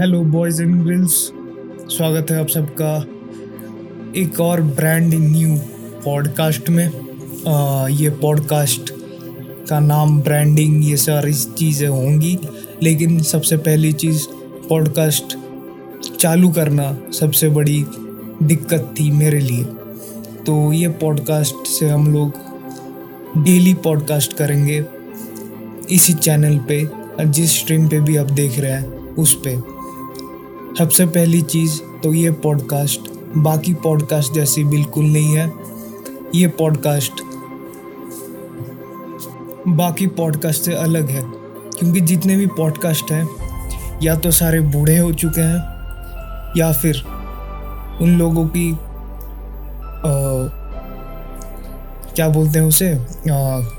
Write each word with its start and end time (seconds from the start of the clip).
Hello 0.00 0.20
boys 0.20 0.62
and 0.62 0.84
girls 0.84 1.10
स्वागत 1.96 2.30
है 2.30 2.40
आप 2.40 2.48
सबका 2.48 3.06
एक 4.16 4.40
और 4.40 4.60
ब्रांड 4.60 5.14
न्यू 5.14 5.56
पॉडकास्ट 6.04 6.70
में। 6.70 6.90
आ, 7.48 7.88
ये 7.88 8.10
पॉडकास्ट 8.10 8.92
का 9.68 9.80
नाम 9.80 10.20
ब्रांडिंग 10.22 10.84
ये 10.84 10.96
सारी 10.96 11.34
चीज़ें 11.34 11.88
होंगी। 11.88 12.38
लेकिन 12.82 13.22
सबसे 13.22 13.56
पहली 13.56 13.92
चीज़ 13.92 14.26
पॉडकास्ट 14.68 15.36
चालू 16.18 16.50
करना 16.50 16.98
सबसे 17.12 17.48
बड़ी 17.48 17.84
दिक्कत 18.42 18.94
थी 19.00 19.10
मेरे 19.10 19.40
लिए। 19.40 19.64
तो 20.46 20.72
ये 20.72 20.88
पॉडकास्ट 20.88 21.66
से 21.66 21.88
हम 21.88 22.12
लोग 22.12 22.32
डेली 23.44 23.74
पॉडकास्ट 23.74 24.32
करेंगे 24.32 24.84
इसी 25.90 26.12
चैनल 26.12 26.58
पे 26.58 26.88
जिस 27.24 27.58
स्ट्रीम 27.58 27.88
पे 27.88 28.00
भी 28.00 28.16
आप 28.16 28.30
देख 28.30 28.58
रहे 28.58 28.72
हैं 28.72 29.02
उस 29.14 29.34
पे। 29.46 29.71
सबसे 30.78 31.06
पहली 31.06 31.42
चीज़ 31.42 31.80
तो 32.02 32.14
ये 32.14 32.30
पॉडकास्ट। 32.30 33.00
बाकी 33.36 33.74
पॉडकास्ट 33.74 34.32
जैसी 34.32 34.64
बिल्कुल 34.64 35.04
नहीं 35.04 35.36
है। 35.36 35.52
ये 36.34 36.46
पॉडकास्ट। 36.46 37.12
बाकी 39.68 40.06
पॉडकास्ट 40.06 40.62
से 40.62 40.74
अलग 40.74 41.10
है 41.10 41.22
क्योंकि 41.78 42.00
जितने 42.00 42.36
भी 42.36 42.46
पॉडकास्ट 42.46 43.12
हैं 43.12 43.28
या 44.02 44.16
तो 44.16 44.30
सारे 44.30 44.60
बूढ़े 44.60 44.98
हो 44.98 45.12
चुके 45.12 45.40
हैं 45.40 46.54
या 46.56 46.72
फिर 46.72 47.02
उन 48.00 48.16
लोगों 48.18 48.46
की 48.46 48.72
आ, 48.72 48.78
क्या 52.14 52.28
बोलते 52.28 52.58
हैं 52.58 52.66
उसे 52.66 52.92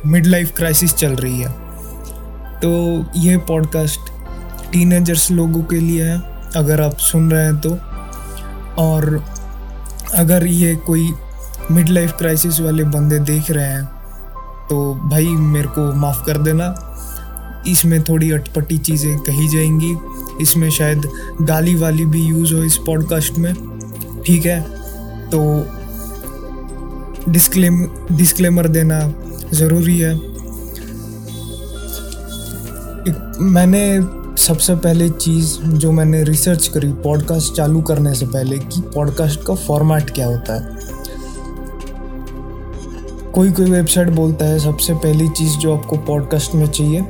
मिड 0.05 0.25
लाइफ 0.25 0.55
क्राइसिस 0.55 0.93
चल 0.93 1.15
रही 1.15 1.39
है। 1.39 1.49
तो 2.59 2.71
ये 3.20 3.37
पॉडकास्ट 3.37 3.99
टीनेजर्स 4.71 5.31
लोगों 5.31 5.63
के 5.63 5.75
लिए 5.75 6.03
है। 6.03 6.32
अगर 6.55 6.81
आप 6.81 6.98
सुन 6.98 7.31
रहे 7.31 7.43
हैं 7.43 7.59
तो। 7.62 7.77
और 8.81 9.23
अगर 10.15 10.48
ये 10.48 10.76
कोई 10.76 11.13
मिड 11.71 11.90
लाइफ 11.90 12.12
क्राइसिस 12.12 12.59
वाले 12.62 12.84
बंदे 12.84 13.20
देख 13.20 13.51
रहे 13.51 13.65
हैं 13.65 13.84
तो 14.70 14.93
भाई 14.96 15.27
मेरे 15.27 15.68
को 15.68 15.93
माफ़ 15.93 16.24
कर 16.26 16.37
देना। 16.37 16.74
इसमें 17.68 18.04
थोड़ी 18.04 18.31
अटपटी 18.31 18.77
चीज़ें 18.77 19.18
कही 19.20 19.48
जाएँगी। 19.48 19.96
इसमें 20.41 20.70
शायद 20.70 21.09
गाली 21.41 21.76
वाली 21.76 22.05
भी 22.05 22.21
यूज़ 22.21 22.54
हो 22.54 22.63
इस 22.63 22.77
पॉडकास्ट 22.77 23.37
में। 23.37 23.54
ठीक 24.26 24.46
है? 24.46 24.62
तो 25.29 25.40
डिस्क्लेम 27.31 27.87
डिस्क्लेमर 28.12 28.68
देना 28.68 28.99
ज़रूरी 29.54 29.99
है। 29.99 30.15
मैंने 33.41 33.99
सबसे 34.44 34.76
पहले 34.76 35.10
चीज़ 35.10 35.62
जो 35.62 35.91
मैंने 35.91 36.24
रिसर्च 36.24 36.68
करी 36.68 36.94
पॉडकास्ट 36.94 37.54
चालू 37.54 37.82
करने 37.82 38.13
से 38.13 38.26
पहले 38.26 38.58
कि 38.58 38.82
पॉडकास्ट 38.82 39.40
का 39.48 39.55
फॉर्मेट 39.55 40.10
क्या 40.10 40.27
होता 40.27 40.54
है। 40.54 40.70
कोई 43.32 43.52
कोई 43.52 43.71
वेबसाइट 43.71 44.10
बोलता 44.10 44.46
है, 44.46 44.60
सबसे 44.60 44.94
पहली 44.94 45.30
चीज़ 45.30 45.58
जो 45.58 45.77
आपको 45.77 45.98
पॉडकास्ट 45.98 46.55
में 46.55 46.68
चाहिए 46.68 47.02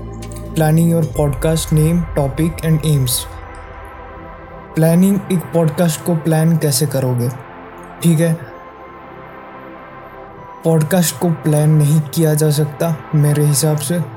planning 0.55 0.91
your 0.91 1.03
podcast 1.03 1.73
name 1.73 2.01
topic 2.01 2.53
and 2.65 2.79
aims 2.85 3.25
planning 4.75 5.19
एक 5.31 5.39
पॉडकास्ट 5.39 6.03
को 6.03 6.15
प्लान 6.15 6.57
कैसे 6.57 6.85
करोगे? 6.85 7.29
ठीक 8.03 8.19
है? 8.19 8.37
पॉडकास्ट 10.63 11.19
को 11.19 11.29
प्लान 11.29 11.69
नहीं 11.69 12.01
किया 12.01 12.33
जा 12.33 12.49
सकता 12.51 12.95
मेरे 13.15 13.45
हिसाब 13.45 13.77
से। 13.77 14.12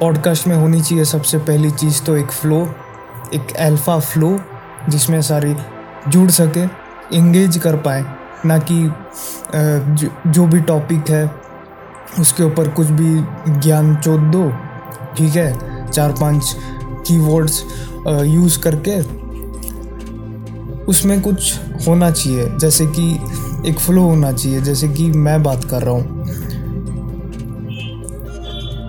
पॉडकास्ट 0.00 0.46
में 0.46 0.56
होनी 0.56 0.80
चाहिए 0.80 1.04
सबसे 1.04 1.38
पहली 1.38 1.70
चीज़ 1.70 2.02
तो 2.02 2.16
एक 2.16 2.30
फ्लो 2.30 2.74
एक 3.34 3.52
अल्फ़ा 3.52 3.98
फ्लो 3.98 4.40
जिसमें 4.88 5.22
सारी 5.22 5.56
जुड़ 6.08 6.30
सके 6.30 6.64
इंगेज 7.16 7.58
कर 7.58 7.76
पाए 7.76 8.04
ना 8.46 8.58
कि 8.58 8.92
जो, 9.54 10.30
जो 10.30 10.46
भी 10.46 10.60
टॉपिक 10.60 11.10
है 11.10 11.30
उसके 12.20 12.42
ऊपर 12.42 12.68
कुछ 12.68 12.86
भी 12.86 13.24
ज्ञान 13.60 13.96
चोद 13.96 14.20
दो 14.20 14.52
ठीक 15.16 15.36
है? 15.36 15.58
चार 15.90 16.12
पाँच 16.12 16.56
कीवर्ड्स 17.06 17.64
यूज़ 18.08 18.58
करके 18.58 19.22
उसमें 20.84 21.20
कुछ 21.20 21.60
होना 21.88 22.10
चाहिए 22.10 22.48
जैसे 22.56 22.86
कि 22.86 23.20
एक 23.66 23.78
फ्लो 23.78 24.02
होना 24.02 24.32
चाहिए 24.32 24.60
जैसे 24.60 24.88
कि 24.88 25.08
मैं 25.08 25.42
बात 25.42 25.64
कर 25.64 25.82
रहा 25.82 25.94
हूँ। 25.94 26.22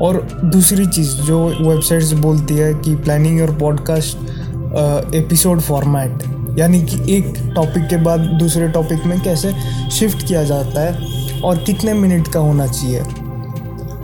और 0.04 0.22
दूसरी 0.46 0.86
चीज़ 0.86 1.12
जो 1.22 1.46
वेबसाइट्स 1.70 2.12
बोलती 2.14 2.54
है 2.54 2.74
कि 2.74 2.96
प्लानिंग 2.96 3.42
और 3.42 3.56
पॉडकास्ट 3.56 5.16
एपिसोड 5.16 5.60
फॉर्मेट 5.60 6.24
यानी 6.60 6.82
कि 6.84 7.16
एक 7.16 7.34
टॉपिक 7.56 7.84
के 7.84 7.98
बाद 7.98 8.20
दूसरे 8.20 8.68
टॉपिक 8.68 9.06
में 9.06 9.20
कैसे 9.22 9.54
शिफ्ट 9.92 10.28
किया 10.28 10.44
जाता 10.44 10.82
है 10.82 11.42
और 11.42 11.58
कितने 11.58 11.94
मिनट 11.94 12.28
का 12.28 12.40
होना 12.40 12.68
चाहिए? 12.68 13.00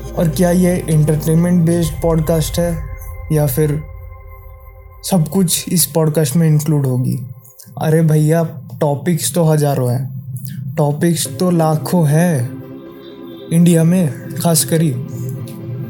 और 0.09 0.29
क्या 0.29 0.51
ये 0.51 0.75
इंटरटेनमेंट 0.89 1.65
बेस्ड 1.65 2.01
पॉडकास्ट 2.01 2.59
है 2.59 2.71
या 3.31 3.45
फिर 3.47 3.81
सब 5.03 5.27
कुछ 5.27 5.69
इस 5.69 5.85
पॉडकास्ट 5.85 6.35
में 6.35 6.47
इंक्लूड 6.47 6.85
होगी? 6.85 7.19
अरे 7.81 8.01
भैया 8.01 8.43
टॉपिक्स 8.81 9.33
तो 9.33 9.43
हज़ारों 9.43 9.91
हैं। 9.91 10.75
टॉपिक्स 10.77 11.27
तो 11.39 11.51
लाखों 11.51 12.07
हैं। 12.07 12.63
इंडिया 13.53 13.83
में 13.83 14.35
खास 14.35 14.63
करी 14.65 14.91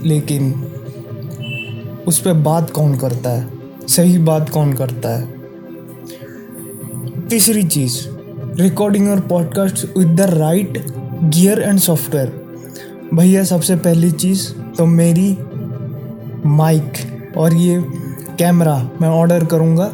लेकिन 0.04 0.54
उस 2.08 2.20
पर 2.20 2.34
बात 2.34 2.70
कौन 2.70 2.98
करता 2.98 3.30
है? 3.30 3.48
सही 3.88 4.18
बात 4.18 4.50
कौन 4.50 4.74
करता 4.74 5.18
है? 5.18 5.28
तीसरी 7.28 7.64
चीज़ 7.64 7.98
रिकॉर्डिंग 8.62 9.10
और 9.10 9.20
podcast 9.20 9.98
with 9.98 10.08
the 10.08 10.22
right 10.22 10.86
gear 11.24 11.62
and 11.62 11.80
software 11.80 12.40
भैया, 13.14 13.44
सबसे 13.44 13.76
पहली 13.76 14.12
चीज़ 14.12 14.50
तो 14.78 14.86
मेरी 14.86 15.38
माइक 16.46 16.94
और 17.38 17.54
ये 17.54 17.84
कैमरा 18.40 18.90
मैं 19.02 19.10
ऑर्डर 19.10 19.46
करूँगा 19.46 19.94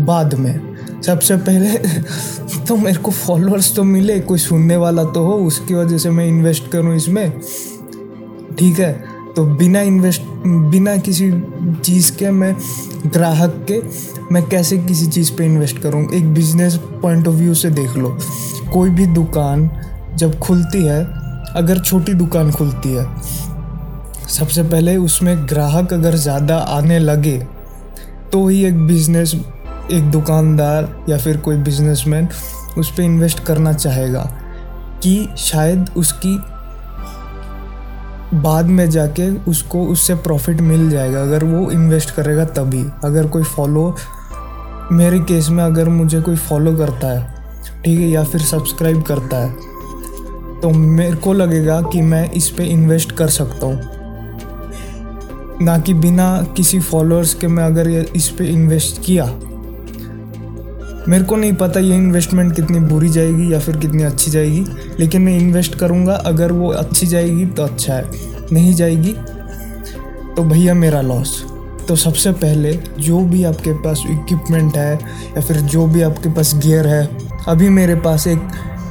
बाद 0.00 0.34
में। 0.34 0.76
सबसे 1.02 1.36
पहले 1.36 1.78
तो 2.68 2.76
मेरे 2.76 2.98
को 2.98 3.10
फॉलोअर्स 3.10 3.74
तो 3.76 3.84
मिले, 3.84 4.20
कोई 4.20 4.38
सुनने 4.38 4.76
वाला 4.76 5.04
तो 5.04 5.24
हो, 5.24 5.32
उसकी 5.32 5.74
वजह 5.74 5.98
से 5.98 6.10
मैं 6.10 6.26
इन्वेस्ट 6.26 6.70
करूँ 6.70 6.96
इसमें। 6.96 7.40
ठीक 8.58 8.78
है? 8.78 9.11
तो 9.36 9.44
बिना 9.56 9.80
इन्वेस्ट 9.80 10.22
बिना 10.46 10.96
किसी 10.96 11.30
चीज़ 11.84 12.10
के 12.16 12.30
मैं 12.30 12.54
ग्राहक 13.06 13.64
के 13.70 13.80
मैं 14.34 14.42
कैसे 14.48 14.78
किसी 14.78 15.06
चीज़ 15.06 15.32
पे 15.32 15.44
इन्वेस्ट 15.44 15.78
करूँ? 15.78 16.02
एक 16.14 16.32
बिज़नेस 16.34 16.76
पॉइंट 17.02 17.28
ऑफ़ 17.28 17.34
व्यू 17.34 17.54
से 17.54 17.70
देख 17.70 17.96
लो। 17.96 18.16
कोई 18.72 18.90
भी 18.90 19.06
दुकान 19.06 19.70
जब 20.16 20.38
खुलती 20.38 20.82
है, 20.84 21.00
अगर 21.56 21.80
छोटी 21.80 22.14
दुकान 22.14 22.50
खुलती 22.52 22.92
है, 22.92 23.06
सबसे 24.28 24.62
पहले 24.62 24.96
उसमें 24.96 25.48
ग्राहक 25.48 25.92
अगर 25.92 26.16
ज़्यादा 26.16 26.56
आने 26.56 26.98
लगे 26.98 27.38
तो 28.32 28.46
ही 28.48 28.64
एक 28.64 28.86
बिज़नेस 28.86 29.34
एक 29.92 30.10
दुकानदार 30.10 31.04
या 31.08 31.18
फिर 31.18 31.36
कोई 31.36 31.56
बिजनेसमैन 31.56 32.28
उस 32.78 32.92
पर 32.92 33.02
इन्वेस्ट 33.02 33.40
करना 33.40 33.72
चाहेगा 33.72 34.22
कि 35.02 35.28
शायद 35.38 35.88
उसकी 35.96 36.38
बाद 38.34 38.66
में 38.66 38.88
जाके 38.90 39.28
उसको, 39.40 39.84
उससे 39.86 40.14
प्रॉफिट 40.16 40.60
मिल 40.60 40.88
जाएगा। 40.90 41.22
अगर 41.22 41.44
वो 41.44 41.70
इन्वेस्ट 41.70 42.10
करेगा 42.10 42.44
तभी। 42.46 42.84
अगर 43.04 43.26
कोई 43.26 43.42
फॉलो 43.44 43.94
मेरे 44.92 45.18
केस 45.20 45.48
में 45.48 45.62
अगर 45.64 45.88
मुझे 45.88 46.20
कोई 46.20 46.36
फॉलो 46.38 46.76
करता 46.76 47.08
है, 47.08 47.20
ठीक 47.84 47.98
है, 47.98 48.08
या 48.08 48.24
फिर 48.24 48.40
सब्सक्राइब 48.42 49.02
करता 49.02 49.36
है 49.38 49.70
तो 50.60 50.70
मेरे 50.70 51.16
को 51.16 51.32
लगेगा 51.32 51.80
कि 51.82 52.00
मैं 52.02 52.30
इस 52.30 52.48
पर 52.48 52.62
इन्वेस्ट 52.62 53.12
कर 53.12 53.28
सकता 53.28 53.66
हूँ। 53.66 53.80
ना 55.62 55.78
कि 55.78 55.94
बिना 55.94 56.26
किसी 56.56 56.80
फॉलोअर्स 56.80 57.34
के 57.34 57.46
मैं 57.46 57.64
अगर 57.64 57.88
इस 57.88 58.28
पर 58.28 58.44
इन्वेस्ट 58.44 59.02
किया। 59.04 59.24
मेरे 61.08 61.24
को 61.24 61.36
नहीं 61.36 61.52
पता 61.52 61.80
ये 61.80 61.96
इन्वेस्टमेंट 61.96 62.54
कितनी 62.56 62.80
बुरी 62.80 63.08
जाएगी 63.08 63.52
या 63.52 63.58
फिर 63.58 63.76
कितनी 63.76 64.02
अच्छी 64.02 64.30
जाएगी, 64.30 64.64
लेकिन 65.00 65.22
मैं 65.22 65.38
इन्वेस्ट 65.38 65.74
करूँगा। 65.74 66.14
अगर 66.26 66.52
वो 66.52 66.68
अच्छी 66.72 67.06
जाएगी 67.06 67.46
तो 67.46 67.62
अच्छा 67.62 67.94
है। 67.94 68.31
नहीं 68.52 68.74
जाएगी 68.74 69.12
तो 70.34 70.42
भैया 70.42 70.74
मेरा 70.74 71.00
लॉस 71.00 71.42
तो 71.88 71.96
सबसे 71.96 72.32
पहले 72.32 72.72
जो 72.98 73.20
भी 73.20 73.42
आपके 73.44 73.72
पास 73.74 74.02
इक्विपमेंट 74.06 74.76
है, 74.76 74.94
या 74.94 75.40
फिर 75.40 75.56
जो 75.56 75.86
भी 75.86 76.02
आपके 76.02 76.28
पास 76.28 76.54
गियर 76.56 76.86
है, 76.86 77.08
अभी 77.48 77.68
मेरे 77.68 77.94
पास 77.94 78.26
एक 78.26 78.38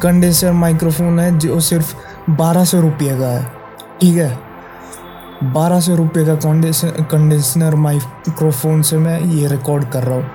कंडेंसर 0.04 0.52
माइक्रोफोन 0.52 1.20
है, 1.20 1.38
जो 1.40 1.60
सिर्फ़ 1.60 1.94
बारह 2.30 2.66
सौ 2.66 2.80
रुपये 2.82 3.18
का 3.20 3.28
है. 3.28 3.46
ठीक 4.02 4.18
है? 4.18 4.40
बारह 5.44 5.80
सौ 5.80 5.96
रुपये 5.96 6.26
का 6.26 6.36
कंडेंसर 6.36 7.76
माइक्रोफोन 7.76 8.82
से 8.82 8.98
मैं 8.98 9.20
ये 9.22 9.48
रिकॉर्ड 9.48 9.90
कर 9.90 10.04
रहा 10.04 10.16
हूँ. 10.16 10.30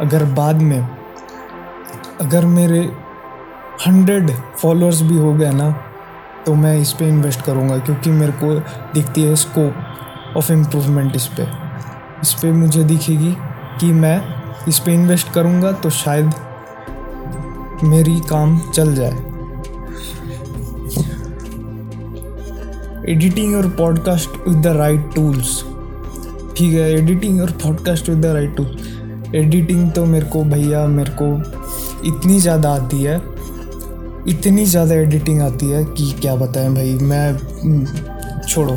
अगर 0.00 0.24
बाद 0.24 0.62
में, 0.62 0.80
अगर 2.20 2.46
मेरे 2.46 2.80
हंड्रेड 3.86 4.30
फॉलोअर्स 4.58 5.02
भी 5.02 5.18
हो 5.18 5.32
गए 5.34 5.50
ना 5.50 5.70
तो 6.46 6.54
मैं 6.54 6.76
इस 6.78 6.92
पर 6.92 7.04
इन्वेस्ट 7.04 7.40
करूँगा 7.40 7.78
क्योंकि 7.78 8.10
मेरे 8.10 8.32
को 8.32 8.54
दिखती 8.94 9.22
है 9.22 9.36
स्कोप 9.36 10.36
ऑफ़ 10.36 10.52
इम्प्रूवमेंट 10.52 11.16
इस 11.16 11.26
पर 11.26 11.52
इस 12.22 12.32
पर 12.34 12.52
मुझे 12.52 12.84
दिखेगी 12.84 13.34
कि 13.80 13.92
मैं 13.92 14.20
इस 14.68 14.78
पर 14.78 14.90
इन्वेस्ट 14.90 15.32
करूँगा 15.32 15.72
तो 15.72 15.90
शायद 15.90 16.32
मेरी 17.84 18.18
काम 18.20 18.58
चल 18.74 18.94
जाए। 18.94 19.16
एडिटिंग 23.12 23.54
और 23.56 23.68
podcast 23.68 24.48
with 24.48 24.58
the 24.62 24.76
right 24.76 25.10
tools 25.14 25.62
ठीक 26.56 26.72
है 26.72 26.90
एडिटिंग 26.92 27.40
और 27.40 27.50
podcast 27.62 28.08
with 28.08 28.20
the 28.22 28.26
right 28.26 28.56
tools 28.56 29.34
editing 29.34 29.90
तो 29.92 30.04
मेरे 30.04 30.26
को 30.26 30.42
भैया, 30.44 30.86
मेरे 30.86 31.10
को 31.22 31.26
इतनी 32.08 32.38
ज़्यादा 32.40 32.72
आती 32.74 33.02
है। 33.02 33.18
इतनी 34.28 34.64
ज़्यादा 34.64 34.94
एडिटिंग 34.94 35.40
आती 35.42 35.66
है 35.66 35.84
कि 35.84 36.10
क्या 36.12 36.34
बताएँ 36.36 36.68
भाई, 36.74 36.92
मैं 36.92 38.42
छोड़ो। 38.48 38.76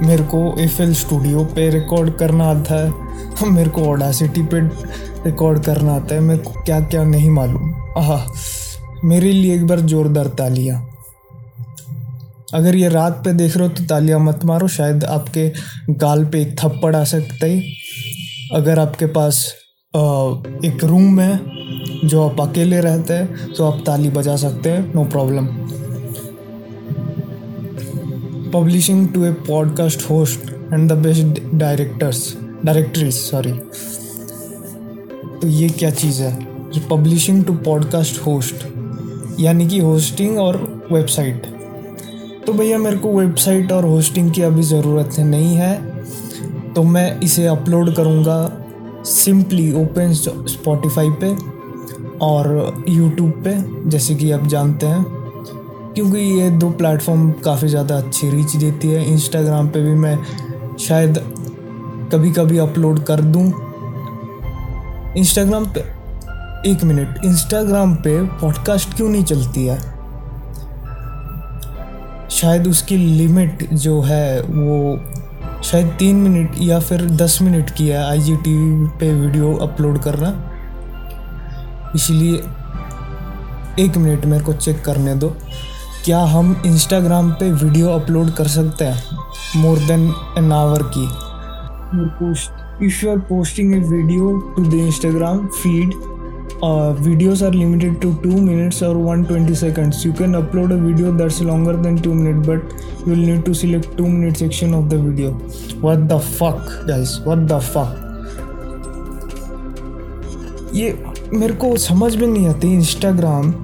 मेरे 0.00 0.22
को 0.24 0.38
एफ़ 0.60 0.80
एल 0.82 0.94
स्टूडियो 0.94 1.44
पे 1.44 1.68
रिकॉर्ड 1.70 2.16
करना 2.18 2.44
आता 2.44 2.84
है, 2.84 3.50
मेरे 3.50 3.70
को 3.70 3.84
ऑडासिटी 3.84 4.42
पे 4.42 4.60
रिकॉर्ड 5.26 5.64
करना 5.64 5.94
आता 5.94 6.14
है, 6.14 6.20
मेरे 6.20 6.42
को 6.42 6.62
क्या 6.62 6.80
क्या 6.80 7.04
नहीं 7.04 7.30
मालूम। 7.30 7.74
आह, 7.98 8.26
मेरे 9.04 9.32
लिए 9.32 9.54
एक 9.54 9.66
बार 9.66 9.80
ज़ोरदार 9.80 10.26
तालियाँ। 10.28 10.82
अगर 12.54 12.76
ये 12.76 12.88
रात 12.88 13.20
पे 13.24 13.32
देख 13.32 13.56
रहे 13.56 13.68
हो 13.68 13.74
तो 13.74 13.84
तालियाँ 13.84 14.18
मत 14.20 14.44
मारो, 14.44 14.68
शायद 14.68 15.04
आपके 15.04 15.48
गाल 15.90 16.24
पे 16.24 16.42
एक 16.42 16.56
थप्पड़ 16.60 16.94
आ 16.96 17.04
सकता 17.04 17.46
है। 17.46 17.62
अगर 18.52 18.78
आपके 18.78 19.06
पास 19.06 19.44
एक 19.94 20.84
रूम 20.84 21.20
है 21.20 21.34
जो 22.04 22.28
आप 22.28 22.40
अकेले 22.40 22.80
रहते 22.80 23.14
हैं 23.14 23.52
तो 23.52 23.64
आप 23.64 23.82
ताली 23.86 24.10
बजा 24.10 24.36
सकते 24.36 24.70
हैं 24.70 24.92
no 24.94 25.04
problem 25.04 25.46
publishing 28.50 29.08
to 29.08 29.24
a 29.24 29.32
podcast 29.32 30.10
host 30.10 30.40
and 30.72 30.92
the 30.92 30.92
best 30.92 31.42
directors 31.54 32.36
directories 32.64 33.14
sorry 33.14 33.52
तो 35.42 35.48
ये 35.48 35.68
क्या 35.68 35.90
चीज़ 35.90 36.22
है? 36.22 36.54
पब्लिशिंग 36.90 37.44
टू 37.44 37.54
पॉडकास्ट 37.54 38.26
होस्ट 38.26 38.54
यानी 39.40 39.68
कि 39.68 39.78
होस्टिंग 39.78 40.38
और 40.38 40.86
वेबसाइट 40.92 41.42
तो 42.46 42.52
भैया, 42.52 42.78
मेरे 42.78 42.96
को 42.96 43.18
वेबसाइट 43.18 43.72
और 43.72 43.84
होस्टिंग 43.84 44.32
की 44.32 44.42
अभी 44.42 44.62
ज़रूरत 44.62 45.18
नहीं 45.18 45.56
है 45.56 46.02
तो 46.72 46.82
मैं 46.82 47.20
इसे 47.20 47.46
अपलोड 47.46 47.94
करूँगा 47.94 48.52
सिंपली 49.04 49.72
ओपन 49.72 50.12
स्पॉटिफाई 50.48 51.10
पे। 51.10 51.53
और 52.22 52.84
यूट्यूब 52.88 53.30
पे, 53.44 53.54
जैसे 53.90 54.14
कि 54.14 54.30
आप 54.30 54.46
जानते 54.46 54.86
हैं, 54.86 55.04
क्योंकि 55.94 56.18
ये 56.18 56.50
दो 56.50 56.70
प्लेटफॉर्म 56.70 57.30
काफ़ी 57.32 57.68
ज़्यादा 57.68 57.96
अच्छी 57.96 58.30
रीच 58.30 58.56
देती 58.56 58.88
है। 58.88 59.04
इंस्टाग्राम 59.12 59.68
पे 59.68 59.82
भी 59.82 59.94
मैं 59.94 60.18
शायद 60.78 61.18
कभी 62.12 62.30
कभी 62.32 62.58
अपलोड 62.58 63.02
कर 63.04 63.20
दूँ। 63.20 63.46
इंस्टाग्राम 65.16 65.66
पे, 65.66 65.80
एक 66.70 66.84
मिनट 66.84 67.24
इंस्टाग्राम 67.24 67.94
पे 67.94 68.22
पॉडकास्ट 68.40 68.96
क्यों 68.96 69.08
नहीं 69.08 69.24
चलती 69.24 69.66
है? 69.66 69.78
शायद 72.30 72.66
उसकी 72.66 72.96
लिमिट 72.96 73.72
जो 73.72 74.00
है, 74.00 74.40
वो 74.40 74.98
शायद 75.62 75.86
तीन 75.98 76.16
मिनट 76.16 76.50
या 76.58 76.78
फिर 76.80 77.04
दस 77.10 77.38
मिनट 77.42 77.70
की 77.70 77.88
है। 77.88 78.02
आई 78.04 78.20
जी 78.20 78.36
टी 78.36 78.56
वी 78.56 78.86
पे 79.00 79.12
वीडियो 79.14 79.54
अपलोड 79.56 79.98
करना। 79.98 80.30
इसलिए 81.94 82.42
एक 83.78 83.96
मिनट 83.96 84.24
मेरे 84.26 84.44
को 84.44 84.52
चेक 84.54 84.82
करने 84.84 85.14
दो। 85.14 85.28
क्या 86.04 86.18
हम 86.30 86.54
इंस्टाग्राम 86.66 87.30
पे 87.40 87.50
वीडियो 87.52 87.88
अपलोड 87.90 88.30
कर 88.36 88.48
सकते 88.48 88.84
हैं? 88.84 88.98
मोर 89.56 89.78
देन 89.78 90.12
एन 90.38 90.52
आवर 90.52 90.82
की। 90.96 91.04
If 92.86 93.04
you 93.04 93.10
are 93.10 93.18
posting 93.28 93.74
a 93.74 93.78
video 93.80 94.30
to 94.56 94.64
the 94.64 94.74
Instagram 94.74 95.46
feed 95.62 95.94
videos 96.64 97.44
are 97.44 97.52
limited 97.54 98.00
to 98.00 98.12
two 98.22 98.30
minutes 98.40 98.82
और 98.82 98.96
one 98.96 99.24
twenty 99.24 99.54
seconds 99.54 100.04
you 100.06 100.12
can 100.18 100.34
upload 100.34 100.72
a 100.72 100.76
video 100.76 101.12
that's 101.12 101.40
longer 101.42 101.76
than 101.82 101.98
two 102.02 102.12
minute 102.14 102.46
but 102.46 103.08
you 103.08 103.14
need 103.16 103.42
to 103.44 103.54
select 103.54 103.96
two 103.96 104.06
minute 104.06 104.36
section 104.36 104.74
of 104.74 104.84
the 104.88 104.94
video 105.00 105.30
what 105.82 105.98
the 106.12 106.18
fuck 106.30 107.24
what 107.26 107.46
the 107.48 107.60
fuck 107.74 108.00
ये. 110.74 110.96
मेरे 111.32 111.54
को 111.54 111.76
समझ 111.76 112.14
में 112.16 112.26
नहीं 112.26 112.48
आती 112.48 112.72
Instagram 112.72 113.54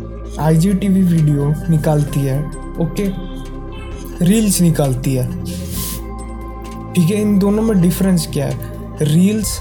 I 0.40 0.56
G 0.56 0.72
T 0.74 0.88
V 0.88 1.02
video 1.02 1.52
निकालती 1.70 2.20
है 2.20 2.38
okay 2.80 3.06
reels 4.24 4.60
निकालती 4.60 5.14
है। 5.14 5.26
ठीक 6.94 7.10
है, 7.10 7.20
इन 7.20 7.38
दोनों 7.38 7.62
में 7.62 7.80
डिफरेंस 7.80 8.26
क्या 8.32 8.46
है? 8.46 8.58
रील्स 9.02 9.60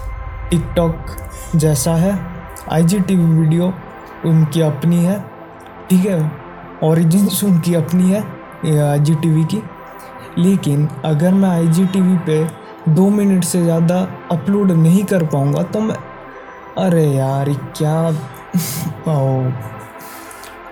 टिकटॉक 0.52 1.16
जैसा 1.56 1.96
है 1.96 2.18
I 2.72 2.84
G 2.84 3.00
T 3.00 3.16
V 3.16 3.40
video 3.40 3.74
उनकी 4.26 4.62
अपनी 4.62 5.04
है, 5.04 5.20
ठीक 5.90 6.06
है? 6.06 6.32
ओरिजिन्स 6.84 7.44
उनकी 7.44 7.74
अपनी 7.76 8.12
है 8.12 8.24
आई 8.82 9.00
जी 9.00 9.16
टी 9.16 9.30
वी 9.30 9.44
की। 9.54 9.62
लेकिन 10.38 10.88
अगर 11.06 11.34
मैं 11.34 11.50
आई 11.50 11.68
जी 11.68 11.86
टी 11.86 12.02
वी 12.02 12.18
पे 12.26 12.44
दो 12.90 13.10
मिनट 13.10 13.44
से 13.44 13.64
ज़्यादा 13.64 14.00
अपलोड 14.32 14.72
नहीं 14.74 15.04
कर 15.04 15.26
पाऊँगा 15.26 15.64
तो 15.64 15.80
मैं 15.80 15.96
अरे 16.78 17.06
यार 17.06 17.50
क्या? 17.78 18.10
ओ 19.08 19.52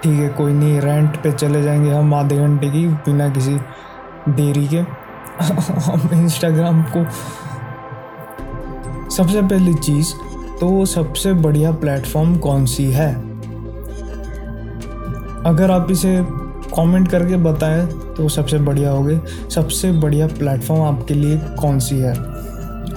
ठीक 0.03 0.19
है, 0.19 0.29
कोई 0.29 0.53
नहीं 0.53 0.79
रेंट 0.81 1.15
पे 1.23 1.31
चले 1.31 1.61
जाएँगे 1.63 1.91
हम 1.91 2.13
आधे 2.13 2.37
घंटे 2.37 2.69
की, 2.69 2.87
बिना 2.87 3.29
किसी 3.29 3.57
देरी 4.29 4.67
के। 4.67 4.77
हम 5.83 6.09
इंस्टाग्राम 6.13 6.81
को 6.95 7.03
सबसे 9.09 9.41
पहली 9.41 9.73
चीज़ 9.73 10.13
तो 10.59 10.85
सबसे 10.85 11.33
बढ़िया 11.33 11.71
प्लेटफॉर्म 11.71 12.37
कौन 12.37 12.65
सी 12.65 12.85
है? 12.91 13.13
अगर 15.45 15.71
आप 15.71 15.91
इसे 15.91 16.25
कमेंट 16.75 17.11
करके 17.11 17.35
बताएँ 17.35 17.87
तो 17.87 18.29
सबसे 18.29 18.57
बढ़िया 18.57 18.91
होगी। 18.91 19.19
सबसे 19.49 19.91
बढ़िया 19.91 20.27
प्लेटफॉर्म 20.27 20.81
आपके 20.83 21.13
लिए 21.13 21.37
कौन 21.37 21.79
सी 21.79 21.99
है? 21.99 22.36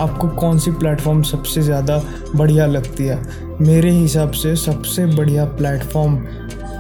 आपको 0.01 0.29
कौन 0.37 0.59
सी 0.59 0.71
प्लेटफॉर्म 0.73 1.23
सबसे 1.23 1.63
ज़्यादा 1.63 2.03
बढ़िया 2.37 2.67
लगती 2.67 3.07
है? 3.07 3.19
मेरे 3.61 3.91
हिसाब 3.91 4.31
से 4.33 4.55
सबसे 4.57 5.07
बढ़िया 5.07 5.45
प्लेटफॉर्म 5.57 6.17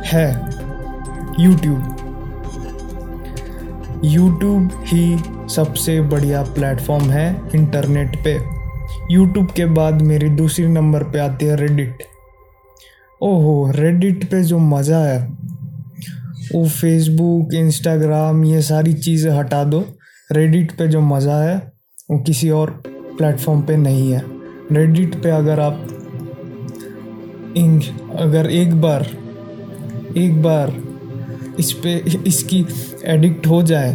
है 0.07 0.29
यूट्यूब 1.41 1.97
यूट्यूब 4.05 4.71
ही 4.87 5.19
सबसे 5.55 6.01
बढ़िया 6.03 6.43
प्लेटफॉर्म 6.55 7.11
है 7.11 7.29
इंटरनेट 7.55 8.17
पे। 8.25 8.39
यूट्यूब 9.11 9.51
के 9.51 9.65
बाद 9.67 10.03
मेरी 10.03 10.29
दूसरी 10.31 10.67
नंबर 10.69 11.03
पे 11.05 11.19
आती 11.19 11.47
है 11.47 11.57
रेडिट 11.57 12.03
ओहो 13.21 13.71
रेडिट 13.71 14.25
पे 14.31 14.43
जो 14.43 14.59
मज़ा 14.59 14.99
है, 14.99 15.21
वो 16.55 16.65
फेसबुक 16.69 17.55
इंस्टाग्राम 17.55 18.45
ये 18.45 18.63
सारी 18.63 18.93
चीज़ें 18.95 19.31
हटा 19.33 19.63
दो। 19.65 19.85
रेडिट 20.31 20.73
पे 20.73 20.87
जो 20.89 21.01
मज़ा 21.01 21.37
है, 21.37 21.57
वो 22.11 22.19
किसी 22.19 22.51
और 22.51 22.71
प्लेटफॉर्म 23.21 23.63
पे 23.63 23.77
नहीं 23.79 24.11
है। 24.13 24.25
रेडिट 24.73 25.23
पे 25.23 25.31
अगर 25.31 25.61
आप 25.61 25.87
इन 27.57 27.81
अगर 28.19 28.51
एक 28.51 28.81
बार 28.81 29.07
एक 30.17 30.43
बार 30.43 30.73
इस 31.59 31.73
पे, 31.73 31.97
इसकी 32.27 32.65
एडिक्ट 33.07 33.47
हो 33.47 33.63
जाए 33.63 33.95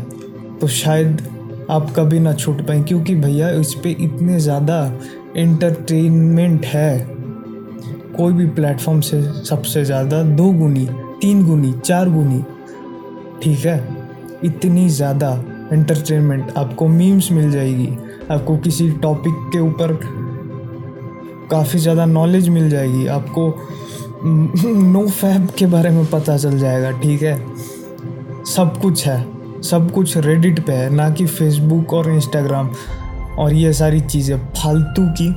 तो 0.61 0.67
शायद 0.69 1.21
आप 1.69 1.91
कभी 1.95 2.19
ना 2.19 2.33
छूट 2.33 2.61
पाए, 2.67 2.81
क्योंकि 2.83 3.15
भैया 3.15 3.49
इस 3.51 3.73
पर 3.75 3.89
इतने 3.89 4.39
ज़्यादा 4.39 4.77
एंटरटेनमेंट 5.37 6.65
है। 6.65 7.07
कोई 8.17 8.33
भी 8.33 8.45
प्लेटफॉर्म 8.49 8.99
से 9.01 9.21
सबसे 9.43 9.83
ज़्यादा 9.85 10.21
दो 10.23 10.51
गुनी, 10.53 10.87
तीन 11.21 11.45
गुनी, 11.45 11.73
चार 11.79 12.09
गुनी, 12.09 12.41
ठीक 13.43 13.65
है? 13.65 13.77
इतनी 14.43 14.87
ज़्यादा 14.91 15.31
एंटरटेनमेंट 15.71 16.51
आपको 16.57 16.87
मीम्स 16.87 17.31
मिल 17.31 17.51
जाएगी। 17.51 17.89
आपको 18.31 18.57
किसी 18.57 18.89
टॉपिक 18.91 19.33
के 19.53 19.59
ऊपर 19.59 19.93
काफ़ी 21.51 21.79
ज़्यादा 21.79 22.05
नॉलेज 22.05 22.49
मिल 22.49 22.69
जाएगी। 22.69 23.05
आपको 23.07 23.47
नो 24.25 25.05
फैब 25.07 25.47
के 25.57 25.65
बारे 25.65 25.89
में 25.89 26.05
पता 26.05 26.37
चल 26.37 26.57
जाएगा, 26.59 26.91
ठीक 26.91 27.21
है? 27.21 27.35
सब 28.45 28.77
कुछ 28.81 29.05
है, 29.07 29.61
सब 29.61 29.91
कुछ 29.91 30.17
रेडिट 30.17 30.65
पे 30.65 30.73
है, 30.73 30.89
ना 30.89 31.09
कि 31.09 31.25
फेसबुक 31.25 31.93
और 31.93 32.09
इंस्टाग्राम 32.11 32.69
और 33.39 33.53
ये 33.53 33.73
सारी 33.73 33.99
चीज़ें। 34.01 34.37
फालतू 34.53 35.05
की 35.11 35.29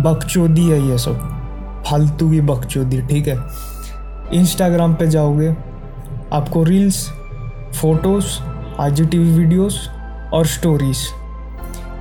बकचोदी 0.00 0.68
है 0.68 0.80
ये 0.88 0.98
सब। 0.98 1.28
फालतू 1.86 2.30
की 2.30 2.40
बकचोदी, 2.40 3.00
ठीक 3.02 3.28
है? 3.28 3.36
इंस्टाग्राम 4.32 4.94
पे 4.94 5.06
जाओगे, 5.06 5.54
आपको 6.32 6.62
reels 6.64 7.08
photos 7.74 8.26
I 8.80 8.90
G 8.90 9.04
T 9.04 9.18
V 9.18 9.32
videos 9.32 9.76
और 10.34 10.46
स्टोरीज़ 10.46 11.06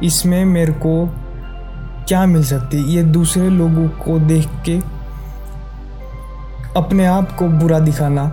इसमें 0.03 0.43
मेरे 0.45 0.73
को 0.85 0.93
क्या 2.07 2.25
मिल 2.25 2.43
सकती 2.43 2.77
है? 2.77 2.83
ये 2.83 3.03
दूसरे 3.03 3.49
लोगों 3.49 3.87
को 3.99 4.19
देख 4.19 4.47
के 4.65 4.77
अपने 6.75 7.05
आप 7.05 7.31
को 7.31 7.47
बुरा 7.49 7.79
दिखाना, 7.79 8.23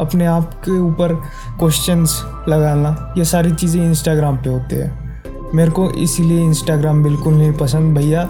अपने 0.00 0.26
आप 0.26 0.52
के 0.64 0.78
ऊपर 0.80 1.14
क्वेश्चंस 1.58 2.20
लगाना, 2.48 3.14
ये 3.18 3.24
सारी 3.24 3.52
चीज़ें 3.52 3.84
इंस्टाग्राम 3.84 4.36
पे 4.36 4.50
होते 4.50 4.76
हैं। 4.76 5.00
मेरे 5.54 5.70
को 5.70 5.90
इसीलिए 5.92 6.42
इंस्टाग्राम 6.42 7.02
बिल्कुल 7.04 7.34
नहीं 7.34 7.52
पसंद 7.52 7.96
भैया। 7.96 8.28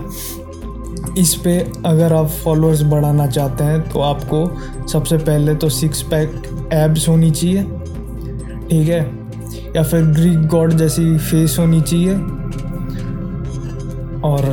इस 1.18 1.34
पे 1.34 1.58
अगर 1.86 2.12
आप 2.12 2.26
फॉलोअर्स 2.44 2.82
बढ़ाना 2.82 3.26
चाहते 3.26 3.64
हैं 3.64 3.80
तो 3.90 4.00
आपको 4.00 4.86
सबसे 4.88 5.16
पहले 5.18 5.54
तो 5.54 5.68
सिक्स 5.68 6.02
पैक 6.02 6.70
एब्स 6.72 7.08
होनी 7.08 7.30
चाहिए, 7.30 7.62
ठीक 8.68 8.88
है? 8.88 9.00
या 9.76 9.82
फिर 9.82 10.04
ग्रीक 10.04 10.46
गॉड 10.46 10.72
जैसी 10.72 11.16
फेस 11.18 11.56
होनी 11.58 11.80
चाहिए। 11.80 12.14
और 14.24 14.44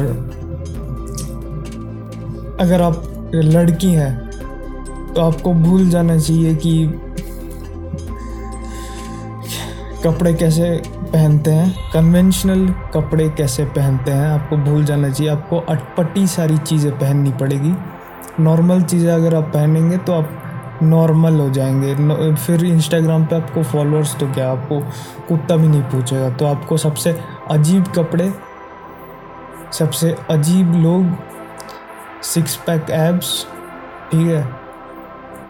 अगर 2.60 2.82
आप 2.82 3.32
लड़की 3.36 3.92
हैं 3.92 4.16
तो 5.14 5.22
आपको 5.22 5.54
भूल 5.56 5.90
जाना 5.90 6.18
चाहिए 6.18 6.56
कि 6.56 6.74
कपड़े 10.06 10.34
कैसे 10.34 10.70
पहनते 11.04 11.52
हैं 11.52 11.92
कन्वेंशनल 11.94 12.68
कपड़े 12.94 13.28
कैसे 13.30 13.64
पहनते 13.68 14.12
हैं, 14.12 14.28
आपको 14.28 14.58
भूल 14.58 14.84
जाना 14.86 15.10
चाहिए। 15.10 15.32
आपको 15.32 15.60
अटपटी 15.70 16.26
सारी 16.28 16.58
चीज़ें 16.58 16.92
पहननी 17.00 17.32
पड़ेगी। 17.32 17.74
नॉर्मल 18.40 18.82
चीज़ें 18.82 19.12
अगर 19.12 19.36
आप 19.36 19.52
पहनेंगे 19.54 19.98
तो 19.98 20.14
आप 20.14 20.80
नॉर्मल 20.84 21.40
हो 21.40 21.50
जाएँगे। 21.50 22.36
फिर 22.36 22.66
इंस्टाग्राम 22.66 23.26
पे 23.26 23.36
आपको 23.36 23.64
फॉलोअर्स 23.64 24.16
तो 24.20 24.28
क्या? 24.34 24.52
आपको 24.52 24.80
कुत्ता 25.28 25.56
भी 25.56 25.68
नहीं 25.68 25.82
पूछेगा। 25.84 26.30
तो 26.30 26.46
आपको 26.46 26.78
सबसे 26.78 27.16
अजीब 27.52 27.88
कपड़े 27.96 28.32
सबसे 29.72 30.16
अजीब 30.30 30.74
लोग 30.74 31.18
सिक्स 32.24 32.56
पैक 32.56 32.90
एब्स 32.90 33.46
ठीक 34.12 34.28
है? 34.28 34.44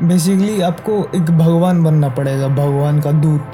बेसिकली 0.02 0.62
आपको 0.62 0.92
एक 1.16 1.22
भगवान 1.22 1.84
बनना 1.84 2.10
पड़ेगा, 2.10 2.48
भगवान 2.48 3.02
का 3.02 3.12
दूत। 3.12 3.52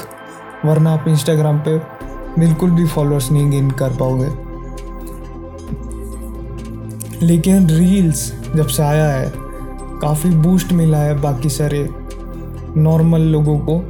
वरना 0.65 0.91
आप 0.91 1.07
इंस्टाग्राम 1.07 1.59
पे 1.59 1.77
बिल्कुल 2.39 2.71
भी 2.71 2.85
फॉलोअर्स 2.87 3.31
नहीं 3.31 3.51
गेन 3.51 3.71
कर 3.71 3.89
पाओगे। 3.89 4.29
लेकिन 7.25 7.69
रील्स 7.69 8.33
जब 8.55 8.67
से 8.67 8.83
आया 8.83 9.09
है, 9.09 9.33
काफ़ी 10.01 10.29
बूस्ट 10.29 10.73
मिला 10.73 10.97
है 10.97 11.21
बाकी 11.21 11.49
सारे 11.49 11.89
नॉर्मल 12.77 13.21
लोगों 13.21 13.59
को 13.59 13.81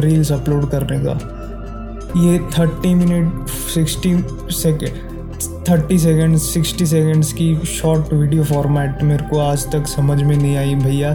रील्स 0.00 0.32
अपलोड 0.32 0.70
करने 0.70 0.98
का। 1.00 1.18
ये 2.16 2.38
thirty 2.38 2.94
minute 2.94 3.48
sixty 3.48 4.24
second 4.50 5.07
thirty 5.68 5.98
second 5.98 6.36
sixty 6.36 6.84
seconds 6.86 7.32
की 7.32 7.54
शॉर्ट 7.66 8.12
वीडियो 8.12 8.44
फॉर्मेट 8.44 9.02
मेरे 9.02 9.24
को 9.28 9.38
आज 9.38 9.66
तक 9.72 9.86
समझ 9.86 10.22
में 10.22 10.36
नहीं 10.36 10.56
आई 10.56 10.74
भैया। 10.74 11.10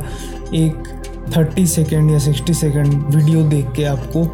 एक 0.56 0.84
थर्टी 1.38 1.66
सेकेंड 1.68 2.12
या 2.12 2.18
सिक्सटी 2.20 2.54
सेकेंड 2.54 2.94
वीडियो 3.16 3.42
देख 3.50 3.72
के 3.76 3.84
आपको 3.84 4.26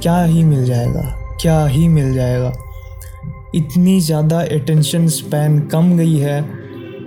क्या 0.00 0.22
ही 0.22 0.44
मिल 0.44 0.64
जाएगा, 0.64 1.02
क्या 1.40 1.64
ही 1.66 1.88
मिल 1.88 2.12
जाएगा। 2.14 2.52
इतनी 3.54 4.00
ज़्यादा 4.00 4.40
अटेंशन 4.40 5.06
स्पैन 5.08 5.58
कम 5.66 5.96
गई 5.96 6.16
है, 6.16 6.40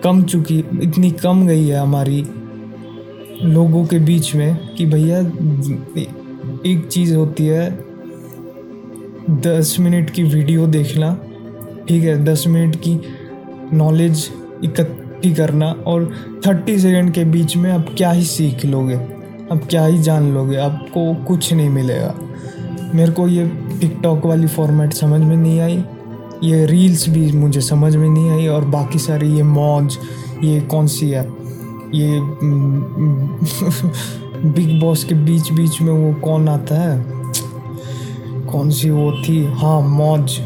कम 0.04 0.22
चुकी, 0.24 0.58
इतनी 0.84 1.10
कम 1.14 1.46
गई 1.48 1.68
है 1.68 1.80
हमारी 1.80 2.24
लोगों 3.44 3.86
के 3.86 4.00
बीच 4.02 4.34
में 4.36 4.76
कि 4.76 4.86
भैया 4.86 5.20
एक 6.66 6.88
चीज़ 6.92 7.16
होती 7.16 7.46
है, 7.46 7.70
दस 9.42 9.76
मिनट 9.80 10.10
की 10.10 10.24
वीडियो 10.26 10.68
देखना 10.68 11.12
ठीक 11.90 12.04
है, 12.04 12.24
दस 12.24 12.44
मिनट 12.48 12.76
की 12.76 13.00
नॉलेज 13.74 14.30
इकट्ठी 14.64 15.34
करना 15.34 15.72
और 15.88 16.12
थर्टी 16.46 16.78
सेकेंड 16.80 17.12
के 17.14 17.24
बीच 17.26 17.56
में 17.58 17.72
आप 17.72 17.86
क्या 17.98 18.12
ही 18.12 18.24
सीख 18.24 18.66
लोगे, 18.66 18.96
आप 19.52 19.62
क्या 19.70 19.86
ही 19.86 20.00
जान 20.00 20.32
लोगे, 20.34 20.58
आपको 20.58 21.14
कुछ 21.26 21.54
नहीं 21.54 21.70
मिलेगा। 21.70 22.14
मेरे 22.96 23.12
को 23.12 23.28
ये 23.28 23.48
टिकटॉक 23.82 24.26
वाली 24.26 24.48
फॉर्मेट 24.48 24.94
समझ 24.94 25.22
में 25.22 25.38
नहीं 25.38 25.60
आई, 25.60 25.84
ये 26.44 26.66
रील्स 26.66 27.10
भी 27.10 27.32
मुझे 27.32 27.62
समझ 27.62 27.96
में 27.96 28.10
नहीं 28.10 28.30
आई 28.30 28.48
और 28.48 28.66
बाकी 28.66 29.00
सारी 29.00 29.36
ये 29.36 29.44
मौज 29.44 29.98
ये 30.44 30.62
कौन 30.62 30.88
सी 30.88 31.10
है, 31.10 31.28
ये 31.96 32.20
बिग 34.46 34.80
बॉस 34.82 35.04
के 35.04 35.16
बीच 35.16 35.52
बीच 35.52 35.82
में 35.82 35.94
वो 35.94 36.14
कौन 36.22 36.50
आता 36.50 36.76
है? 36.76 37.06
कौन 38.46 38.70
सी 38.70 38.90
वो 38.90 39.12
थी? 39.28 39.44
हाँ 39.54 39.82
मौज 39.82 40.40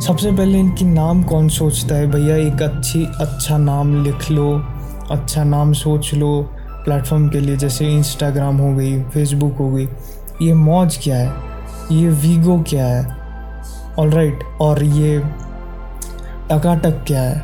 सबसे 0.00 0.32
पहले 0.32 0.58
इनकी 0.58 0.84
नाम 0.84 1.22
कौन 1.22 1.48
सोचता 1.48 1.94
है? 1.94 2.06
भैया 2.06 2.36
एक 2.36 2.62
अच्छी 2.62 3.08
अच्छा 3.20 3.58
नाम 3.58 4.04
लिख 4.04 4.30
लो 4.30 4.64
अच्छा 5.10 5.44
नाम 5.44 5.72
सोच 5.72 6.14
लो 6.14 6.50
प्लेटफॉर्म 6.84 7.28
के 7.28 7.40
लिए 7.40 7.56
जैसे 7.56 7.86
इंस्टाग्राम 7.86 8.56
हो 8.56 8.74
गई 8.74 9.02
फेसबुक 9.02 9.56
हो 9.56 9.70
गई। 9.70 9.88
ये 10.42 10.54
मौज 10.54 10.98
क्या 11.02 11.16
है? 11.16 11.32
ये 11.92 12.08
वीगो 12.08 12.64
क्या 12.68 12.86
है? 12.86 13.16
ऑल 13.98 14.10
राइट 14.10 14.38
right, 14.38 14.60
और 14.60 14.84
ये 14.84 15.18
टकाटक 16.52 17.04
क्या 17.06 17.22
है? 17.22 17.40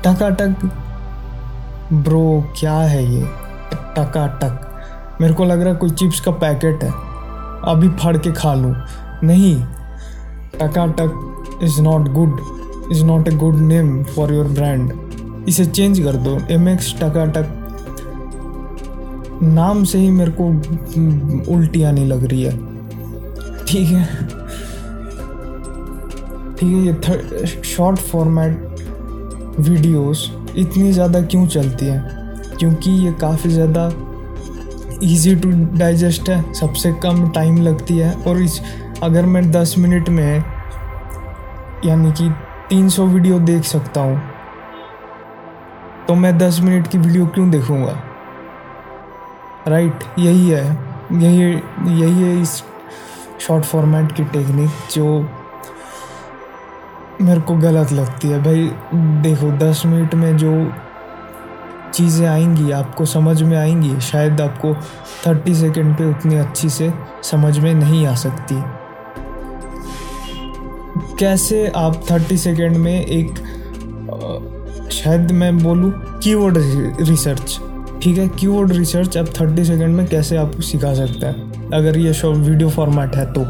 टकाटक? 0.00 0.70
ब्रो 1.92 2.52
क्या 2.60 2.76
है 2.76 3.14
ये? 3.14 3.22
टकाटक। 3.74 4.60
मेरे 5.20 5.34
को 5.34 5.44
लग 5.44 5.60
रहा 5.60 5.68
है 5.68 5.74
कोई 5.74 5.90
चिप्स 5.90 6.20
का 6.20 6.30
पैकेट 6.30 6.84
है। 6.84 6.90
अभी 7.64 7.88
फाड़ 7.88 8.16
के 8.16 8.32
खा 8.32 8.54
लूँ। 8.54 8.74
नहीं 9.24 9.64
Takatak 10.58 11.60
is 11.62 11.80
not 11.82 12.08
good 12.12 12.40
is 12.92 13.04
not 13.04 13.28
a 13.28 13.30
good 13.36 13.56
name 13.62 14.02
for 14.04 14.32
your 14.34 14.46
brand 14.50 14.92
इसे 15.48 15.64
चेंज 15.66 16.00
कर 16.00 16.16
दो 16.18 16.38
एम 16.50 16.68
एक्स 16.68 16.94
टकाटक 17.00 17.60
नाम 19.42 19.82
से 19.84 19.98
ही 19.98 20.10
मेरे 20.10 20.32
को 20.40 20.44
उल्टी 21.54 21.82
आने 21.82 22.04
लग 22.06 22.24
रही 22.24 22.42
है। 22.42 22.56
ठीक 23.66 23.88
है। 23.88 24.04
ठीक 26.56 26.68
है, 26.68 26.84
ये 26.86 27.46
शॉर्ट 27.64 27.98
फॉर्मेट 28.00 29.60
वीडियोस 29.60 30.30
इतनी 30.56 30.92
ज़्यादा 30.92 31.20
क्यों 31.22 31.46
चलती 31.46 31.86
हैं? 31.86 32.56
क्योंकि 32.58 32.90
ये 33.04 33.12
काफ़ी 33.20 33.50
ज़्यादा 33.50 33.86
इजी 35.02 35.34
टू 35.36 35.50
डाइजेस्ट 35.78 36.28
है, 36.28 36.52
सबसे 36.54 36.92
कम 37.02 37.28
टाइम 37.30 37.60
लगती 37.62 37.96
है 37.98 38.12
और 38.18 38.42
इस 38.42 38.60
अगर 39.04 39.26
मैं 39.26 39.50
दस 39.50 39.74
मिनट 39.78 40.08
में 40.08 40.44
यानी 41.84 42.12
कि 42.12 42.28
तीन 42.68 42.88
सौ 42.88 43.06
वीडियो 43.06 43.38
देख 43.40 43.64
सकता 43.64 44.00
हूँ 44.00 44.20
तो 46.08 46.14
मैं 46.14 46.36
दस 46.38 46.60
मिनट 46.60 46.86
की 46.86 46.98
वीडियो 46.98 47.26
क्यों 47.26 47.50
देखूँगा? 47.50 47.98
राइट 49.68 50.04
यही 50.18 50.48
है। 50.50 50.64
यही 51.12 51.42
यही 52.00 52.22
है 52.22 52.40
इस 52.42 52.62
शॉर्ट 53.40 53.64
फॉर्मेट 53.64 54.12
की 54.12 54.24
टेक्निक 54.24 54.70
जो 54.94 55.06
मेरे 57.20 57.40
को 57.40 57.56
गलत 57.56 57.92
लगती 57.92 58.28
है। 58.28 58.42
भाई, 58.42 58.66
देखो, 59.22 59.50
दस 59.58 59.82
मिनट 59.86 60.14
में 60.14 60.36
जो 60.36 60.52
चीज़ें 61.94 62.26
आएँगी, 62.28 62.70
आपको 62.70 63.04
समझ 63.04 63.42
में 63.42 63.56
आएँगी, 63.56 64.00
शायद 64.00 64.40
आपको 64.40 64.74
थर्टी 65.26 65.54
सेकेंड 65.54 65.96
पे 65.96 66.04
उतनी 66.04 66.36
अच्छी 66.36 66.70
से 66.70 66.92
समझ 67.22 67.58
में 67.58 67.74
नहीं 67.74 68.06
आ 68.06 68.14
सकती। 68.14 68.62
कैसे 70.96 71.66
आप 71.76 72.02
थर्टी 72.10 72.36
सेकेंड 72.38 72.76
में 72.76 73.04
एक 73.06 73.34
शायद 74.92 75.30
मैं 75.32 75.56
बोलूँ 75.58 75.92
कीवर्ड 76.22 76.56
रिसर्च। 77.00 77.58
ठीक 78.02 78.18
है, 78.18 78.26
कीवर्ड 78.30 78.72
रिसर्च 78.72 79.16
अब 79.16 79.28
थर्टी 79.40 79.64
सेकेंड 79.64 79.94
में 79.96 80.06
कैसे 80.06 80.36
आप 80.36 80.60
सिखा 80.60 80.92
सकते 80.94 81.26
हैं? 81.26 81.70
अगर 81.70 81.98
ये 81.98 82.12
शॉर्ट 82.14 82.38
वीडियो 82.38 82.68
फॉर्मेट 82.70 83.16
है 83.16 83.26
तो। 83.32 83.40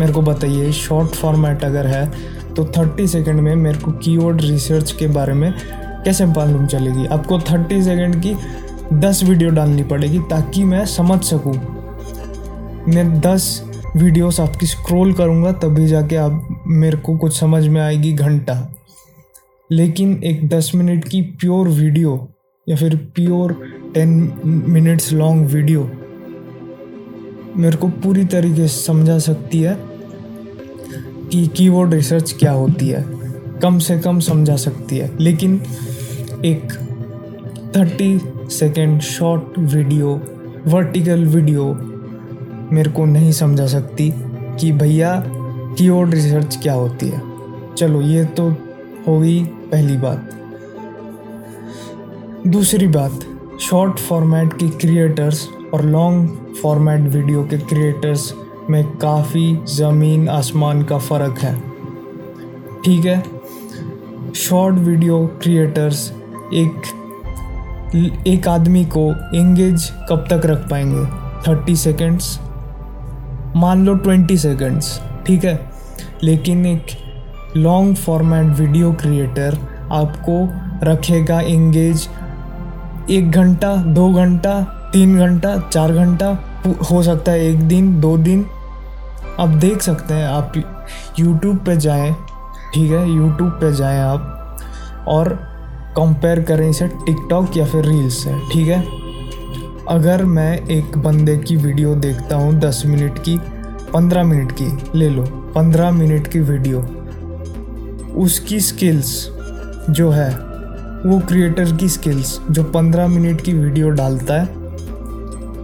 मेरे 0.00 0.12
को 0.12 0.22
बताइए, 0.22 0.72
शॉर्ट 0.72 1.10
फॉर्मेट 1.10 1.64
अगर 1.64 1.86
है 1.86 2.06
तो 2.54 2.64
थर्टी 2.76 3.06
सेकेंड 3.06 3.40
में 3.40 3.54
मेरे 3.56 3.78
को 3.78 3.92
कीवर्ड 3.92 4.40
रिसर्च 4.40 4.92
के 4.92 5.06
बारे 5.06 5.32
में 5.32 5.52
कैसे 6.04 6.26
मालूम 6.26 6.66
चलेगी? 6.66 7.06
आपको 7.06 7.38
थर्टी 7.40 7.82
सेकेंड 7.82 8.22
की 8.22 8.34
दस 8.92 9.22
वीडियो 9.24 9.50
डालनी 9.50 9.82
पड़ेगी 9.84 10.18
ताकि 10.30 10.64
मैं 10.64 10.84
समझ 10.86 11.22
सकूँ। 11.24 11.54
मैं 12.88 13.20
दस 13.20 13.62
वीडियोस 13.96 14.40
आपकी 14.40 14.66
स्क्रॉल 14.66 15.12
करूँगा, 15.12 15.52
तभी 15.52 15.86
जाके 15.86 16.16
आप 16.16 16.64
मेरे 16.66 16.96
को 16.96 17.16
कुछ 17.16 17.38
समझ 17.38 17.66
में 17.66 17.80
आएगी 17.80 18.12
घंटा। 18.12 18.74
लेकिन 19.70 20.22
एक 20.24 20.48
दस 20.48 20.70
मिनट 20.74 21.08
की 21.08 21.22
प्योर 21.22 21.68
वीडियो 21.68 22.28
या 22.68 22.76
फिर 22.76 22.96
pure 23.14 23.52
ten 23.94 24.40
minutes 24.44 25.12
long 25.12 25.46
video 25.46 25.90
मेरे 27.56 27.76
को 27.76 27.88
पूरी 27.88 28.24
तरीके 28.24 28.68
से 28.68 28.82
समझा 28.82 29.18
सकती 29.18 29.60
है 29.60 29.76
कि 31.32 31.46
कीवर्ड 31.46 31.94
रिसर्च 31.94 32.32
क्या 32.32 32.52
होती 32.52 32.88
है। 32.88 33.04
कम 33.62 33.78
से 33.78 33.98
कम 33.98 34.20
समझा 34.20 34.56
सकती 34.56 34.96
है। 34.96 35.10
लेकिन 35.20 35.60
एक 36.44 36.72
thirty 37.76 38.18
second 38.50 39.00
short 39.00 39.58
video 39.58 40.20
vertical 40.66 41.24
video 41.26 41.64
मेरे 42.72 42.90
को 42.90 43.04
नहीं 43.04 43.32
समझा 43.32 43.66
सकती 43.66 44.12
कि 44.60 44.72
भैया 44.72 45.22
कीवर्ड 45.78 46.14
रिसर्च 46.14 46.58
क्या 46.62 46.74
होती 46.74 47.08
है। 47.08 47.22
चलो, 47.74 48.00
ये 48.00 48.24
तो 48.24 48.48
हो 49.08 49.18
गई 49.20 49.44
पहली 49.44 49.96
बात। 49.96 50.30
दूसरी 52.46 52.86
बात 52.86 53.20
शॉर्ट 53.60 53.98
फॉर्मेट 53.98 54.52
के 54.52 54.68
क्रिएटर्स 54.68 55.48
और 55.74 55.84
लॉन्ग 55.84 56.54
फॉर्मेट 56.62 57.00
वीडियो 57.00 57.44
के 57.44 57.58
क्रिएटर्स 57.58 58.34
में 58.70 58.84
काफ़ी 58.96 59.58
ज़मीन 59.68 60.28
आसमान 60.28 60.82
का 60.82 60.98
फ़र्क 60.98 61.38
है। 61.38 61.54
ठीक 62.84 63.04
है? 63.04 63.22
शॉर्ट 64.34 64.76
वीडियो 64.76 65.26
क्रिएटर्स 65.42 66.12
एक 66.54 66.94
एक 68.26 68.48
आदमी 68.48 68.84
को 68.84 69.10
एंगेज 69.36 69.90
कब 70.08 70.24
तक 70.30 70.46
रख 70.46 70.68
पाएँगे? 70.70 71.04
थर्टी 71.48 71.76
सेकेंड्स 71.76 72.38
मान 73.58 73.84
लो 73.86 73.94
ट्वेंटी 73.94 74.36
सेकेंड्स 74.38 75.00
ठीक 75.26 75.44
है? 75.44 75.70
लेकिन 76.22 76.66
एक 76.66 76.86
लॉन्ग 77.56 77.96
फॉर्मेट 77.96 78.56
वीडियो 78.56 78.92
क्रिएटर 78.92 79.58
आपको 79.92 80.48
रखेगा 80.86 81.40
इंगेज 81.40 82.08
एक 83.10 83.30
घंटा, 83.30 83.76
दो 83.76 84.12
घंटा, 84.12 84.60
तीन 84.92 85.18
घंटा, 85.18 85.56
चार 85.72 85.92
घंटा 85.92 86.26
हो 86.90 87.02
सकता 87.02 87.32
है 87.32 87.40
एक 87.40 87.60
दिन, 87.60 88.00
दो 88.00 88.16
दिन। 88.18 88.46
आप 89.40 89.48
देख 89.48 89.82
सकते 89.82 90.14
हैं 90.14 90.26
आप 90.26 90.52
यूट्यूब 91.18 91.58
पे 91.58 91.76
जाएँ, 91.76 92.12
ठीक 92.74 92.90
है? 92.90 93.10
यूट्यूब 93.10 93.50
पे 93.50 93.72
जाएँ 93.72 94.00
आप 94.00 94.56
और 95.08 95.28
कंपेयर 95.96 96.42
करें 96.42 96.68
इसे 96.70 96.88
टिकटॉक 96.88 97.56
या 97.56 97.66
फिर 97.66 97.84
रील्स 97.84 98.24
से, 98.24 98.38
ठीक 98.52 98.68
है? 98.68 99.07
अगर 99.88 100.24
मैं 100.24 100.66
एक 100.66 100.96
बंदे 100.98 101.36
की 101.36 101.56
वीडियो 101.56 101.94
देखता 101.94 102.36
हूँ 102.36 102.52
दस 102.54 102.82
मिनट 102.86 103.18
की, 103.18 103.36
पंद्रह 103.92 104.24
मिनट 104.24 104.52
की, 104.52 104.98
ले 104.98 105.08
लो, 105.08 105.22
पंद्रह 105.54 105.90
मिनट 105.90 106.26
की 106.26 106.40
वीडियो, 106.40 106.80
उसकी 108.14 108.60
स्किल्स 108.60 109.28
जो 109.90 110.10
है, 110.10 110.30
वो 111.06 111.18
क्रिएटर 111.18 111.72
की 111.76 111.88
स्किल्स 111.88 112.38
जो 112.50 112.64
पंद्रह 112.64 113.08
मिनट 113.08 113.40
की 113.40 113.52
वीडियो 113.52 113.90
डालता 113.90 114.34
है, 114.34 114.46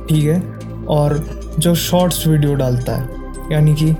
ठीक 0.07 0.25
है, 0.25 0.41
और 0.89 1.17
जो 1.59 1.75
शॉर्ट्स 1.75 2.27
वीडियो 2.27 2.55
डालता 2.55 2.97
है, 2.97 3.09
यानी 3.53 3.75
कि 3.75 3.91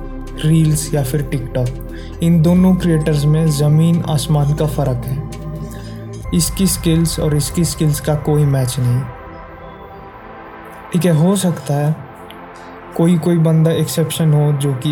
रील्स 0.45 0.95
या 0.95 1.03
फिर 1.03 1.23
टिकटॉक 1.23 2.23
इन 2.23 2.41
दोनों 2.43 2.75
क्रिएटर्स 2.75 3.25
में 3.25 3.47
ज़मीन 3.51 4.03
आसमान 4.09 4.55
का 4.55 4.67
फ़र्क 4.67 5.05
है। 5.05 5.31
इसकी 6.35 6.67
स्किल्स 6.67 7.19
और 7.21 7.37
इसकी 7.37 7.65
स्किल्स 7.65 8.01
का 8.01 8.15
कोई 8.15 8.45
मैच 8.45 8.77
नहीं। 8.79 9.24
ठीक 10.95 11.05
है, 11.05 11.13
हो 11.13 11.35
सकता 11.37 11.75
है 11.75 11.95
कोई 12.97 13.17
कोई 13.19 13.39
बंदा 13.39 13.71
एक्सेप्शन 13.71 14.33
हो 14.33 14.53
जो 14.53 14.73
कि 14.75 14.91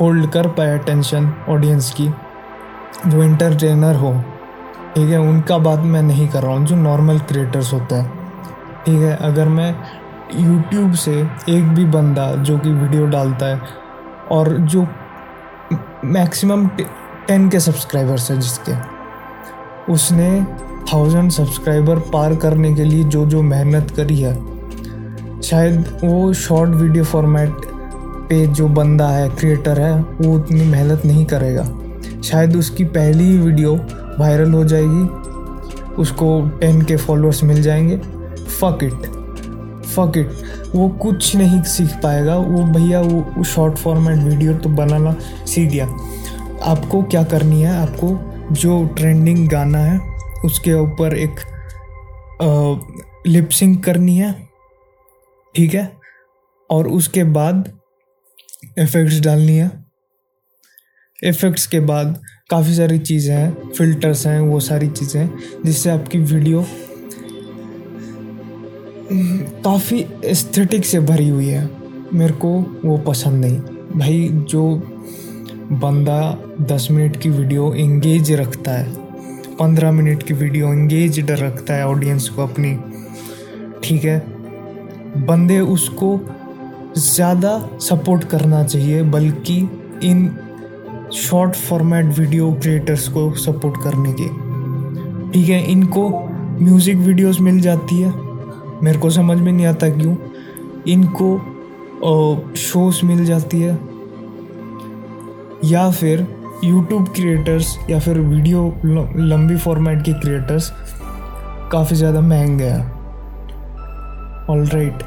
होल्ड 0.00 0.26
कर 0.30 0.46
पाए 0.48 0.78
टेंशन 0.78 1.32
ऑडियंस 1.48 1.90
की, 1.90 2.06
जो 3.06 3.22
इंटरटेनर 3.22 3.94
हो, 3.94 4.12
ठीक 4.94 5.10
है, 5.10 5.18
उनका 5.20 5.58
बात 5.58 5.80
मैं 5.80 6.02
नहीं 6.02 6.26
कर 6.28 6.42
रहा 6.42 6.52
हूँ, 6.52 6.64
जो 6.66 6.76
नॉर्मल 6.76 7.18
क्रिएटर्स 7.18 7.72
होते 7.72 7.94
हैं, 7.94 8.08
ठीक 8.86 9.00
है, 9.00 9.14
अगर 9.16 9.48
मैं 9.48 9.74
यूट्यूब 10.36 10.94
से 10.94 11.14
एक 11.48 11.68
भी 11.74 11.84
बंदा 11.84 12.30
जो 12.32 12.58
कि 12.58 12.70
वीडियो 12.70 13.06
डालता 13.06 13.46
है 13.46 13.60
और 14.30 14.48
जो 14.66 14.86
मैक्सिमम 16.04 16.66
टेन 17.28 17.48
के 17.48 17.60
सब्सक्राइबर्स 17.60 18.30
है 18.30 18.36
जिसके, 18.40 18.74
उसने 19.92 20.44
थाउज़ेंड 20.92 21.30
सब्सक्राइबर 21.30 21.98
पार 22.12 22.34
करने 22.36 22.74
के 22.74 22.84
लिए 22.84 23.04
जो 23.04 23.24
जो 23.26 23.42
मेहनत 23.42 23.90
करी 23.90 24.18
है 24.20 24.34
शायद 25.44 26.00
वो 26.04 26.32
शॉर्ट 26.32 26.70
वीडियो 26.70 27.04
फॉर्मेट 27.04 27.50
पे 28.28 28.46
जो 28.46 28.68
बंदा 28.68 29.08
है 29.08 29.28
क्रिएटर 29.30 29.80
है, 29.80 29.92
वो 30.02 30.34
उतनी 30.34 30.64
मेहनत 30.64 31.04
नहीं 31.06 31.24
करेगा। 31.26 31.64
शायद 32.22 32.56
उसकी 32.56 32.84
पहली 32.84 33.24
ही 33.24 33.38
वीडियो 33.38 33.74
वायरल 34.20 34.52
हो 34.52 34.64
जाएगी, 34.64 35.02
उसको 35.94 36.40
टेन 36.60 36.82
के 36.82 36.96
फॉलोअर्स 36.96 37.42
मिल 37.44 37.62
जाएँगे। 37.62 37.96
फक 38.36 38.78
इट 38.82 39.06
फक 39.84 40.12
इट 40.16 40.30
वो 40.74 40.88
कुछ 40.88 41.36
नहीं 41.36 41.62
सीख 41.62 41.90
पाएगा। 42.02 42.36
वो 42.36 42.62
भैया, 42.64 43.00
वो 43.00 43.44
शॉर्ट 43.44 43.74
फॉर्मेट 43.74 44.18
वीडियो 44.18 44.54
तो 44.54 44.68
बनाना 44.68 45.16
सीख 45.46 45.70
गया। 45.70 45.86
आपको 46.62 47.02
क्या 47.02 47.22
करनी 47.22 47.62
है? 47.62 47.76
आपको 47.82 48.18
जो 48.52 48.84
ट्रेंडिंग 48.96 49.48
गाना 49.48 49.78
है, 49.78 50.00
उसके 50.44 50.74
ऊपर 50.74 51.14
एक 51.14 51.40
लिपसिंग 53.26 53.76
करनी 53.78 54.16
है। 54.16 54.53
ठीक 55.56 55.74
है? 55.74 55.90
और 56.70 56.88
उसके 56.88 57.24
बाद 57.24 57.72
इफ़ेक्ट्स 58.78 59.20
डालनी 59.20 59.56
है। 59.56 59.70
इफ़ेक्ट्स 61.24 61.66
के 61.66 61.80
बाद 61.80 62.22
काफ़ी 62.50 62.74
सारी 62.74 62.98
चीज़ें 62.98 63.34
हैं 63.36 63.70
फिल्टर्स 63.70 64.26
हैं, 64.26 64.40
वो 64.40 64.60
सारी 64.60 64.88
चीज़ें 64.88 65.28
जिससे 65.64 65.90
आपकी 65.90 66.18
वीडियो 66.18 66.64
काफ़ी 69.64 70.04
एस्थेटिक 70.24 70.84
से 70.84 71.00
भरी 71.00 71.28
हुई 71.28 71.48
है। 71.48 71.68
मेरे 72.14 72.32
को 72.32 72.48
वो 72.84 72.96
पसंद 72.98 73.44
नहीं। 73.44 73.58
भाई, 73.98 74.28
जो 74.28 74.74
बंदा 75.72 76.20
दस 76.60 76.88
मिनट 76.90 77.16
की 77.16 77.30
वीडियो 77.30 77.74
इंगेज 77.74 78.32
रखता 78.32 78.72
है, 78.72 78.94
पंद्रह 79.56 79.92
मिनट 79.92 80.22
की 80.22 80.34
वीडियो 80.34 80.72
इंगेज 80.72 81.30
रखता 81.30 81.74
है 81.74 81.86
ऑडियंस 81.86 82.28
को 82.28 82.42
अपनी, 82.42 82.74
ठीक 83.84 84.04
है? 84.04 84.33
बंदे 85.16 85.58
उसको 85.60 86.18
ज़्यादा 86.96 87.58
सपोर्ट 87.80 88.24
करना 88.24 88.62
चाहिए, 88.64 89.02
बल्कि 89.02 89.56
इन 90.04 90.28
शॉर्ट 91.14 91.54
फॉर्मेट 91.56 92.18
वीडियो 92.18 92.52
क्रिएटर्स 92.52 93.08
को 93.08 93.30
सपोर्ट 93.36 93.82
करने 93.82 94.12
के। 94.12 94.28
ठीक 95.32 95.48
है, 95.48 95.62
इनको 95.64 96.08
म्यूज़िक 96.60 96.96
वीडियोस 96.96 97.40
मिल 97.40 97.60
जाती 97.60 98.00
है। 98.00 98.12
मेरे 98.82 98.98
को 98.98 99.10
समझ 99.10 99.38
में 99.38 99.52
नहीं 99.52 99.66
आता 99.66 99.88
क्यों। 99.90 100.14
इनको 100.88 101.36
शोज़ 102.56 103.04
मिल 103.06 103.24
जाती 103.24 103.60
है। 103.60 103.78
या 105.64 105.90
फिर 105.90 106.26
यूट्यूब 106.64 107.08
क्रिएटर्स 107.08 107.76
या 107.90 107.98
फिर 107.98 108.18
वीडियो 108.20 108.66
लंबी 109.18 109.56
फॉर्मेट 109.56 110.02
के 110.04 110.12
क्रिएटर्स 110.12 110.70
काफ़ी 111.72 111.96
ज़्यादा 111.96 112.20
महँगे 112.20 112.64
हैं। 112.64 112.93
ऑल 114.50 114.64
राइट 114.66 115.02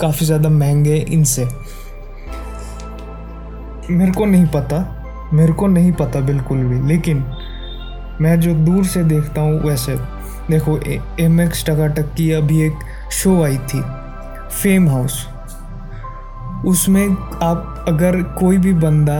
काफ़ी 0.00 0.26
ज़्यादा 0.26 0.48
महँगे 0.48 0.96
इनसे। 0.96 1.44
मेरे 3.90 4.12
को 4.12 4.24
नहीं 4.24 4.46
पता। 4.46 5.30
मेरे 5.32 5.52
को 5.52 5.66
नहीं 5.66 5.92
पता 5.92 6.20
बिल्कुल 6.20 6.58
भी। 6.58 6.80
लेकिन 6.88 7.24
मैं 8.20 8.38
जो 8.40 8.54
दूर 8.54 8.84
से 8.84 9.02
देखता 9.04 9.40
हूँ, 9.40 9.60
वैसे, 9.60 9.96
देखो 10.50 10.78
एम 11.20 11.40
एक्स 11.40 11.64
टकाटक 11.66 12.14
की 12.14 12.30
अभी 12.32 12.60
एक 12.62 12.78
शो 13.12 13.42
आई 13.42 13.58
थी। 13.68 13.82
फेम 14.52 14.88
हाउस 14.88 15.26
उसमें 16.66 17.08
आप, 17.42 17.84
अगर 17.88 18.22
कोई 18.38 18.58
भी 18.58 18.72
बंदा, 18.74 19.18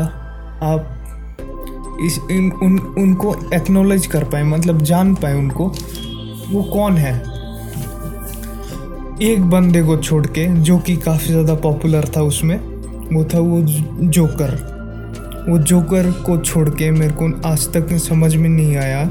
आप 0.63 0.95
इस, 2.03 2.19
इन, 2.31 2.51
उन, 2.53 2.79
उनको 2.99 3.35
एक्नोलेज 3.55 4.07
कर 4.07 4.25
पाए 4.25 4.43
मतलब 4.43 4.83
जान 4.83 5.15
पाए 5.15 5.35
उनको, 5.35 5.67
वो 6.51 6.63
कौन 6.63 6.97
है? 6.97 7.38
एक 9.21 9.45
बंदे 9.51 9.83
को 9.83 9.97
छोड़ 9.97 10.27
के, 10.27 10.47
जो 10.47 10.77
कि 10.79 10.95
काफ़ी 10.97 11.27
ज़्यादा 11.27 11.55
पॉपुलर 11.55 12.05
था 12.17 12.21
उसमें, 12.23 12.59
वो 13.13 13.25
था 13.25 13.39
वो 13.41 13.61
जोकर 14.09 14.51
वो 15.49 15.59
जोकर 15.61 16.11
को 16.27 16.37
छोड़ 16.39 16.69
के 16.71 16.91
मेरे 16.91 17.13
को 17.15 17.29
आज 17.49 17.67
तक 17.73 17.93
समझ 17.99 18.35
में 18.37 18.49
नहीं 18.49 18.77
आया 18.77 19.05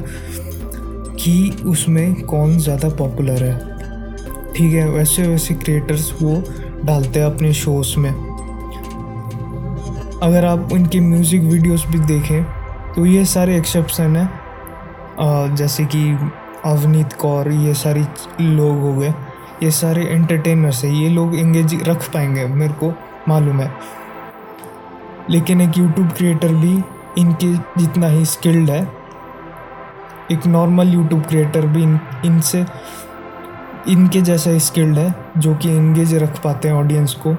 कि 1.16 1.64
उसमें 1.68 2.22
कौन 2.24 2.58
ज़्यादा 2.60 2.90
पॉपुलर 2.96 3.44
है। 3.44 3.58
ठीक 4.54 4.74
है, 4.74 4.88
वैसे 4.90 5.28
वैसे 5.28 5.54
क्रिएटर्स 5.56 6.12
वो 6.22 6.42
डालते 6.86 7.20
हैं 7.20 7.26
अपने 7.26 7.54
शोज़ 7.56 7.98
में। 8.00 8.12
अगर 10.24 10.46
आप 10.46 10.70
उनके 10.74 11.00
म्यूज़िक 11.02 11.42
वीडियोस 11.44 11.86
भी 11.88 12.00
देखें 12.08 12.44
तो 12.96 13.06
ये 13.06 13.26
सारे 13.28 13.58
एक्सेप्शन 13.58 14.16
हैं। 14.16 15.56
जैसे 15.56 15.86
कि 15.86 16.10
अवनीत 16.66 17.14
कौर, 17.14 17.52
ये 17.52 17.74
सारी 17.76 18.06
लोग 18.42 18.80
हो 18.82 18.94
गए। 18.94 19.14
ये 19.64 19.72
सारे 19.72 20.04
एंटरटेनर्स 20.06 20.84
हैं, 20.86 20.92
ये 20.92 21.10
लोग 21.10 21.36
एंगेज 21.36 21.84
रख 21.84 22.10
पाएँगे, 22.14 22.46
मेरे 22.46 22.74
को 22.74 22.92
मालूम 23.28 23.60
है। 23.60 23.72
लेकिन 25.30 25.62
एक 25.62 25.78
यूट्यूब 25.78 26.12
क्रिएटर 26.12 26.54
भी 26.54 26.74
इनके 27.18 27.54
जितना 27.54 28.08
ही 28.08 28.26
स्किल्ड 28.26 28.70
है, 28.70 28.82
एक 30.32 30.46
नॉर्मल 30.48 30.88
यूट्यूब 30.88 31.24
क्रिएटर 31.24 31.66
भी 31.68 31.84
इन, 31.84 32.00
इनसे, 32.26 32.66
इनके 33.88 34.22
जैसा 34.22 34.50
ही 34.50 34.60
स्किल्ड 34.60 34.98
है, 34.98 35.14
जो 35.38 35.56
कि 35.56 35.76
इंगेज 35.76 36.14
रख 36.14 36.42
पाते 36.44 36.68
हैं 36.68 36.76
ऑडियंस 36.76 37.14
को, 37.26 37.36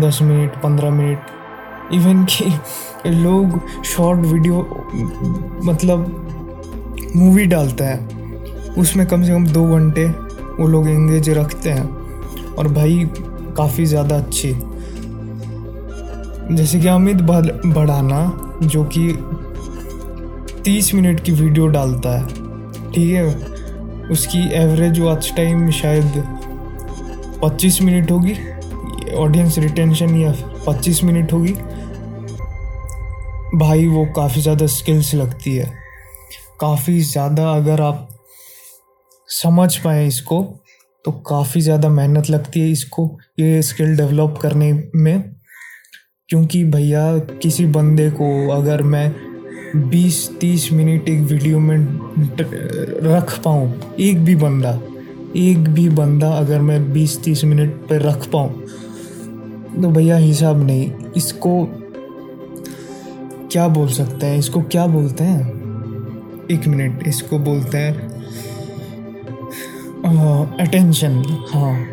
दस 0.00 0.18
मिनट, 0.22 0.56
पंद्रह 0.62 0.90
मिनट। 0.90 1.92
इवन 1.92 2.24
कि 2.24 2.52
लोग 3.06 3.60
शॉर्ट 3.84 4.20
वीडियो 4.20 4.58
मतलब 5.64 7.12
मूवी 7.16 7.44
डालते 7.46 7.84
हैं, 7.84 8.74
उसमें 8.74 9.06
कम 9.06 9.22
से 9.22 9.32
कम 9.32 9.46
दो 9.46 9.64
घंटे 9.66 10.06
वो 10.62 10.68
लोग 10.68 10.88
इंगेज 10.88 11.28
रखते 11.30 11.70
हैं। 11.70 12.54
और 12.54 12.68
भाई 12.68 13.04
काफ़ी 13.56 13.84
ज़्यादा 13.86 14.16
अच्छी। 14.16 14.52
जैसे 16.50 16.80
कि 16.80 16.88
अमित 16.88 17.16
बढ़ाना, 17.16 18.20
जो 18.62 18.84
कि 18.96 19.12
तीस 20.64 20.92
मिनट 20.94 21.20
की 21.20 21.32
वीडियो 21.32 21.66
डालता 21.68 22.10
है, 22.10 22.26
ठीक 22.92 23.10
है? 23.10 23.24
उसकी 24.10 24.38
एवरेज 24.54 25.00
वॉच 25.00 25.32
टाइम 25.36 25.70
शायद 25.70 26.22
पच्चीस 27.42 27.80
मिनट 27.82 28.10
होगी। 28.10 28.34
ऑडियंस 29.16 29.58
रिटेंशन 29.58 30.14
या 30.16 30.32
पच्चीस 30.66 31.02
मिनट 31.04 31.32
होगी। 31.32 31.52
भाई 33.58 33.86
वो 33.88 34.04
काफ़ी 34.16 34.40
ज़्यादा 34.40 34.66
स्किल्स 34.68 35.14
लगती 35.14 35.54
है। 35.56 35.72
काफ़ी 36.60 37.00
ज़्यादा 37.02 37.50
अगर 37.52 37.80
आप 37.80 38.08
समझ 39.32 39.76
पाए 39.76 40.06
इसको 40.06 40.42
तो 41.04 41.12
काफ़ी 41.28 41.60
ज़्यादा 41.60 41.88
मेहनत 41.88 42.28
लगती 42.30 42.60
है 42.60 42.70
इसको, 42.70 43.18
ये 43.40 43.62
स्किल 43.62 43.96
डेवलप 43.96 44.38
करने 44.42 44.72
में। 44.96 45.22
क्योंकि 46.28 46.62
भैया, 46.64 47.18
किसी 47.18 47.66
बंदे 47.66 48.10
को 48.10 48.48
अगर 48.52 48.82
मैं 48.84 49.14
20-30 49.90 50.70
मिनट 50.72 51.08
एक 51.08 51.20
वीडियो 51.22 51.58
में 51.58 51.76
रख 53.04 53.38
पाऊँ, 53.44 53.94
एक 54.00 54.24
भी 54.24 54.36
बंदा, 54.36 54.72
एक 55.36 55.68
भी 55.68 55.88
बंदा 55.90 56.30
अगर 56.30 56.60
मैं 56.60 56.92
20-30 56.92 57.44
मिनट 57.44 57.74
पर 57.88 58.02
रख 58.02 58.28
पाऊँ 58.32 58.50
तो 59.82 59.90
भैया 59.90 60.16
हिसाब 60.16 60.62
नहीं। 60.62 60.90
इसको 61.16 61.64
क्या 63.52 63.68
बोल 63.68 63.88
सकते 63.88 64.26
हैं? 64.26 64.38
इसको 64.38 64.62
क्या 64.62 64.86
बोलते 64.86 65.24
हैं? 65.24 66.46
एक 66.50 66.66
मिनट 66.66 67.06
इसको 67.08 67.38
बोलते 67.40 67.78
हैं 67.78 68.11
अटेंशन 70.04 71.22
हाँ। 71.54 71.88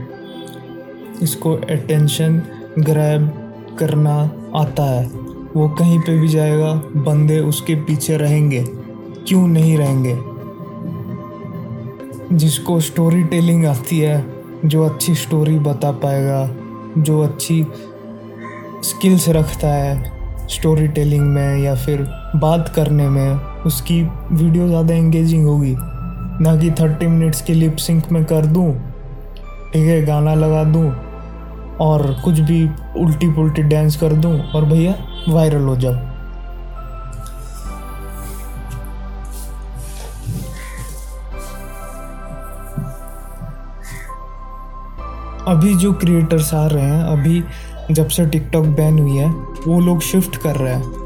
इसको 1.21 1.53
अटेंशन 1.53 2.41
ग्रैब 2.79 3.33
करना 3.79 4.31
आता 4.55 4.83
है। 4.83 5.07
वो 5.55 5.69
कहीं 5.69 5.99
पे 5.99 6.19
भी 6.19 6.27
जाएगा, 6.27 6.73
बंदे 6.95 7.39
उसके 7.39 7.75
पीछे 7.75 8.17
रहेंगे। 8.17 8.63
क्यों 9.27 9.47
नहीं 9.47 9.77
रहेंगे? 9.77 10.17
जिसको 12.35 12.79
स्टोरी 12.79 13.23
टेलिंग 13.23 13.65
आती 13.65 13.99
है, 13.99 14.25
जो 14.65 14.85
अच्छी 14.85 15.15
स्टोरी 15.15 15.59
बता 15.59 15.91
पाएगा, 15.91 16.49
जो 16.97 17.21
अच्छी 17.21 17.67
स्किल्स 18.83 19.29
रखता 19.29 19.67
है 19.67 20.19
स्टोरी 20.47 20.87
टेलिंग 20.87 21.23
में 21.23 21.57
या 21.57 21.75
फिर 21.75 22.01
बात 22.35 22.73
करने 22.75 23.09
में, 23.09 23.35
उसकी 23.65 24.03
वीडियो 24.31 24.67
ज़्यादा 24.67 24.93
एंगेजिंग 24.93 25.45
होगी। 25.45 25.75
ना 26.41 26.55
कि 26.55 26.71
थर्टी 26.71 27.07
मिनट्स 27.07 27.41
की 27.41 27.53
लिप 27.53 27.75
सिंक 27.77 28.11
में 28.11 28.23
कर 28.25 28.45
दूँ 28.45 28.71
ठीक 29.73 29.87
है 29.87 30.01
गाना 30.05 30.33
लगा 30.35 30.63
दूँ, 30.63 30.89
और 31.79 32.15
कुछ 32.23 32.39
भी 32.41 32.63
उल्टी 32.97 33.27
पुल्टी 33.33 33.63
डांस 33.63 33.95
कर 33.97 34.13
दूँ, 34.13 34.39
और 34.39 34.65
भैया 34.65 34.93
वायरल 35.29 35.63
हो 35.63 35.75
जाओ 35.77 36.07
अभी 45.47 45.73
जो 45.75 45.91
क्रिएटर्स 45.93 46.53
आ 46.53 46.65
रहे 46.67 46.83
हैं, 46.83 47.03
अभी 47.03 47.43
जब 47.91 48.07
से 48.07 48.25
टिकटॉक 48.25 48.65
बैन 48.77 48.99
हुई 48.99 49.17
है, 49.17 49.29
वो 49.67 49.79
लोग 49.79 50.01
शिफ्ट 50.01 50.35
कर 50.37 50.55
रहे 50.55 50.73
हैं। 50.73 50.97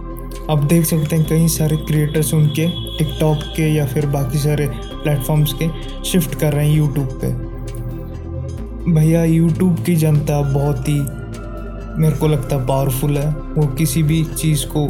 अब 0.50 0.66
देख 0.68 0.86
सकते 0.86 1.16
हैं 1.16 1.26
कई 1.26 1.48
सारे 1.48 1.78
क्रिएटर्स 1.78 2.34
उनके 2.34 2.68
टिकटॉक 2.98 3.44
के 3.56 3.68
या 3.74 3.86
फिर 3.86 4.06
बाकी 4.06 4.38
सारे 4.38 4.66
प्लेटफॉर्म्स 5.04 5.54
के 5.54 5.70
शिफ्ट 6.06 6.36
कर 6.36 6.54
रहे 6.54 6.68
हैं 6.68 6.76
यूट्यूब 6.76 7.20
पे। 7.24 7.32
भैया 8.92 9.24
यूट्यूब 9.24 9.84
की 9.84 9.96
जनता 9.96 10.42
बहुत 10.44 10.88
ही 10.90 11.00
मेरे 12.02 12.16
को 12.18 12.28
लगता 12.28 12.56
है 12.56 12.66
पावरफुल 12.68 13.18
है। 13.18 13.30
वो 13.30 13.66
किसी 13.68 14.04
भी 14.04 14.24
चीज़ 14.26 14.66
को 14.68 14.86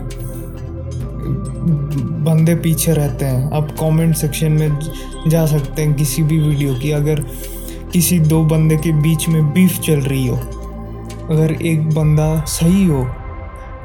बंदे 2.26 2.56
पीछे 2.56 2.94
रहते 2.94 3.26
हैं। 3.26 3.52
आप 3.52 3.72
कमेंट 3.80 4.16
सेक्शन 4.16 4.52
में 4.52 4.80
जा 5.28 5.46
सकते 5.46 5.82
हैं 5.82 5.94
किसी 5.94 6.24
भी 6.24 6.40
वीडियो 6.40 6.76
की। 6.76 6.92
अगर 6.92 7.24
किसी 7.94 8.20
दो 8.20 8.44
बंदे 8.44 8.78
के 8.78 8.92
बीच 8.92 9.28
में 9.30 9.52
बीफ 9.54 9.80
चल 9.80 10.00
रही 10.02 10.28
हो, 10.28 10.36
अगर 11.30 11.52
एक 11.62 11.90
बंदा 11.90 12.44
सही 12.48 12.86
हो, 12.86 13.08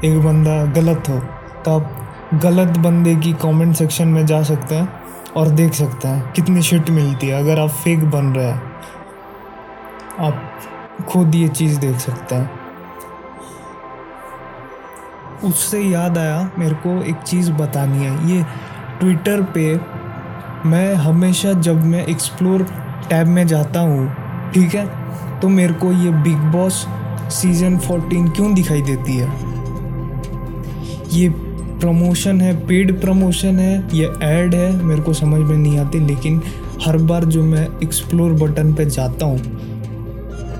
एक 0.05 0.19
बंदा 0.19 0.63
गलत 0.73 1.09
हो 1.09 1.19
तो 1.65 1.71
आप 1.71 2.39
गलत 2.43 2.77
बंदे 2.77 3.15
की 3.15 3.33
कमेंट 3.33 3.75
सेक्शन 3.75 4.07
में 4.07 4.25
जा 4.25 4.41
सकते 4.43 4.75
हैं। 4.75 4.98
और 5.37 5.49
देख 5.49 5.73
सकते 5.73 6.07
हैं 6.07 6.31
कितनी 6.33 6.61
शिट 6.61 6.89
मिलती 6.89 7.27
है। 7.27 7.39
अगर 7.39 7.59
आप 7.59 7.69
फेक 7.69 8.09
बन 8.11 8.25
रहे 8.25 8.45
हैं, 8.45 8.61
आप 10.19 11.05
खुद 11.09 11.35
ये 11.35 11.47
चीज़ 11.47 11.79
देख 11.79 11.97
सकते 11.97 12.35
हैं। 12.35 12.49
उससे 15.43 15.81
याद 15.81 16.17
आया, 16.17 16.49
मेरे 16.59 16.75
को 16.75 17.01
एक 17.03 17.17
चीज़ 17.17 17.51
बतानी 17.51 18.05
है। 18.05 18.29
ये 18.29 18.43
ट्विटर 18.99 19.41
पे 19.53 19.79
मैं 20.65 20.93
हमेशा 20.95 21.53
जब 21.53 21.83
मैं 21.85 22.05
एक्सप्लोर 22.05 22.63
टैब 23.09 23.27
में 23.27 23.45
जाता 23.47 23.79
हूँ, 23.79 24.51
ठीक 24.51 24.75
है 24.75 25.39
तो 25.39 25.49
मेरे 25.49 25.73
को 25.73 25.91
ये 25.93 26.11
बिग 26.23 26.37
बॉस 26.51 26.85
सीज़न 27.31 27.77
14 27.79 28.29
क्यों 28.29 28.53
दिखाई 28.53 28.81
देती 28.81 29.17
है? 29.17 29.29
ये 31.09 31.29
प्रमोशन 31.79 32.41
है 32.41 32.53
पेड 32.67 32.99
प्रमोशन 33.01 33.59
है, 33.59 33.83
ये 33.93 34.11
ऐड 34.23 34.55
है, 34.55 34.71
मेरे 34.83 35.01
को 35.01 35.13
समझ 35.13 35.39
में 35.41 35.57
नहीं 35.57 35.77
आती, 35.79 35.99
लेकिन 35.99 36.41
हर 36.81 36.97
बार 36.97 37.25
जो 37.25 37.43
मैं 37.43 37.67
एक्सप्लोर 37.83 38.31
बटन 38.33 38.73
पे 38.73 38.85
जाता 38.85 39.25
हूँ, 39.25 39.39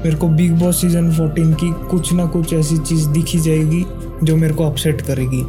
मेरे 0.03 0.15
को 0.15 0.27
बिग 0.27 0.51
बॉस 0.59 0.81
सीज़न 0.81 1.11
14 1.11 1.53
की 1.53 1.71
कुछ 1.89 2.13
ना 2.13 2.25
कुछ 2.25 2.53
ऐसी 2.53 2.77
चीज़ 2.77 3.07
दिखी 3.09 3.39
जाएगी 3.39 3.85
जो 4.23 4.35
मेरे 4.35 4.53
को 4.53 4.65
अपसेट 4.65 5.01
करेगी। 5.01 5.43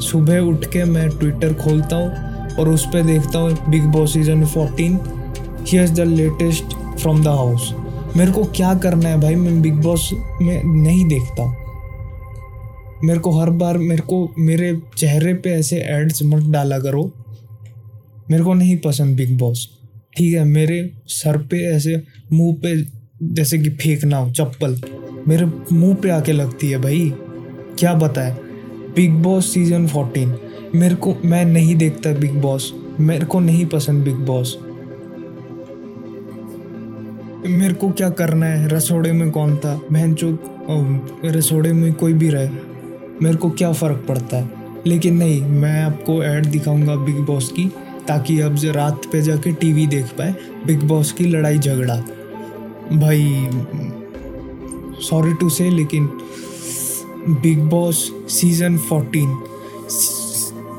सुबह 0.00 0.38
उठ 0.40 0.64
के 0.64 0.84
मैं 0.84 1.08
ट्विटर 1.10 1.54
खोलता 1.54 1.96
हूँ 1.96 2.56
और 2.56 2.68
उस 2.68 2.86
पर 2.86 3.02
देखता 3.02 3.38
हूँ 3.38 3.70
Bigg 3.70 3.86
Boss 3.86 4.12
season 4.12 4.44
14 4.46 4.98
here's 5.68 5.90
the 5.90 6.00
latest 6.00 6.74
from 7.00 7.22
the 7.22 7.28
house 7.28 7.72
मेरे 8.16 8.32
को 8.32 8.44
क्या 8.56 8.74
करना 8.74 9.08
है 9.08 9.20
भाई, 9.20 9.34
मैं 9.34 9.60
बिग 9.62 9.82
बॉस 9.82 10.10
में 10.42 10.62
नहीं 10.64 11.04
देखता। 11.08 11.44
मेरे 13.04 13.18
को 13.20 13.30
हर 13.40 13.50
बार 13.50 13.78
मेरे 13.78 14.02
को 14.02 14.34
मेरे 14.38 14.76
चेहरे 14.96 15.34
पे 15.34 15.50
ऐसे 15.50 15.76
एड्स 15.90 16.22
मत 16.22 16.52
डाला 16.52 16.78
करो। 16.78 17.02
मेरे 18.30 18.44
को 18.44 18.54
नहीं 18.54 18.76
पसंद 18.76 19.16
बिग 19.16 19.36
बॉस 19.38 19.68
ठीक 20.16 20.34
है, 20.34 20.44
मेरे 20.44 20.90
सर 21.06 21.38
पे 21.38 21.64
ऐसे 21.66 22.02
मुँह 22.32 22.56
पे 22.62 22.76
जैसे 23.34 23.58
कि 23.58 23.70
फेंकना 23.70 24.16
हो, 24.16 24.30
चप्पल। 24.30 24.80
मेरे 25.28 25.46
मुँह 25.72 25.94
पे 25.94 26.10
आके 26.10 26.32
लगती 26.32 26.70
है 26.70 26.78
भाई। 26.78 27.12
क्या 27.78 27.92
बताए 27.94 28.36
बिग 28.96 29.12
बॉस 29.12 29.52
सीज़न 29.54 29.86
फोर्टीन 29.88 30.34
मेरे 30.74 30.94
को, 30.94 31.14
मैं 31.24 31.44
नहीं 31.44 31.74
देखता 31.76 32.12
बिग 32.12 32.40
बॉस 32.42 32.72
मेरे 33.00 33.26
को 33.26 33.40
नहीं 33.40 33.66
पसंद 33.66 34.04
बिग 34.04 34.16
बॉस 34.16 34.56
मेरे 37.46 37.74
को 37.74 37.90
क्या 37.90 38.08
करना 38.10 38.46
है? 38.46 38.68
रसोड़े 38.68 39.12
में 39.12 39.30
कौन 39.30 39.56
था? 39.56 39.74
बहन 39.92 40.14
चो 40.14 40.38
रसोड़े 41.24 41.72
में 41.72 41.92
कोई 41.92 42.12
भी 42.12 42.28
रहे। 42.28 42.71
मेरे 43.22 43.36
को 43.36 43.50
क्या 43.50 43.72
फ़र्क 43.72 44.04
पड़ता 44.08 44.36
है? 44.36 44.50
लेकिन 44.86 45.16
नहीं, 45.16 45.40
मैं 45.42 45.82
आपको 45.84 46.22
ऐड 46.24 46.46
दिखाऊँगा 46.46 46.96
बिग 46.96 47.18
बॉस 47.18 47.52
की, 47.52 47.64
ताकि 48.08 48.40
अब 48.40 48.56
रात 48.64 49.02
पे 49.12 49.22
जाके 49.22 49.52
टीवी 49.52 49.86
देख 49.86 50.06
पाए 50.18 50.34
बिग 50.66 50.82
बॉस 50.82 51.12
की 51.12 51.24
लड़ाई 51.24 51.58
झगड़ा। 51.58 51.96
भाई 52.92 53.48
सॉरी 55.02 55.34
टू 55.34 55.48
से 55.48 55.70
लेकिन 55.70 56.06
बिग 57.28 57.60
बॉस 57.60 58.10
सीज़न 58.28 58.78
फोर्टीन 58.78 59.38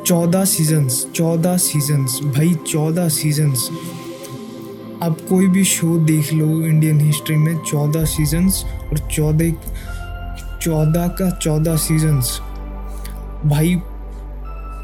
चौदह 0.06 0.46
सीजन्स 0.46 1.06
चौदह 1.16 1.58
सीजन्स 1.58 2.20
भाई 2.24 2.54
चौदह 2.68 3.10
सीजन्स 3.10 3.70
आप 5.04 5.18
कोई 5.30 5.48
भी 5.48 5.64
शो 5.64 5.98
देख 5.98 6.34
लो 6.34 6.46
इंडियन 6.62 7.00
हिस्ट्री 7.02 7.36
में, 7.36 7.58
चौदह 7.58 8.06
सीजन्स 8.06 8.64
और 8.64 8.98
चौदह 8.98 9.52
चौदह 10.64 11.08
का 11.08 11.30
चौदह 11.30 11.76
सीजन्स 11.78 12.40
भाई 13.46 13.76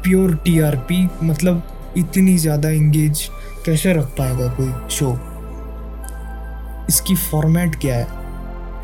प्योर 0.02 0.34
टीआरपी 0.34 1.08
मतलब 1.22 1.62
इतनी 1.96 2.36
ज़्यादा 2.38 2.68
इंगेज 2.68 3.28
कैसे 3.66 3.92
रख 3.92 4.06
पाएगा 4.18 4.46
कोई 4.48 4.88
शो 4.90 5.18
इसकी 6.88 7.14
फॉर्मेट 7.16 7.74
क्या 7.80 7.96
है? 7.96 8.06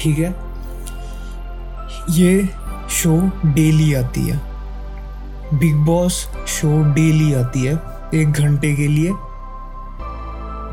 ठीक 0.01 0.19
है? 0.19 0.35
ये 2.11 2.49
शो 2.91 3.31
डेली 3.47 3.95
आती 3.95 4.21
है। 4.21 4.41
बिग 5.55 5.77
बॉस 5.77 6.27
शो 6.49 6.83
डेली 6.93 7.33
आती 7.35 7.65
है, 7.65 7.75
एक 8.15 8.31
घंटे 8.31 8.75
के 8.75 8.89
लिए। 8.89 9.13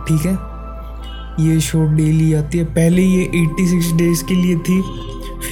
ठीक 0.07 0.25
है? 0.25 0.33
ये 1.45 1.59
शो 1.59 1.85
डेली 1.95 2.33
आती 2.33 2.57
है। 2.57 2.65
पहले 2.65 3.01
ये 3.01 3.23
86 3.23 3.93
डेज़ 3.97 4.23
के 4.25 4.35
लिए 4.35 4.55
थी 4.55 4.81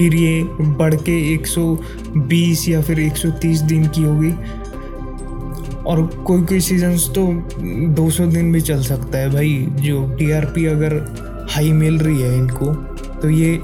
फिर 0.01 0.15
ये 0.15 0.43
बढ़ 0.61 0.95
के 0.95 1.33
120 1.35 2.67
या 2.69 2.81
फिर 2.81 2.99
130 2.99 3.61
दिन 3.61 3.87
की 3.87 4.03
होगी। 4.03 4.31
और 5.85 6.05
कोई 6.27 6.41
कोई 6.41 6.59
सीजन्स 6.59 7.09
तो 7.09 7.25
200 7.93 8.25
दिन 8.25 8.51
भी 8.53 8.61
चल 8.61 8.81
सकता 8.81 9.17
है 9.17 9.29
भाई, 9.29 9.67
जो 9.71 10.15
टीआरपी 10.19 10.65
अगर 10.65 10.95
हाई 11.51 11.71
मिल 11.71 11.99
रही 11.99 12.21
है 12.21 12.37
इनको 12.37 12.73
तो 13.21 13.29
ये 13.29 13.61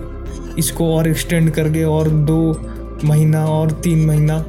इसको 0.59 0.95
और 0.95 1.07
एक्सटेंड 1.07 1.51
करके 1.51 1.83
और 1.83 2.09
दो 2.09 2.61
महीना 3.05 3.45
और 3.45 3.71
तीन 3.71 4.05
महीना 4.05 4.39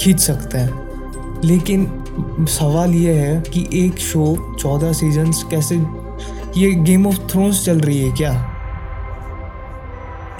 खींच 0.00 0.20
सकते 0.20 0.58
हैं। 0.58 1.40
लेकिन 1.44 1.86
सवाल 2.48 2.94
ये 2.94 3.12
है 3.12 3.42
कि 3.52 3.66
एक 3.74 3.98
शो 3.98 4.56
चौदह 4.60 4.92
सीजन्स 4.92 5.42
कैसे 5.42 5.76
ये 6.56 6.72
गेम 6.72 7.06
ऑफ़ 7.06 7.16
थ्रोन्स 7.16 7.64
चल 7.64 7.80
रही 7.80 7.98
है 7.98 8.12
क्या? 8.12 8.49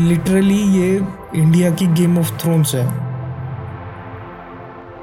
लिटरली 0.00 0.58
ये 0.58 1.08
इंडिया 1.34 1.70
की 1.70 1.86
गेम 1.86 2.18
ऑफ़ 2.18 2.32
थ्रोन्स 2.32 2.74
है। 2.74 2.86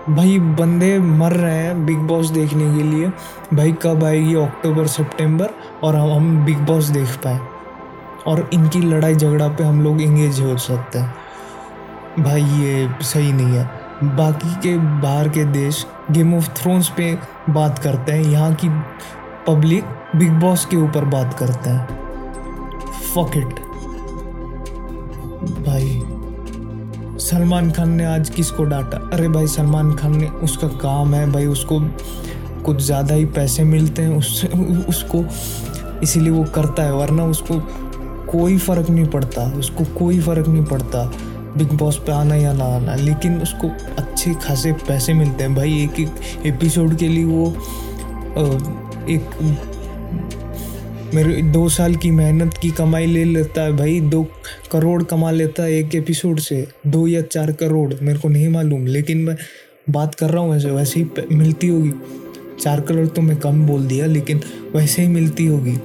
भाई, 0.10 0.40
बंदे 0.40 1.00
मर 1.00 1.32
रहे 1.32 1.58
हैं 1.58 1.86
बिग 1.86 1.98
बॉस 1.98 2.30
देखने 2.30 2.78
के 2.78 2.84
लिए। 2.84 3.08
भाई, 3.54 3.72
कब 3.72 4.04
आएगी? 4.04 4.36
अक्टूबर 4.36 4.88
सितंबर 4.88 5.48
और 5.84 5.96
हम 5.96 6.12
हम 6.12 6.46
बिग 6.46 6.60
बॉस 6.60 6.86
देख 6.86 7.16
पाए। 7.16 7.40
और 8.28 8.50
इनकी 8.54 8.80
लड़ाई 8.80 9.16
झगड़ा 9.16 9.48
पे 9.48 9.64
हम 9.64 9.82
लोग 9.82 10.02
इंगेज 10.02 10.42
हो 10.42 10.58
सकते 10.58 11.00
हैं। 11.00 11.16
भाई, 12.20 12.44
ये 12.44 12.90
सही 13.02 13.34
नहीं 13.34 13.58
है। 13.58 13.66
बाकी 14.04 14.56
के, 14.56 14.78
बाहर 14.78 15.30
के 15.30 15.46
देश 15.46 15.88
गेम 16.12 16.38
ऑफ़ 16.38 16.50
थ्रोन्स 16.50 16.90
पे 16.90 17.18
बात 17.50 17.80
करते 17.80 18.12
हैं। 18.12 18.24
यहाँ 18.24 18.54
की 18.54 18.70
पब्लिक 19.48 19.86
बिग 20.16 20.34
बॉस 20.34 20.66
के 20.66 20.78
ऊपर 20.78 21.06
बात 21.06 21.34
करते 21.34 21.70
हैं। 21.70 21.88
फक 22.92 23.67
भाई, 25.48 26.02
सलमान 27.20 27.72
खान 27.72 27.90
ने 27.90 28.06
आज 28.06 28.30
किसको 28.30 28.64
डांटा? 28.64 28.98
अरे 29.14 29.28
भाई, 29.28 29.48
सलमान 29.48 29.94
खान 29.94 30.18
ने 30.18 30.28
उसका 30.44 30.68
काम 30.78 31.14
है 31.14 31.32
भाई, 31.32 31.46
उसको 31.46 31.80
कुछ 32.66 32.82
ज़्यादा 32.82 33.16
ही 33.16 33.26
पैसे 33.26 33.64
मिलते 33.64 34.02
हैं 34.02 34.18
उससे 34.18 34.48
उसको 34.90 35.24
इसीलिए 36.04 36.32
वो 36.32 36.44
करता 36.56 36.84
है, 36.84 36.94
वरना 36.94 37.26
उसको 37.26 37.60
कोई 38.32 38.58
फ़र्क 38.58 38.90
नहीं 38.90 39.06
पड़ता, 39.06 39.46
उसको 39.60 39.84
कोई 39.98 40.20
फ़र्क 40.20 40.48
नहीं 40.48 40.64
पड़ता, 40.66 41.04
बिग 41.58 41.72
बॉस 41.74 41.98
पे 41.98 42.12
आना 42.12 42.36
या 42.36 42.54
ना 42.54 42.66
आना, 42.76 42.96
लेकिन 42.96 43.42
उसको 43.42 43.70
अच्छे 43.98 44.34
खासे 44.44 44.72
पैसे 44.88 45.14
मिलते 45.14 45.44
हैं। 45.44 45.56
भाई, 45.56 45.82
एक 45.84 46.00
एक 46.00 46.46
एपिसोड 46.46 46.96
के 46.98 47.08
लिए 47.08 47.26
वो 47.26 47.48
एक 49.10 49.30
मेरे 51.14 51.42
दो 51.42 51.68
साल 51.70 51.96
की 51.96 52.10
मेहनत 52.12 52.54
की 52.54 52.70
कमाई 52.70 53.06
ले 53.06 53.24
लेता 53.24 53.62
है 53.62 53.76
भाई, 53.78 54.00
दो 54.02 54.24
करोड़ 54.72 55.04
कमा 55.04 55.32
लेता 55.32 55.64
है 55.64 55.74
एक 55.74 55.96
एपिसोड 55.96 56.40
से, 56.40 56.68
दो 56.88 57.06
या 57.08 57.22
चार 57.22 57.52
करोड़, 57.52 57.94
मेरे 58.02 58.20
को 58.20 58.30
नहीं 58.30 58.50
मालूम, 58.50 58.86
लेकिन 58.86 59.18
मैं 59.18 59.36
बात 59.90 60.16
कर 60.16 60.30
रहा 60.30 60.44
हूँ 60.44 60.52
वैसे 60.52 60.72
वैसे 60.72 61.00
ही 61.00 61.36
मिलती 61.36 61.68
होगी। 61.68 61.92
चार 62.62 62.82
करोड़ 62.82 63.08
तो 63.08 63.22
मैं 63.22 63.38
कम 63.38 63.66
बोल 63.68 63.86
दिया, 63.88 64.06
लेकिन 64.06 64.42
वैसे 64.76 65.02
ही 65.02 65.08
मिलती 65.08 65.46
होगी। 65.46 65.76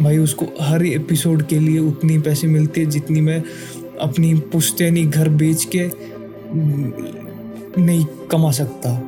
भाई, 0.00 0.18
उसको 0.18 0.46
हर 0.60 0.84
एपिसोड 0.86 1.42
के 1.42 1.58
लिए 1.58 1.78
उतनी 1.78 2.18
पैसे 2.18 2.46
मिलती 2.46 2.80
है 2.80 2.86
जितनी 2.86 3.20
मैं 3.20 3.42
अपनी 4.00 4.34
पुश्तैनी 4.52 5.04
घर 5.04 5.28
बेच 5.28 5.68
के, 5.76 5.90
नहीं 7.80 8.04
कमा 8.30 8.50
सकता। 8.50 8.98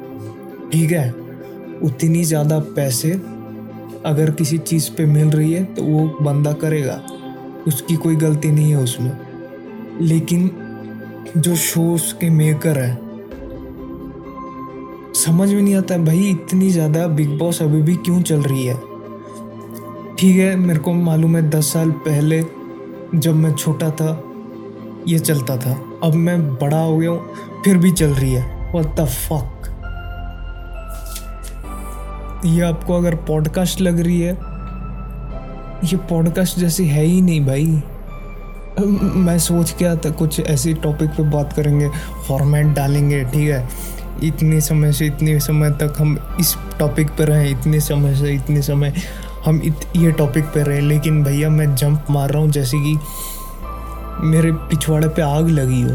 ठीक 0.73 0.91
है? 0.91 1.11
उतनी 1.83 2.25
ज़्यादा 2.25 2.59
पैसे 2.59 3.21
अगर 4.07 4.31
किसी 4.31 4.59
चीज़ 4.59 4.91
पे 4.91 5.07
मिल 5.07 5.31
रही 5.31 5.53
है 5.53 5.65
तो 5.65 5.83
वो 5.83 6.19
बंदा 6.23 6.53
करेगा। 6.53 7.03
उसकी 7.67 7.97
कोई 7.97 8.17
गलती 8.17 8.53
नहीं 8.53 8.71
है 8.71 8.77
उसमें। 8.77 9.12
लेकिन 10.01 10.51
जो 11.37 11.57
शोज़ 11.57 12.15
के 12.15 12.31
मेकर 12.31 12.79
हैं, 12.79 12.99
समझ 15.15 15.53
में 15.53 15.62
नहीं 15.62 15.75
आता, 15.75 15.97
भाई, 15.99 16.19
इतनी 16.19 16.71
ज़्यादा 16.71 17.07
बिग 17.07 17.38
बॉस 17.38 17.62
अभी 17.62 17.83
भी 17.83 17.95
क्यों 17.95 18.23
चल 18.23 18.43
रही 18.43 18.67
है? 18.67 18.75
ठीक 20.19 20.37
है, 20.37 20.57
मेरे 20.57 20.79
को 20.79 20.93
मालूम 20.93 21.37
है 21.37 21.51
दस 21.51 21.73
साल 21.73 21.91
पहले 21.91 22.45
जब 23.15 23.35
मैं 23.35 23.55
छोटा 23.55 23.91
था, 23.91 24.25
ये 25.09 25.19
चलता 25.19 25.57
था। 25.57 25.85
अब 26.03 26.15
मैं 26.15 26.55
बड़ा 26.55 26.81
हो 26.81 26.99
गया 26.99 27.11
हूँ, 27.11 27.35
फिर 27.65 27.79
भी 27.79 27.91
चल 27.91 28.11
रही 28.11 28.33
है। 28.33 28.73
व्हाट 28.73 28.97
द 28.97 29.05
फक 29.05 29.52
ये 32.45 32.61
आपको 32.61 32.95
अगर 32.95 33.15
पॉडकास्ट 33.15 33.81
लग 33.81 34.01
रही 34.01 34.21
है 34.21 34.33
ये 35.85 35.97
पॉडकास्ट 35.97 36.59
जैसी 36.59 36.87
है 36.87 37.05
ही 37.05 37.21
नहीं 37.21 37.47
भाई। 37.47 37.83
मैं 39.01 39.39
सोच 39.39 39.71
के 39.71 39.85
आता 39.85 40.11
कुछ 40.11 40.41
ऐसी 40.41 40.75
टॉपिक 40.75 41.11
पे 41.11 41.23
बात 41.23 41.53
करेंगे 41.53 41.89
फॉर्मेट 42.29 42.67
डालेंगे 42.67 43.25
ठीक 43.25 43.51
है? 43.51 43.69
इतने 44.25 44.61
समय 44.61 44.93
से 44.93 45.07
इतने 45.07 45.41
समय 45.41 45.71
तक 45.71 45.95
हम 45.99 46.37
इस 46.41 46.57
टॉपिक 46.79 47.09
पर 47.09 47.25
रहें 47.25 47.51
इतने 47.51 47.81
समय 47.81 48.15
से 48.15 48.33
इतने 48.33 48.63
समय 48.63 48.95
हम 49.45 49.63
इत, 49.65 49.77
ये 49.97 50.13
टॉपिक 50.13 50.45
पर 50.45 50.67
रहे। 50.67 50.81
लेकिन 50.81 51.25
भैया 51.25 51.51
मैं 51.51 51.75
जंप 51.75 52.05
मार 52.11 52.31
रहा 52.31 52.43
हूँ 52.43 52.51
जैसे 52.51 52.79
कि 52.79 52.99
मेरे 54.21 54.53
पिछवाड़े 54.53 55.09
पे 55.09 55.23
आग 55.23 55.49
लगी 55.49 55.83
हो। 55.83 55.95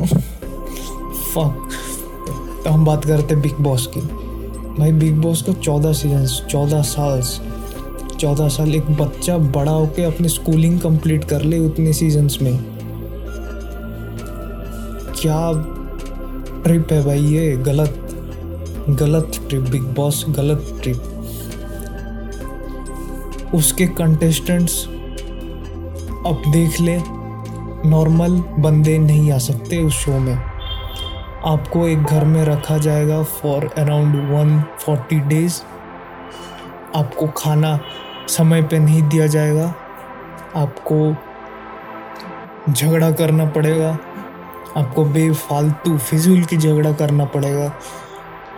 फक 1.10 1.68
तो 2.64 2.70
हम 2.70 2.84
बात 2.84 3.04
करते 3.04 3.36
बिग 3.36 3.54
बॉस 3.60 3.86
की। 3.86 4.25
भाई 4.78 4.92
बिग 4.92 5.16
बॉस 5.16 5.42
का 5.42 5.52
चौदह 5.52 5.92
सीज़न 5.92 6.26
चौदह 6.50 6.82
साल 6.82 7.22
चौदह 8.20 8.48
साल 8.48 8.74
एक 8.74 8.90
बच्चा 8.90 9.36
बड़ा 9.38 9.72
होके 9.72 10.02
अपनी 10.04 10.28
स्कूलिंग 10.28 10.80
कंप्लीट 10.80 11.24
कर 11.24 11.42
ले 11.42 11.58
उतने 11.58 11.92
सीजन्स 11.92 12.40
में। 12.42 12.58
क्या 15.20 15.52
ट्रिप 16.64 16.92
है 16.92 17.04
भाई 17.04 17.20
ये? 17.20 17.56
गलत 17.56 18.02
गलत 19.00 19.40
ट्रिप 19.48 19.62
बिग 19.62 19.82
बॉस 19.82 20.24
गलत 20.28 20.80
ट्रिप 20.82 21.12
उसके 23.54 23.86
कंटेस्टेंट्स 23.86 24.84
अब 26.26 26.42
देख 26.52 26.80
ले 26.80 26.98
नॉर्मल 27.88 28.42
बंदे 28.58 28.98
नहीं 28.98 29.32
आ 29.32 29.38
सकते 29.38 29.82
उस 29.84 29.94
शो 29.94 30.18
में। 30.18 30.36
आपको 31.46 31.88
एक 31.88 32.02
घर 32.02 32.24
में 32.24 32.44
रखा 32.44 32.78
जाएगा 32.78 33.22
for 33.22 33.70
around 33.78 34.16
one 34.16 34.64
forty 34.78 35.20
days 35.20 35.62
आपको 36.94 37.26
खाना 37.26 37.80
समय 38.28 38.62
पे 38.62 38.78
नहीं 38.78 39.02
दिया 39.02 39.26
जाएगा। 39.26 39.74
आपको 40.56 41.16
झगड़ा 42.72 43.10
करना 43.10 43.46
पड़ेगा। 43.46 43.98
आपको 44.76 45.04
बेफालतू 45.04 45.98
फिजूल 45.98 46.44
की 46.44 46.56
झगड़ा 46.56 46.92
करना 46.92 47.24
पड़ेगा 47.24 47.72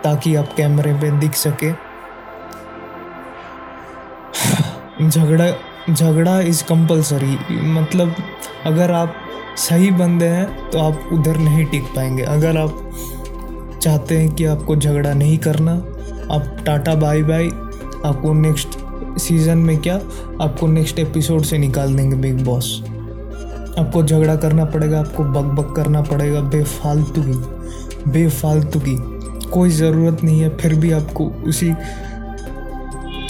ताकि 0.03 0.35
आप 0.35 0.49
कैमरे 0.57 0.93
पे 0.93 1.11
दिख 1.11 1.33
सके। 1.33 1.71
झगड़ा 5.09 5.53
झगड़ा 5.93 6.39
इज़ 6.39 6.63
कंपलसरी 6.63 7.61
मतलब 7.61 8.15
अगर 8.65 8.91
आप 8.91 9.15
सही 9.59 9.89
बंदे 9.91 10.25
हैं 10.25 10.69
तो 10.69 10.79
आप 10.79 11.09
उधर 11.13 11.37
नहीं 11.37 11.65
टिक 11.65 11.83
पाएँगे। 11.95 12.23
अगर 12.23 12.57
आप 12.57 13.79
चाहते 13.83 14.17
हैं 14.17 14.31
कि 14.35 14.45
आपको 14.45 14.75
झगड़ा 14.75 15.13
नहीं 15.13 15.37
करना, 15.37 15.71
आप 16.31 16.55
टाटा, 16.65 16.93
बाय 16.95 17.23
बाय। 17.23 17.47
आपको 18.05 18.33
नेक्स्ट 18.33 18.77
सीज़न 19.19 19.57
में 19.57 19.77
क्या, 19.77 19.95
आपको 20.41 20.67
नेक्स्ट 20.67 20.99
एपिसोड 20.99 21.43
से 21.43 21.57
निकाल 21.57 21.95
देंगे 21.95 22.15
बिग 22.15 22.43
बॉस। 22.45 22.81
आपको 23.79 24.03
झगड़ा 24.03 24.35
करना 24.35 24.65
पड़ेगा, 24.65 24.99
आपको 24.99 25.23
बक 25.23 25.53
बक 25.55 25.75
करना 25.75 26.01
पड़ेगा 26.01 26.41
बेफालतू 26.41 27.23
की 27.23 28.11
बेफालतू 28.11 28.79
की 28.79 28.95
कोई 29.49 29.69
ज़रूरत 29.69 30.23
नहीं 30.23 30.41
है, 30.41 30.55
फिर 30.57 30.73
भी 30.75 30.91
आपको 30.91 31.25
उसी 31.47 31.73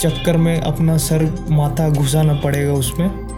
चक्कर 0.00 0.36
में 0.36 0.60
अपना 0.60 0.96
सर 0.98 1.24
माथा 1.50 1.88
घुसाना 1.88 2.34
पड़ेगा 2.34 2.72
उसमें। 2.72 3.29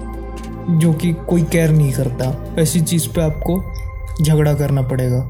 जो 0.70 0.92
कि 0.92 1.12
कोई 1.28 1.42
केयर 1.42 1.70
नहीं 1.70 1.92
करता। 1.92 2.54
ऐसी 2.58 2.80
चीज़ 2.80 3.08
पे 3.08 3.20
आपको 3.20 4.24
झगड़ा 4.24 4.54
करना 4.54 4.82
पड़ेगा। 4.82 5.22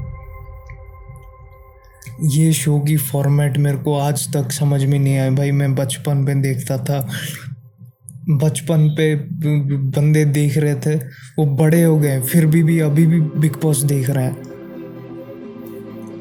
ये 2.21 2.51
शो 2.53 2.79
की 2.79 2.97
फॉर्मेट 2.97 3.57
मेरे 3.57 3.77
को 3.77 3.97
आज 3.97 4.27
तक 4.33 4.51
समझ 4.51 4.83
में 4.85 4.99
नहीं 4.99 5.17
आया। 5.17 5.31
भाई, 5.31 5.51
मैं 5.51 5.73
बचपन 5.75 6.17
में 6.17 6.41
देखता 6.41 6.77
था। 6.77 7.07
बचपन 8.29 8.87
पे 8.89 9.15
बंदे 9.15 10.25
देख 10.25 10.57
रहे 10.57 10.75
थे। 10.75 10.95
वो 11.39 11.45
बड़े 11.55 11.83
हो 11.83 11.97
गए, 11.99 12.19
फिर 12.21 12.45
भी 12.45 12.63
भी, 12.63 12.79
अभी 12.79 13.05
भी 13.05 13.19
बिग 13.21 13.55
बॉस 13.61 13.83
देख 13.83 14.09
रहे 14.09 14.25
हैं। 14.25 14.51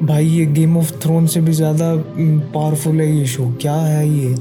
भाई, 0.03 0.27
ये 0.27 0.46
गेम 0.46 0.77
ऑफ़ 0.77 0.92
थ्रोन 1.03 1.27
से 1.27 1.40
भी 1.40 1.53
ज़्यादा 1.53 1.94
पावरफुल 2.55 3.01
है 3.01 3.16
ये 3.16 3.27
शो 3.27 3.51
क्या 3.61 3.75
है 3.75 4.09
ये? 4.09 4.35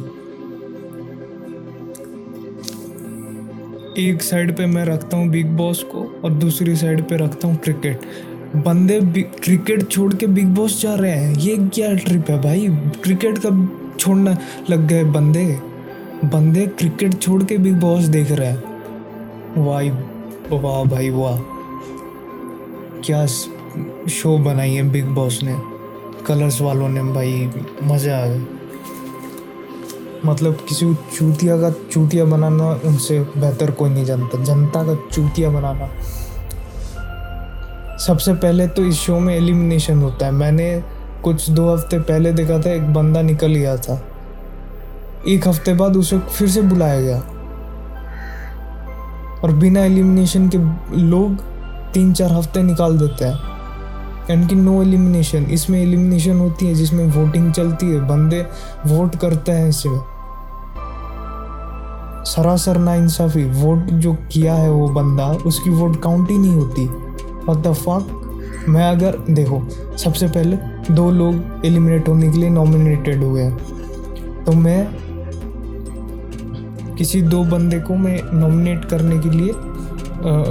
एक 3.97 4.21
साइड 4.21 4.57
पे 4.57 4.65
मैं 4.65 4.85
रखता 4.85 5.17
हूँ 5.17 5.29
बिग 5.29 5.47
बॉस 5.47 5.83
को 5.83 6.21
और 6.25 6.31
दूसरी 6.31 6.75
साइड 6.75 7.01
पे 7.01 7.17
रखता 7.17 7.47
हूँ 7.47 7.57
क्रिकेट 7.57 8.01
बंदे 8.55 9.21
क्रिकेट 9.21 9.89
छोड़ 9.89 10.13
के 10.13 10.27
बिग 10.27 10.47
बॉस 10.47 10.81
जा 10.81 10.95
रहे 10.95 11.11
हैं। 11.11 11.35
ये 11.35 11.57
क्या 11.57 11.93
ट्रिप 11.93 12.29
है 12.29 12.41
भाई? 12.41 12.67
क्रिकेट 13.03 13.37
कब 13.37 13.91
छोड़ना 13.99 14.37
लग 14.69 14.87
गए 14.87 15.03
बंदे? 15.03 15.59
बंदे 16.25 16.67
क्रिकेट 16.67 17.19
छोड़ 17.19 17.43
के 17.43 17.57
बिग 17.57 17.73
बॉस 17.73 18.03
देख 18.03 18.31
रहे 18.31 18.47
हैं। 18.47 18.63
वाह 19.57 19.89
वाह 20.57 20.83
भाई, 20.83 21.09
वाह। 21.09 21.37
क्या 23.01 23.25
शो 23.25 24.37
बनाई 24.37 24.71
है 24.71 24.89
बिग 24.89 25.05
बॉस 25.05 25.43
ने। 25.43 25.57
कलर्स 26.25 26.61
वालों 26.61 26.89
ने 26.89 27.03
भाई, 27.03 27.49
मज़ा 27.83 28.23
आ 28.23 28.25
गया। 28.25 28.45
मतलब 30.25 30.57
किसी 30.69 30.85
को 30.85 30.93
चूतिया 31.17 31.57
का 31.57 31.69
चूतिया 31.91 32.25
बनाना 32.25 32.69
उनसे 32.85 33.19
बेहतर 33.19 33.71
कोई 33.71 33.89
नहीं 33.89 34.05
जानता। 34.05 34.43
जनता 34.43 34.83
का 34.83 34.95
चूतिया 35.11 35.49
बनाना। 35.49 35.89
सबसे 37.97 38.33
पहले 38.33 38.67
तो 38.67 38.85
इस 38.85 38.95
शो 38.95 39.19
में 39.19 39.35
एलिमिनेशन 39.35 40.01
होता 40.01 40.25
है। 40.25 40.31
मैंने 40.31 40.83
कुछ 41.23 41.49
दो 41.49 41.73
हफ़्ते 41.73 41.99
पहले 41.99 42.31
देखा 42.33 42.59
था, 42.59 42.71
एक 42.71 42.93
बंदा 42.93 43.21
निकल 43.21 43.55
गया 43.55 43.77
था। 43.77 44.01
एक 45.27 45.47
हफ़्ते 45.47 45.73
बाद 45.73 45.97
उसे 45.97 46.19
फिर 46.19 46.49
से 46.49 46.61
बुलाया 46.61 47.01
गया। 47.01 47.17
और 49.43 49.51
बिना 49.51 49.83
एलिमिनेशन 49.85 50.49
के 50.49 50.57
लोग 51.01 51.37
तीन 51.93 52.13
चार 52.13 52.31
हफ़्ते 52.31 52.63
निकाल 52.63 52.97
देते 52.97 53.25
हैं। 53.25 53.49
यानी 54.29 54.47
कि 54.47 54.55
नो 54.55 54.81
एलिमिनेशन 54.83 55.43
इसमें 55.43 55.81
एलिमिनेशन 55.81 56.39
होती 56.39 56.67
है 56.67 56.73
जिसमें 56.73 57.05
वोटिंग 57.07 57.51
चलती 57.53 57.85
है। 57.85 57.99
बंदे 58.07 58.45
वोट 58.85 59.15
करते 59.15 59.51
हैं 59.51 59.69
इसमें 59.69 59.99
सरासर 62.25 62.77
ना 62.77 62.95
इंसाफी 62.95 63.43
वोट 63.43 63.79
जो 63.79 64.13
किया 64.31 64.53
है 64.53 64.71
वो 64.71 64.87
बंदा, 64.87 65.27
उसकी 65.27 65.69
वोट 65.69 66.01
काउंट 66.01 66.29
ही 66.31 66.37
नहीं 66.37 66.55
होती। 66.55 66.87
और 67.49 67.61
द 67.61 67.73
फक 67.73 68.17
मैं 68.69 68.83
अगर, 68.83 69.17
देखो, 69.29 69.61
सबसे 69.97 70.27
पहले 70.27 70.57
दो 70.93 71.11
लोग 71.11 71.65
एलिमिनेट 71.65 72.07
होने 72.09 72.31
के 72.31 72.37
लिए 72.37 72.49
नॉमिनेटेड 72.49 73.23
हुए 73.23 73.41
हैं। 73.41 74.43
तो 74.43 74.51
मैं 74.51 74.87
किसी 76.95 77.21
दो 77.21 77.43
बंदे 77.43 77.79
को 77.79 77.95
मैं 77.95 78.19
नॉमिनेट 78.33 78.85
करने 78.85 79.17
के 79.19 79.29
लिए 79.29 79.53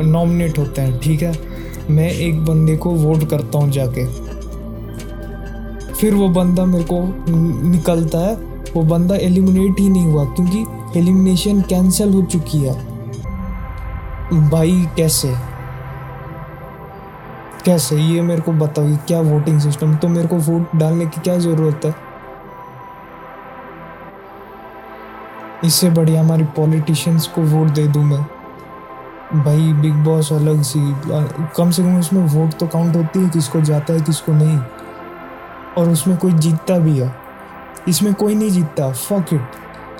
नॉमिनेट 0.03 0.59
होते 0.59 0.81
हैं, 0.81 0.99
ठीक 0.99 1.23
है? 1.23 1.33
मैं 1.91 2.11
एक 2.11 2.45
बंदे 2.45 2.77
को 2.77 2.91
वोट 2.91 3.25
करता 3.25 3.59
हूँ 3.59 3.71
जाके। 3.71 4.07
फिर 5.95 6.15
वो 6.15 6.29
बंदा 6.29 6.65
मेरे 6.65 6.85
को 6.85 7.03
निकलता 7.69 8.19
है, 8.19 8.35
वो 8.77 8.83
बंदा 8.83 9.17
एलिमिनेट 9.17 9.81
ही 9.81 9.89
नहीं 9.89 10.07
हुआ, 10.07 10.25
क्योंकि 10.25 10.65
एलिमिनेशन 10.97 11.61
कैंसिल 11.63 12.15
हो 12.15 12.23
चुकी 12.23 12.59
है। 12.59 12.75
भाई, 14.51 14.89
कैसे? 14.97 15.35
कैसे? 17.65 17.97
ये 17.97 18.21
मेरे 18.23 18.43
को 18.43 18.53
बताओ 18.53 18.97
क्या 18.97 19.21
वोटिंग 19.21 19.61
सिस्टम 19.61 19.95
तो 19.95 20.09
मेरे 20.09 20.29
को 20.29 20.37
वोट 20.37 20.77
डालने 20.77 21.07
की 21.07 21.21
क्या 21.21 21.39
ज़रूरत 21.39 21.81
है? 21.85 21.95
इससे 25.65 25.91
बढ़िया 25.91 26.21
हमारी 26.21 26.45
पॉलिटिशियंस 26.45 27.27
को 27.27 27.43
वोट 27.43 27.69
दे 27.69 27.87
दूँ 27.89 28.05
मैं। 28.05 28.23
भाई 29.45 29.73
बिग 29.73 29.95
बॉस 29.95 30.33
अलग 30.33 30.63
सी, 30.63 30.81
कम 31.57 31.71
से 31.71 31.83
कम 31.83 31.99
उसमें 31.99 32.27
वोट 32.27 32.53
तो 32.53 32.67
काउंट 32.67 32.97
होती 32.97 33.19
है, 33.19 33.31
किसको 33.31 33.61
जाता 33.61 33.93
है, 33.93 34.01
किसको 34.01 34.33
नहीं। 34.33 34.59
और 35.79 35.89
उसमें 35.89 36.17
कोई 36.17 36.33
जीतता 36.33 36.79
भी 36.79 36.99
है। 36.99 37.15
इसमें 37.89 38.15
कोई 38.15 38.35
नहीं 38.35 38.51
जीतता 38.51 38.93
फक 38.93 39.27
इट 39.33 39.49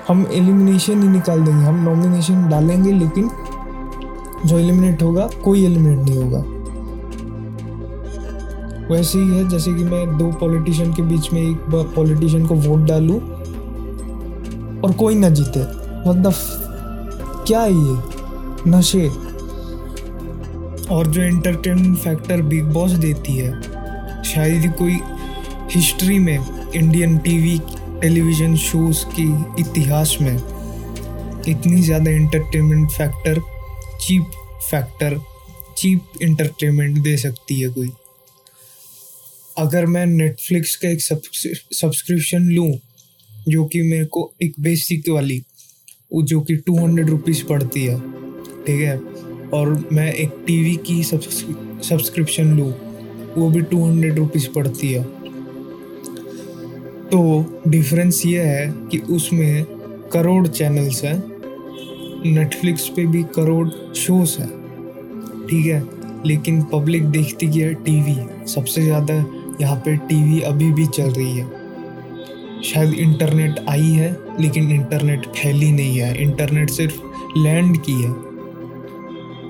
हम 0.07 0.27
एलिमिनेशन 0.31 1.01
ही 1.01 1.07
निकाल 1.09 1.41
देंगे। 1.41 1.65
हम 1.65 1.83
नॉमिनेशन 1.83 2.49
डालेंगे, 2.49 2.91
लेकिन 2.91 3.29
जो 4.45 4.59
एलिमिनेट 4.59 5.03
होगा, 5.03 5.27
कोई 5.27 5.65
एलिमिनेट 5.65 5.99
नहीं 5.99 6.23
होगा। 6.23 6.43
वैसे 8.93 9.19
ही 9.19 9.29
है, 9.29 9.49
जैसे 9.49 9.73
कि 9.73 9.83
मैं 9.83 10.17
दो 10.17 10.31
पॉलिटिशियन 10.31 10.93
के 10.93 11.01
बीच 11.01 11.33
में 11.33 11.41
एक 11.41 11.57
पॉलिटिशियन 11.95 12.47
को 12.47 12.55
वोट 12.55 12.79
डालूं, 12.79 13.19
और 14.81 14.91
कोई 14.91 15.15
ना 15.15 15.29
जीते। 15.29 15.59
मतलब 16.09 16.33
क्या 17.47 17.61
है 17.61 17.73
ये? 17.73 17.97
नशे। 18.67 19.11
और 20.91 21.07
जो 21.07 21.21
एंटरटेनमेंट 21.21 21.97
फैक्टर 21.97 22.41
बिग 22.41 22.65
बॉस 22.65 22.91
देती 22.91 23.35
है, 23.35 23.61
शायद 24.23 24.73
कोई 24.79 24.99
हिस्ट्री 25.71 26.19
में 26.19 26.69
इंडियन 26.75 27.17
टीवी 27.17 27.61
टेलीविज़न 28.01 28.55
शोज़ 28.57 29.03
की 29.09 29.23
इतिहास 29.61 30.17
में 30.21 30.35
इतनी 31.47 31.81
ज़्यादा 31.81 32.11
entertainment 32.11 32.89
factor 32.91 33.41
cheap 34.01 34.31
factor 34.69 35.19
cheap 35.77 36.21
entertainment 36.21 36.97
दे 37.03 37.15
सकती 37.17 37.59
है 37.59 37.69
कोई। 37.69 37.91
अगर 39.57 39.85
मैं 39.85 40.05
नेटफ्लिक्स 40.05 40.75
का 40.75 40.89
एक 40.89 41.01
सब्सक्रिप्शन 41.01 42.49
लूँ, 42.49 42.71
जो 43.49 43.65
कि 43.65 43.81
मेरे 43.81 44.05
को 44.05 44.31
एक 44.41 44.53
बेसिक 44.59 45.09
वाली 45.09 45.41
जो 46.13 46.41
कि 46.41 46.55
टू 46.57 46.77
हंड्रेड 46.77 47.09
रुपीज़ 47.09 47.43
पड़ती 47.45 47.85
है, 47.85 47.99
ठीक 48.65 48.81
है, 48.81 48.97
और 49.53 49.89
मैं 49.93 50.11
एक 50.13 50.43
टीवी 50.47 50.75
की 50.87 51.03
सब्सक्रिप्शन 51.03 52.55
लूँ, 52.57 52.71
वो 53.37 53.49
भी 53.49 53.61
टू 53.61 53.85
हंड्रेड 53.85 54.17
रुपीज़ 54.17 54.49
पड़ती 54.55 54.91
है। 54.93 55.03
तो 57.11 57.45
डिफरेंस 57.67 58.21
ये 58.25 58.41
है 58.41 58.67
कि 58.91 58.97
उसमें 58.97 59.65
करोड़ 60.13 60.47
चैनल्स 60.47 61.03
हैं 61.03 61.17
नेटफ्लिक्स 62.25 62.87
पे 62.87 63.05
भी 63.05 63.23
करोड़ 63.35 63.67
शोज़ 63.95 64.37
हैं, 64.39 64.49
ठीक 65.47 65.65
है? 65.65 65.83
लेकिन 66.25 66.61
पब्लिक 66.63 67.05
देखती 67.05 67.47
है 67.47 67.73
टीवी 67.73 68.15
सबसे 68.47 68.81
ज़्यादा 68.81 69.13
यहाँ 69.61 69.75
पे 69.75 69.95
टीवी 69.97 70.39
अभी 70.41 70.71
भी 70.71 70.85
चल 70.87 71.09
रही 71.09 71.37
है। 71.37 71.49
शायद 72.63 72.93
इंटरनेट 72.93 73.59
आई 73.69 73.91
है, 73.91 74.17
लेकिन 74.39 74.71
इंटरनेट 74.71 75.25
फैली 75.27 75.71
नहीं 75.71 75.97
है 75.97 76.15
इंटरनेट 76.21 76.69
सिर्फ़ 76.69 77.01
लैंड 77.37 77.77
की 77.77 78.01
है। 78.01 78.11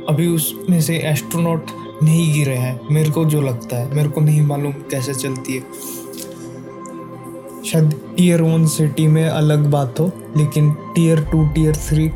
अभी 0.09 0.27
उसमें 0.27 0.81
से 0.81 0.97
एस्ट्रोनॉट 0.97 1.71
नहीं 2.03 2.33
गिरे 2.33 2.55
हैं, 2.55 2.79
मेरे 2.91 3.09
को 3.09 3.25
जो 3.25 3.41
लगता 3.41 3.77
है, 3.77 3.95
मेरे 3.95 4.09
को 4.09 4.21
नहीं 4.21 4.41
मालूम 4.41 4.71
कैसे 4.71 5.13
चलती 5.13 5.53
है। 5.53 5.63
शायद 7.71 7.93
टीयर 8.17 8.41
वन 8.41 8.65
सिटी 8.67 9.07
में 9.07 9.27
अलग 9.29 9.65
बात 9.71 9.99
हो, 9.99 10.11
लेकिन 10.37 10.71
tier 10.95 11.21
two 11.31 11.45
tier 11.47 11.75
three 11.77 12.11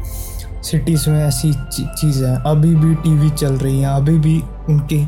cities 0.64 1.10
में 1.10 1.24
ऐसी 1.24 1.52
चीज़ें 1.74 2.28
हैं। 2.30 2.38
अभी 2.38 2.74
भी 2.76 2.96
टीवी 2.96 3.30
चल 3.30 3.54
रही 3.56 3.80
हैं, 3.82 3.88
अभी 3.88 4.18
भी 4.20 4.42
उनके 4.70 5.00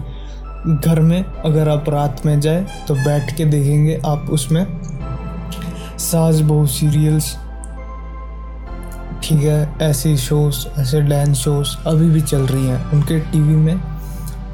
घर 0.68 1.00
में 1.00 1.24
अगर 1.24 1.70
आप 1.70 1.90
रात 1.90 2.26
में 2.26 2.40
जाए 2.40 2.66
तो 2.88 2.96
बैठ 2.96 3.36
के 3.38 3.46
देखेंगे 3.46 4.00
आप 4.06 4.28
उसमें। 4.30 4.66
सास, 6.00 6.40
बहू 6.40 6.66
सीरियल्स 6.68 7.36
ठीक 9.24 9.44
है, 9.44 9.76
ऐसे 9.82 10.16
शोज़ 10.18 10.66
ऐसे 10.80 11.02
डांस 11.02 11.38
शोज़ 11.38 11.76
अभी 11.88 12.10
भी 12.10 12.22
चल 12.22 12.42
रही 12.42 12.66
हैं। 12.66 12.92
उनके 12.92 13.20
टीवी 13.22 13.56
में 13.56 13.82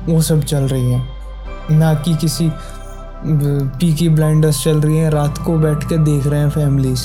वो 0.06 0.22
सब 0.22 0.44
चल 0.44 0.64
रही 0.64 0.92
हैं। 0.92 1.08
ना 1.72 1.94
कि 1.96 2.16
किसी 2.16 2.50
पी 3.26 3.94
की 3.94 4.08
ब्लाइंडर्स 4.10 4.64
चल 4.64 4.82
रही 4.82 4.98
हैं, 4.98 5.10
रात 5.10 5.38
को 5.38 5.58
बैठ 5.58 5.84
के 5.84 5.98
देख 5.98 6.26
रहे 6.28 6.40
हैं 6.40 6.50
फैमिलीज़ 6.50 7.02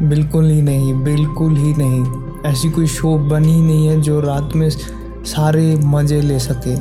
बिल्कुल 0.00 0.50
ही 0.50 0.62
नहीं, 0.62 0.94
बिल्कुल 1.04 1.56
ही 1.56 1.74
नहीं। 1.78 2.04
ऐसी 2.46 2.70
कोई 2.70 2.86
शो 2.86 3.16
बनी 3.18 3.52
ही 3.52 3.60
नहीं 3.62 3.86
है 3.86 4.00
जो 4.00 4.20
रात 4.20 4.54
में 4.56 4.68
सारे 4.70 5.74
मज़े 5.76 6.20
ले 6.20 6.38
सके। 6.38 6.76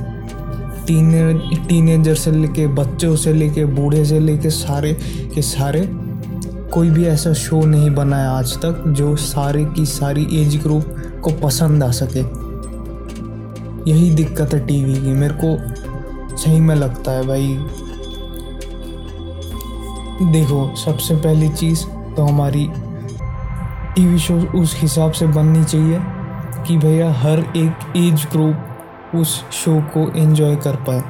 टीने 0.86 1.34
टीनेजर 1.68 2.16
से 2.16 2.32
लेके, 2.32 2.68
बच्चों 2.68 3.16
से 3.16 3.34
लेके, 3.34 3.66
बूढ़े 3.66 4.06
से 4.06 4.20
लेके 4.20 4.50
सारे 4.50 4.94
के 5.36 5.42
सारे, 5.42 5.82
कोई 6.74 6.90
भी 6.90 7.06
ऐसा 7.06 7.34
शो 7.34 7.66
नहीं 7.66 7.94
बनाया 7.96 8.32
आज 8.32 8.56
तक 8.58 8.84
जो 8.88 9.16
सारे 9.16 9.66
की 9.66 9.86
सारी 9.86 10.28
एज 10.34 10.56
ग्रुप 10.64 10.96
को 11.24 11.32
पसंद 11.44 11.84
आ 11.84 11.92
सके। 11.92 12.20
यही 13.92 14.10
दिक्कत 14.12 14.54
है 14.54 14.66
टीवी 14.68 14.94
की, 14.94 15.14
मेरे 15.14 15.34
को 15.44 16.38
सही 16.38 16.60
में 16.60 16.76
लगता 16.76 17.12
है 17.12 17.28
भाई। 17.28 17.58
देखो, 20.22 20.76
सबसे 20.76 21.16
पहली 21.16 21.48
चीज़ 21.50 21.86
तो 22.16 22.24
हमारी 22.24 22.68
टीवी 23.96 24.20
शो 24.20 24.34
उस 24.58 24.76
हिसाब 24.78 25.12
से 25.12 25.28
बननी 25.28 25.64
चाहिए 25.64 26.00
कि 26.68 26.78
भैया 26.78 27.12
हर 27.14 27.40
एक 27.40 27.94
एज 27.98 28.26
ग्रुप 28.32 29.16
उस 29.16 29.34
शो 29.54 29.80
को 29.94 30.08
एंजॉय 30.12 30.56
कर 30.56 30.76
पाए। 30.88 31.02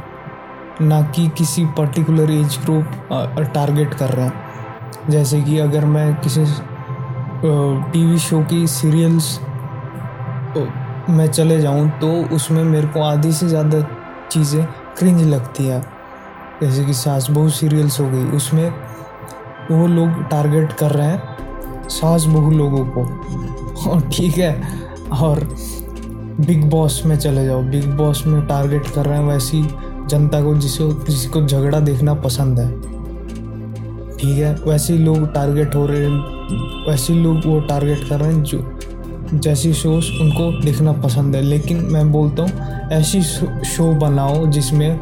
ना 0.81 1.01
कि 1.15 1.27
किसी 1.37 1.65
पर्टिकुलर 1.77 2.31
एज 2.31 2.57
ग्रुप 2.65 2.85
टारगेट 3.53 3.93
कर 3.93 4.09
रहे 4.09 4.25
हैं। 4.25 5.09
जैसे 5.09 5.41
कि 5.41 5.57
अगर 5.59 5.85
मैं 5.85 6.13
किसी 6.17 6.45
टीवी 7.91 8.17
शो 8.19 8.41
की 8.43 8.65
सीरियल्स 8.67 9.39
में 11.09 11.27
चले 11.27 11.59
जाऊँ 11.61 11.89
तो 11.99 12.11
उसमें 12.35 12.63
मेरे 12.63 12.87
को 12.87 13.01
आधी 13.03 13.31
से 13.31 13.47
ज़्यादा 13.47 13.81
चीज़ें 14.31 14.63
क्रिंज 14.97 15.23
लगती 15.23 15.67
है। 15.67 15.81
जैसे 16.61 16.85
कि 16.85 16.93
सास 16.93 17.29
बहू 17.29 17.49
सीरियल्स 17.49 17.99
हो 17.99 18.09
गई, 18.09 18.23
उसमें 18.27 18.80
वो 19.71 19.87
लोग 19.87 20.23
टारगेट 20.29 20.73
कर 20.73 20.91
रहे 20.91 21.07
हैं 21.07 21.89
सास 21.89 22.25
बहू 22.25 22.51
लोगों 22.51 22.85
को। 22.87 23.99
ठीक 24.09 24.37
है, 24.37 24.55
और 25.13 25.39
बिग 26.39 26.69
बॉस 26.69 27.01
में 27.05 27.17
चले 27.17 27.45
जाओ। 27.45 27.61
बिग 27.61 27.85
बॉस 27.87 28.23
में 28.27 28.45
टारगेट 28.47 28.87
कर 28.87 29.05
रहे 29.05 29.17
हैं 29.17 29.25
वैसी 29.25 29.61
जनता 30.09 30.41
को 30.41 30.55
जिसे 30.55 30.89
किसी 31.05 31.27
को 31.27 31.41
झगड़ा 31.41 31.79
देखना 31.79 32.13
पसंद 32.13 32.59
है। 32.59 32.69
ठीक 34.17 34.37
है, 34.37 34.53
वैसे 34.67 34.97
लोग 34.97 35.33
टारगेट 35.33 35.75
हो 35.75 35.85
रहे 35.85 36.05
हैं, 36.05 36.89
वैसे 36.89 37.13
लोग 37.13 37.45
वो 37.45 37.59
टारगेट 37.59 38.07
कर 38.09 38.19
रहे 38.19 38.33
हैं 38.33 38.43
जो, 38.43 38.77
जैसी 39.33 39.73
शोज़ 39.73 40.11
उनको 40.21 40.51
देखना 40.61 40.91
पसंद 41.01 41.35
है। 41.35 41.41
लेकिन 41.41 41.83
मैं 41.83 42.11
बोलता 42.11 42.43
हूँ, 42.43 42.89
ऐसी 42.91 43.21
शो 43.21 43.91
बनाओ 43.95 44.45
जिसमें 44.47 44.99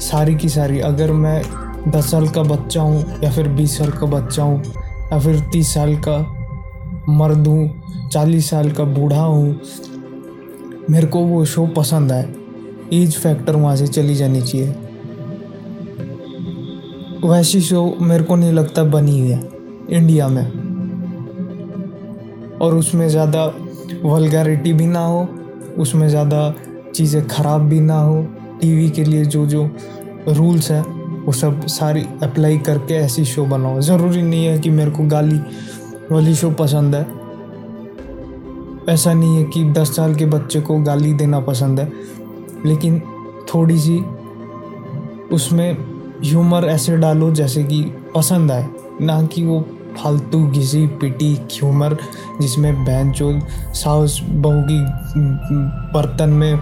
सारी 0.00 0.34
की 0.34 0.48
सारी, 0.48 0.80
अगर 0.80 1.12
मैं 1.12 1.42
दस 1.88 2.10
साल 2.10 2.28
का 2.28 2.42
बच्चा 2.42 2.82
हूँ 2.82 3.22
या 3.22 3.30
फिर 3.30 3.48
बीस 3.48 3.76
साल 3.78 3.90
का 3.90 4.06
बच्चा 4.08 4.42
हूँ 4.42 4.62
या 5.12 5.18
फिर 5.18 5.40
तीस 5.52 5.72
साल 5.74 5.96
का 6.08 6.16
मर्द 7.08 7.46
हूँ, 7.46 8.08
चालीस 8.12 8.48
साल 8.50 8.70
का 8.72 8.84
बूढ़ा 8.84 9.20
हूँ, 9.20 9.60
मेरे 10.90 11.06
को 11.06 11.20
वो 11.20 11.44
शो 11.44 11.66
पसंद 11.66 12.12
आए। 12.12 12.28
एज 12.92 13.16
फैक्टर 13.16 13.56
वहाँ 13.56 13.76
से 13.76 13.86
चली 13.86 14.14
जानी 14.14 14.40
चाहिए। 14.42 14.74
वैसी 17.24 17.60
शो 17.60 17.84
मेरे 18.00 18.24
को 18.24 18.36
नहीं 18.36 18.52
लगता 18.52 18.84
बनी 18.84 19.18
हुई 19.20 19.30
है 19.30 19.42
इंडिया 19.90 20.28
में। 20.28 20.44
और 22.58 22.74
उसमें 22.74 23.08
ज़्यादा 23.08 23.44
वलगैरिटी 24.04 24.72
भी 24.72 24.86
ना 24.86 25.04
हो, 25.06 25.28
उसमें 25.78 26.08
ज़्यादा 26.08 26.54
चीज़ें 26.94 27.26
ख़राब 27.28 27.68
भी 27.68 27.80
ना 27.80 28.00
हो 28.00 28.22
टीवी 28.60 28.90
के 28.90 29.04
लिए 29.04 29.24
जो 29.24 29.46
जो 29.46 29.70
रूल्स 30.28 30.70
हैं 30.70 30.82
वो 31.26 31.32
सब 31.32 31.66
सारी 31.66 32.04
अप्लाई 32.22 32.58
करके 32.58 32.94
ऐसी 32.94 33.24
शो 33.24 33.44
बनाओ 33.44 33.80
ज़रूरी 33.80 34.22
नहीं 34.22 34.46
है 34.46 34.58
कि 34.58 34.70
मेरे 34.70 34.90
को 34.90 35.02
गाली 35.02 35.38
वाली 36.12 36.34
शो 36.34 36.50
पसंद 36.50 36.94
है। 36.94 37.06
ऐसा 38.94 39.12
नहीं 39.12 39.36
है 39.36 39.44
कि 39.44 39.64
दस 39.64 39.96
साल 39.96 40.14
के 40.14 40.26
बच्चे 40.26 40.60
को 40.60 40.78
गाली 40.78 41.12
देना 41.12 41.40
पसंद 41.40 41.80
है। 41.80 41.92
लेकिन 42.66 43.00
थोड़ी 43.54 43.78
सी 43.78 43.98
उसमें 45.32 45.76
ह्यूमर 46.24 46.64
ऐसे 46.64 46.96
डालो 46.96 47.30
जैसे 47.30 47.64
कि 47.64 47.82
पसंद 48.14 48.52
आए। 48.52 48.68
ना 49.02 49.22
कि 49.26 49.44
वो 49.44 49.60
फालतू 49.98 50.46
घिसी, 50.46 50.86
पिटी 50.86 51.34
ह्यूमर 51.34 51.96
जिसमें 52.40 52.84
बहन 52.84 53.12
चोल 53.12 53.40
साउस 53.74 54.20
बहू 54.22 54.62
की 54.62 54.80
बर्तन 55.94 56.30
में 56.30 56.60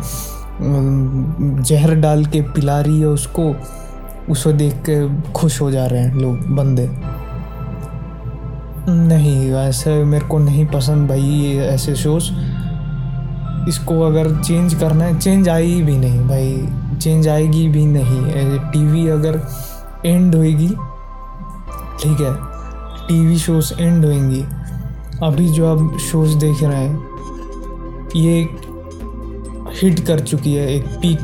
जहर 1.62 1.94
डाल 1.94 2.24
के 2.26 2.40
पिला 2.42 2.80
रही 2.80 3.00
है 3.00 3.06
उसको। 3.06 3.54
उसको 4.30 4.52
देख 4.52 4.74
के 4.88 5.32
खुश 5.32 5.60
हो 5.60 5.70
जा 5.70 5.86
रहे 5.86 6.00
हैं 6.00 6.14
लोग, 6.14 6.46
बंदे। 6.56 6.88
नहीं, 8.88 9.52
वैसे 9.52 10.04
मेरे 10.04 10.26
को 10.26 10.38
नहीं 10.38 10.66
पसंद 10.66 11.08
भाई 11.08 11.20
ये 11.20 11.66
ऐसे 11.66 11.94
शोज़ 11.94 12.24
इसको 13.68 14.00
अगर 14.00 14.40
चेंज 14.42 14.74
करना 14.74 15.04
है 15.04 15.18
चेंज 15.18 15.48
आएगी 15.48 15.82
भी 15.82 15.96
नहीं 15.98 16.20
भाई। 16.20 16.68
चेंज 16.98 17.28
आएगी 17.28 17.68
भी 17.68 17.84
नहीं। 17.86 18.58
टीवी 18.70 19.08
अगर 19.08 19.40
एंड 20.06 20.34
होएगी, 20.34 20.68
ठीक 22.00 22.20
है। 22.20 22.34
टीवी 23.08 23.38
शोज़ 23.38 23.72
एंड 23.80 24.04
होएँगी। 24.04 24.44
अभी 25.22 25.48
जो 25.48 25.66
आप 25.66 25.98
शोज़ 25.98 26.36
देख 26.38 26.62
रहे 26.62 26.76
हैं, 26.76 27.08
ये 28.16 28.48
हिट 29.82 30.00
कर 30.00 30.20
चुकी 30.20 30.54
है, 30.54 30.74
एक 30.74 30.84
पीक 30.84 31.20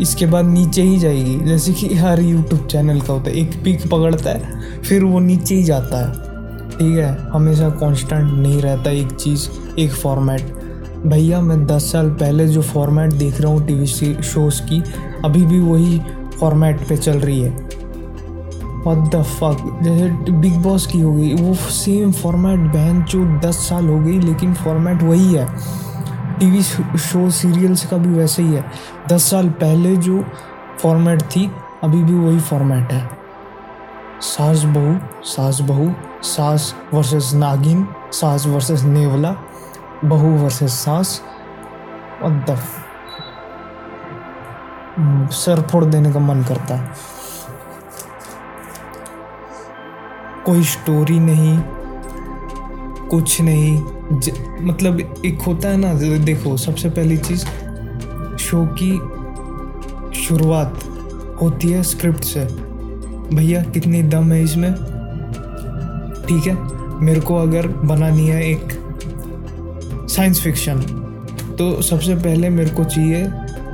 इसके 0.00 0.26
बाद 0.26 0.44
नीचे 0.44 0.82
ही 0.82 0.98
जाएगी। 0.98 1.38
जैसे 1.44 1.72
कि 1.72 1.94
हर 1.94 2.20
यूट्यूब 2.20 2.66
चैनल 2.66 3.00
का 3.00 3.12
होता 3.12 3.30
है, 3.30 3.36
एक 3.36 3.62
पीक 3.64 3.88
पकड़ता 3.90 4.30
है, 4.30 4.60
फिर 4.80 5.04
वो 5.04 5.20
नीचे 5.20 5.54
ही 5.54 5.62
जाता 5.62 5.98
है। 5.98 6.12
ठीक 6.70 6.98
है? 6.98 7.16
हमेशा 7.32 7.68
कांस्टेंट 7.70 8.32
नहीं 8.32 8.62
रहता 8.62 8.90
एक 8.90 9.12
चीज़, 9.12 9.48
एक 9.78 9.92
फॉर्मेट 9.92 10.54
भैया, 11.06 11.40
मैं 11.40 11.66
दस 11.66 11.92
साल 11.92 12.10
पहले 12.10 12.48
जो 12.48 12.62
फॉर्मेट 12.62 13.12
देख 13.12 13.40
रहा 13.40 13.52
हूँ 13.52 13.66
टीवी 13.66 13.86
शोज़ 14.22 14.62
की, 14.62 14.82
अभी 15.24 15.44
भी 15.46 15.60
वही 15.60 16.00
फॉर्मेट 16.40 16.88
पे 16.88 16.96
चल 16.96 17.18
रही 17.18 17.40
है। 17.40 17.50
व्हाट 18.86 19.14
द 19.14 19.22
फक 19.22 19.80
जैसे 19.82 20.32
बिग 20.32 20.56
बॉस 20.56 20.86
की 20.86 21.00
हो 21.00 21.12
गई, 21.12 21.34
वो 21.34 21.54
सेम 21.54 22.12
फॉर्मेट 22.12 22.72
बहन, 22.72 23.02
जो 23.02 23.48
दस 23.48 23.54
साल 23.54 23.86
हो 23.86 23.98
गई, 23.98 24.18
लेकिन 24.18 24.54
फॉर्मेट 24.54 25.02
वही 25.02 25.34
है। 25.34 25.48
टीवी 26.38 26.62
शो 26.98 27.30
सीरियल्स 27.30 27.86
का 27.86 27.96
भी 27.96 28.08
वैसे 28.08 28.42
ही 28.42 28.54
है। 28.54 28.72
दस 29.08 29.30
साल 29.30 29.48
पहले 29.48 29.96
जो 29.96 30.24
फॉर्मेट 30.78 31.22
थी, 31.22 31.52
अभी 31.82 32.02
भी 32.02 32.14
वही 32.14 32.40
फॉर्मेट 32.40 32.92
है। 32.92 33.10
सास 34.20 34.64
बहू 34.64 34.98
सास 35.22 35.60
बहू, 35.60 35.94
सास 36.22 36.74
वर्सेस 36.94 37.32
नागिन, 37.34 37.88
सास 38.12 38.46
वर्सेस 38.46 38.82
नेवला, 38.82 39.36
बहू 40.04 40.36
वर्सेस 40.36 40.72
सास। 40.72 41.22
और 42.22 42.44
द 42.50 42.62
सर 45.32 45.60
फोड़ 45.60 45.84
देने 45.84 46.12
का 46.12 46.18
मन 46.18 46.42
करता। 46.42 46.74
है 46.74 46.90
कोई 50.46 50.64
स्टोरी 50.64 51.20
नहीं 51.20 51.58
कुछ 53.14 53.40
नहीं। 53.40 53.82
ज, 54.12 54.32
मतलब 54.60 55.22
एक 55.26 55.42
होता 55.42 55.68
है 55.68 55.76
ना 55.76 55.92
देखो 56.24 56.56
सबसे 56.56 56.88
पहली 56.90 57.16
चीज़ 57.18 57.44
शो 58.36 58.64
की 58.82 58.92
शुरुआत 60.20 60.84
होती 61.42 61.70
है 61.70 61.82
स्क्रिप्ट 61.82 62.24
से। 62.24 62.40
भैया 63.36 63.62
कितनी 63.62 64.02
दम 64.02 64.32
है 64.32 64.42
इसमें? 64.42 64.74
ठीक 66.28 66.46
है 66.46 66.56
मेरे 67.00 67.20
को 67.20 67.34
अगर 67.34 67.66
बनानी 67.66 68.26
है 68.26 68.42
एक 68.50 68.72
साइंस 70.10 70.40
फिक्शन 70.40 70.80
तो 71.58 71.82
सबसे 71.82 72.14
पहले 72.14 72.50
मेरे 72.50 72.70
को 72.70 72.84
चाहिए 72.84 73.26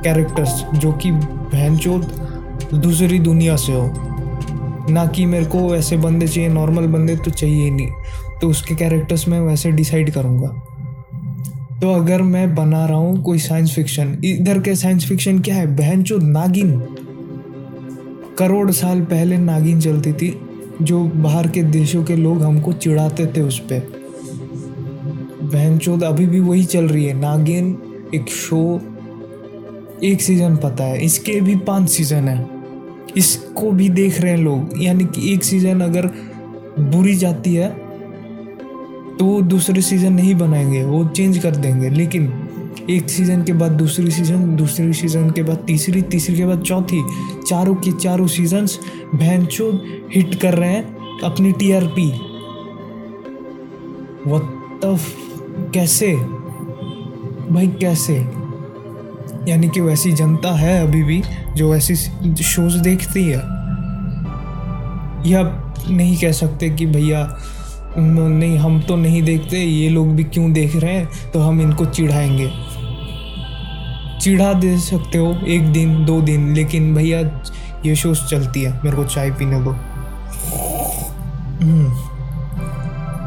कैरेक्टर्स 0.03 0.63
जो 0.75 0.91
कि 0.91 1.11
बहन 1.11 1.77
दूसरी 2.73 3.19
दुनिया 3.19 3.55
से 3.55 3.73
हो। 3.73 3.91
ना 4.89 5.05
कि 5.05 5.25
मेरे 5.25 5.45
को 5.45 5.75
ऐसे 5.75 5.97
बंदे 5.97 6.27
चाहिए 6.27 6.49
नॉर्मल 6.49 6.87
बंदे 6.87 7.15
तो 7.15 7.31
चाहिए 7.31 7.63
ही 7.63 7.71
नहीं। 7.71 7.91
तो 8.41 8.49
उसके 8.49 8.75
कैरेक्टर्स 8.75 9.27
मैं 9.27 9.39
वैसे 9.39 9.71
डिसाइड 9.71 10.11
करूँगा। 10.11 10.47
तो 11.81 11.91
अगर 11.91 12.21
मैं 12.21 12.53
बना 12.55 12.85
रहा 12.85 12.97
हूँ 12.97 13.21
कोई 13.23 13.39
साइंस 13.39 13.73
फिक्शन 13.75 14.17
इधर 14.25 14.59
के 14.59 14.75
साइंस 14.75 15.05
फिक्शन 15.05 15.39
क्या 15.39 15.55
है? 15.55 15.75
बहन 15.75 16.03
चो 16.03 16.17
नागिन, 16.17 16.79
करोड़ 18.37 18.71
साल 18.71 19.01
पहले 19.01 19.37
नागिन 19.37 19.79
चलती 19.81 20.13
थी, 20.13 20.39
जो 20.81 21.03
बाहर 21.03 21.47
के 21.47 21.63
देशों 21.63 22.03
के 22.03 22.15
लोग 22.15 22.41
हमको 22.43 22.73
चिढ़ाते 22.73 23.25
थे 23.25 23.41
उस 23.41 23.59
पर 23.59 23.91
बहन 25.43 25.77
चौध 25.77 26.03
अभी 26.03 26.25
भी 26.25 26.39
वही 26.39 26.63
चल 26.63 26.87
रही 26.87 27.05
है। 27.05 27.13
नागिन, 27.13 27.77
एक 28.15 28.29
शो 28.29 28.81
एक 30.03 30.21
सीज़न 30.21 30.55
पता 30.55 30.83
है। 30.83 31.03
इसके 31.05 31.39
भी 31.41 31.55
पाँच 31.55 31.89
सीज़न 31.89 32.27
है। 32.27 32.45
इसको 33.17 33.71
भी 33.71 33.89
देख 33.89 34.21
रहे 34.21 34.31
हैं 34.31 34.39
लोग। 34.39 34.83
यानी 34.83 35.05
कि 35.05 35.33
एक 35.33 35.43
सीज़न 35.43 35.81
अगर 35.81 36.07
बुरी 36.79 37.15
जाती 37.15 37.53
है 37.55 37.80
तो 39.21 39.25
वो 39.25 39.41
दूसरे 39.41 39.81
सीज़न 39.81 40.13
नहीं 40.13 40.35
बनाएँगे, 40.35 40.83
वो 40.83 41.05
चेंज 41.05 41.37
कर 41.37 41.55
देंगे। 41.55 41.89
लेकिन 41.89 42.33
एक 42.89 43.09
सीज़न 43.09 43.43
के 43.43 43.53
बाद 43.53 43.71
दूसरी 43.71 44.11
सीज़न 44.11 44.55
दूसरी 44.55 44.93
सीज़न 44.93 45.29
के 45.29 45.43
बाद 45.43 45.57
तीसरी 45.57 46.01
तीसरी 46.01 46.35
के 46.35 46.45
बाद 46.45 46.61
चौथी, 46.61 47.03
चारों 47.47 47.75
के 47.75 47.91
चारों 47.91 48.27
सीजन्स 48.27 48.79
भैंचो 49.15 49.71
हिट 50.15 50.35
कर 50.35 50.53
रहे 50.53 50.69
हैं 50.69 50.97
अपनी 51.23 51.51
टीआरपी 51.51 52.11
वो 54.29 54.41
कैसे? 55.73 56.15
भाई 57.53 57.67
कैसे? 57.67 58.15
यानी 59.47 59.69
कि 59.69 59.81
वैसी 59.81 60.11
जनता 60.11 60.55
है 60.55 60.87
अभी 60.87 61.03
भी, 61.03 61.23
जो 61.55 61.75
ऐसी 61.75 61.95
शोज़ 62.43 62.77
देखती 62.77 63.23
है। 63.23 63.39
या 65.31 65.73
नहीं 65.89 66.17
कह 66.17 66.31
सकते 66.31 66.69
कि 66.69 66.85
भैया 66.85 67.37
नहीं, 67.99 68.57
हम 68.57 68.81
तो 68.81 68.95
नहीं 68.95 69.23
देखते, 69.23 69.57
ये 69.57 69.89
लोग 69.89 70.15
भी 70.15 70.23
क्यों 70.23 70.53
देख 70.53 70.75
रहे 70.75 70.93
हैं? 70.93 71.31
तो 71.33 71.39
हम 71.39 71.61
इनको 71.61 71.85
चिढ़ाएँगे। 71.85 72.51
चिढ़ा 74.19 74.53
दे 74.53 74.77
सकते 74.77 75.17
हो, 75.17 75.35
एक 75.47 75.73
दिन, 75.73 76.05
दो 76.05 76.21
दिन, 76.21 76.53
लेकिन 76.53 76.95
भैया, 76.95 77.19
ये 77.85 77.95
शोज़ 77.95 78.25
चलती 78.25 78.61
है, 78.61 78.81
मेरे 78.83 78.97
को 78.97 79.03
चाय 79.03 79.31
पीने 79.31 79.59
दो। 79.59 79.75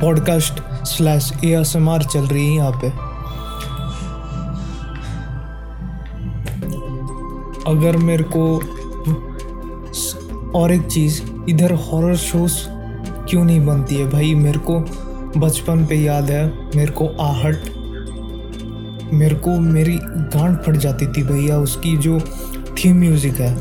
Podcast 0.00 0.84
slash 0.84 1.32
A 1.44 1.48
S 1.48 1.76
M 1.76 1.88
R 1.88 2.02
चल 2.02 2.26
रही 2.26 2.46
है 2.46 2.54
यहाँ 2.54 2.80
पे। 2.84 3.14
अगर 7.70 7.96
मेरे 7.96 8.24
को 8.36 8.56
और 10.58 10.72
एक 10.72 10.82
चीज़, 10.82 11.22
इधर 11.48 11.72
हॉरर 11.72 12.16
शोज़ 12.16 12.73
क्यों 13.28 13.44
नहीं 13.44 13.64
बनती 13.66 13.94
है? 13.94 14.08
भाई, 14.10 14.34
मेरे 14.34 14.58
को 14.60 14.78
बचपन 15.36 15.84
पे 15.86 15.96
याद 15.96 16.30
है, 16.30 16.46
मेरे 16.76 16.92
को 16.92 17.06
आहट, 17.20 17.70
मेरे 19.12 19.34
को 19.36 19.58
मेरी 19.60 19.98
गांड 20.02 20.56
फट 20.58 20.76
जाती 20.76 21.06
थी 21.06 21.22
भैया, 21.22 21.58
उसकी 21.58 21.96
जो 21.96 22.18
थीम 22.78 22.96
म्यूज़िक 22.96 23.40
है, 23.40 23.54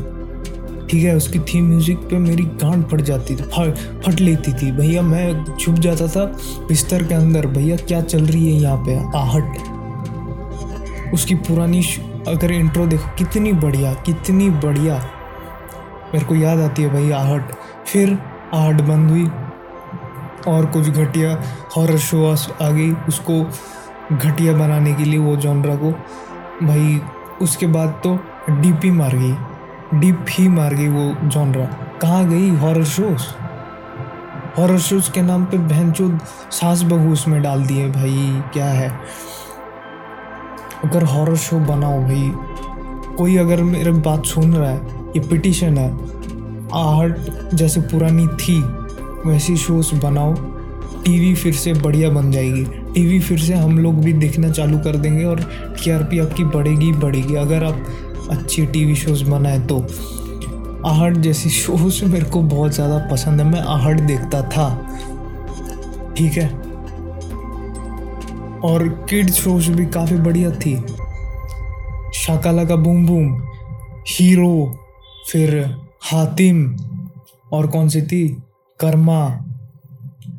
ठीक 0.88 1.04
है? 1.04 1.14
उसकी 1.16 1.38
थीम 1.44 1.68
म्यूज़िक 1.68 1.98
पे 2.10 2.18
मेरी 2.18 2.44
गांड 2.62 2.84
फट 2.88 3.00
जाती 3.00 3.36
थी, 3.36 3.42
फट 3.44 4.02
फट 4.02 4.20
लेती 4.20 4.52
थी। 4.52 4.70
भैया, 4.72 5.02
मैं 5.02 5.44
छुप 5.56 5.74
जाता 5.76 6.06
था 6.06 6.24
बिस्तर 6.68 7.02
के 7.02 7.14
अंदर। 7.14 7.46
भैया, 7.46 7.76
क्या 7.78 8.00
चल 8.02 8.24
रही 8.24 8.52
है 8.52 8.60
यहाँ 8.62 8.76
पे? 8.86 8.96
आहट। 9.18 11.12
उसकी 11.14 11.34
पुरानी 11.34 11.82
अगर 12.28 12.52
इंट्रो 12.52 12.86
देखो, 12.86 13.08
कितनी 13.18 13.52
बढ़िया 13.54 13.92
कितनी 14.06 14.50
बढ़िया। 14.50 14.96
मेरे 16.14 16.26
को 16.26 16.34
याद 16.34 16.58
आती 16.60 16.82
है 16.82 16.92
भाई, 16.92 17.10
आहट। 17.12 17.52
फिर 17.86 18.18
आहट 18.54 18.80
बंद 18.80 19.10
हुई। 19.10 19.28
और 20.48 20.66
कुछ 20.66 20.88
घटिया 20.88 21.42
हॉरर 21.76 21.98
शो 21.98 22.36
आ 22.62 22.70
गई। 22.70 22.92
उसको 22.92 23.50
घटिया 24.16 24.52
बनाने 24.52 24.94
के 24.94 25.04
लिए 25.04 25.18
वो 25.18 25.36
जॉनरा 25.36 25.74
को। 25.76 25.90
भाई, 26.66 27.00
उसके 27.42 27.66
बाद 27.66 27.88
तो 27.88 28.18
डीप 28.50 28.80
ही 28.84 28.90
मार 28.90 29.10
गई। 29.14 29.34
डीप 29.98 30.26
ही 30.30 30.48
मार 30.48 30.74
गई 30.74 30.88
वो 30.88 31.28
जॉनरा 31.28 31.64
कहाँ 32.00 32.28
गई 32.28 32.50
हॉरर 32.50 32.84
शोज़ 32.84 33.22
हॉरर 34.58 34.78
शोज़ 34.78 35.10
के 35.10 35.22
नाम 35.22 35.44
पे 35.44 35.58
बहन 35.58 35.92
चो 35.92 36.18
सास 36.50 36.82
बहू 36.82 37.12
उसमें 37.12 37.42
डाल 37.42 37.62
दिए, 37.62 37.88
भाई, 37.88 38.42
क्या 38.52 38.66
है? 38.66 39.00
अगर 40.84 41.02
हॉरर 41.04 41.36
शो 41.36 41.58
बनाओ 41.58 42.02
भाई, 42.02 42.32
कोई 43.16 43.36
अगर 43.36 43.62
मेरे 43.62 43.92
बात 43.92 44.24
सुन 44.26 44.54
रहा 44.54 44.70
है, 44.70 44.76
ये 45.08 45.20
पिटिशन 45.20 45.78
है 45.78 45.90
आहट 46.74 47.16
जैसे 47.54 47.80
पुरानी 47.80 48.28
थी 48.28 48.83
वैसी 49.26 49.56
शोज़ 49.56 49.94
बनाओ। 49.94 50.34
टीवी 51.04 51.34
फिर 51.34 51.54
से 51.54 51.72
बढ़िया 51.72 52.08
बन 52.10 52.30
जाएगी। 52.30 52.64
टीवी 52.94 53.20
फिर 53.20 53.38
से 53.38 53.54
हम 53.54 53.78
लोग 53.78 53.94
भी 53.94 54.12
देखना 54.12 54.48
चालू 54.48 54.78
कर 54.78 54.96
देंगे 54.96 55.24
और 55.24 55.40
टीआरपी 55.84 56.18
आपकी 56.18 56.44
बढ़ेगी 56.44 56.92
बढ़ेगी। 56.92 57.34
अगर 57.34 57.64
आप 57.64 57.86
अच्छी 58.30 58.66
टीवी 58.66 58.94
शोज़ 58.94 59.24
बनाए 59.24 59.58
तो। 59.60 59.80
आहट 60.86 61.16
जैसी 61.16 61.50
शोज़ 61.50 62.04
मेरे 62.04 62.24
को 62.24 62.42
बहुत 62.42 62.72
ज़्यादा 62.72 62.98
पसंद 63.12 63.40
है। 63.40 63.46
मैं 63.46 63.60
आहट 63.60 64.00
देखता 64.00 64.42
था। 64.42 64.68
ठीक 66.16 66.32
है? 66.32 66.48
और 68.64 68.88
किड 69.10 69.30
शोज़ 69.30 69.70
भी 69.70 69.86
काफ़ी 69.86 70.16
बढ़िया 70.16 70.50
थी। 70.50 70.76
शाकाला 72.14 72.64
का 72.64 72.76
बूम 72.76 73.06
बूम 73.06 73.32
हीरो 74.08 74.78
फिर 75.32 75.56
हातिम, 76.02 76.64
और 77.52 77.66
कौन 77.66 77.88
सी 77.88 78.02
थी? 78.02 78.24
कर्मा। 78.80 79.20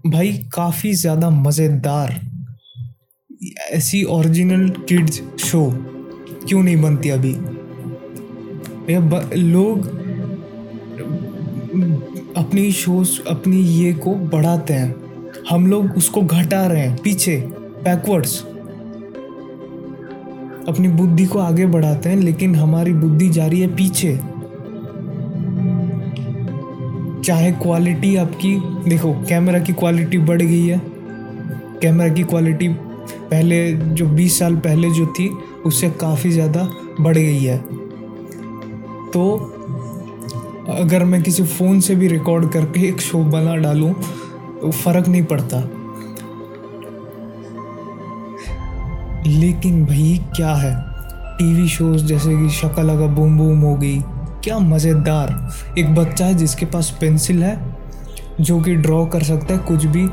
भाई, 0.07 0.31
काफ़ी 0.53 0.93
ज़्यादा 0.93 1.29
मज़ेदार। 1.29 2.19
ऐसी 3.71 4.03
ओरिजिनल 4.03 4.67
किड्स 4.89 5.21
शो 5.39 5.61
क्यों 6.47 6.63
नहीं 6.63 6.81
बनती 6.81 7.09
अभी? 7.09 7.33
भैया 8.85 9.21
लोग 9.35 9.87
अपनी 12.37 12.71
शोज़ 12.71 13.19
अपनी 13.27 13.61
ये 13.61 13.93
को 13.93 14.15
बढ़ाते 14.15 14.73
हैं। 14.73 14.95
हम 15.49 15.67
लोग 15.67 15.97
उसको 15.97 16.21
घटा 16.21 16.65
रहे 16.67 16.81
हैं, 16.81 16.97
पीछे 17.03 17.37
बैकवर्ड्स 17.83 18.39
अपनी 20.67 20.87
बुद्धि 20.87 21.25
को 21.25 21.39
आगे 21.39 21.65
बढ़ाते 21.65 22.09
हैं, 22.09 22.17
लेकिन 22.17 22.55
हमारी 22.55 22.93
बुद्धि 22.93 23.29
जा 23.29 23.45
रही 23.45 23.61
है 23.61 23.75
पीछे। 23.75 24.19
चाहे 27.25 27.51
क्वालिटी 27.51 28.15
आपकी, 28.15 28.55
देखो 28.89 29.13
कैमरा 29.29 29.59
की 29.59 29.73
क्वालिटी 29.73 30.17
बढ़ 30.17 30.41
गई 30.41 30.65
है। 30.67 30.81
कैमरा 31.81 32.09
की 32.09 32.23
क्वालिटी 32.23 32.67
पहले, 32.69 33.73
जो 33.73 34.05
20 34.05 34.39
साल 34.39 34.55
पहले 34.55 34.89
जो 34.89 35.05
थी, 35.05 35.29
उससे 35.65 35.89
काफ़ी 35.89 36.31
ज़्यादा 36.31 36.69
बढ़ 37.01 37.17
गई 37.17 37.43
है। 37.43 37.57
तो 39.11 39.51
अगर 40.69 41.03
मैं 41.03 41.21
किसी 41.23 41.43
फ़ोन 41.43 41.79
से 41.79 41.95
भी 41.95 42.07
रिकॉर्ड 42.07 42.51
करके 42.51 42.87
एक 42.87 43.01
शो 43.01 43.23
बना 43.23 43.55
डालूँ 43.55 43.93
तो 44.61 44.71
फ़र्क 44.71 45.07
नहीं 45.07 45.23
पड़ता। 45.23 45.59
लेकिन 49.27 49.85
भाई, 49.85 50.19
क्या 50.35 50.53
है? 50.53 50.75
टीवी 51.37 51.67
शोज़ 51.67 52.05
जैसे 52.05 52.37
कि 52.37 52.49
शक्ल 52.49 52.89
अगर 52.89 53.07
बूम 53.07 53.37
बूम 53.37 53.59
हो 53.59 53.75
गई 53.75 53.99
क्या 54.45 54.57
मज़ेदार। 54.59 55.29
एक 55.79 55.93
बच्चा 55.95 56.25
है 56.25 56.33
जिसके 56.33 56.65
पास 56.65 56.89
पेंसिल 57.01 57.43
है, 57.43 57.57
जो 58.41 58.59
कि 58.61 58.75
ड्रॉ 58.75 59.05
कर 59.05 59.23
सकता 59.23 59.53
है 59.53 59.59
कुछ 59.59 59.85
भी 59.85 60.07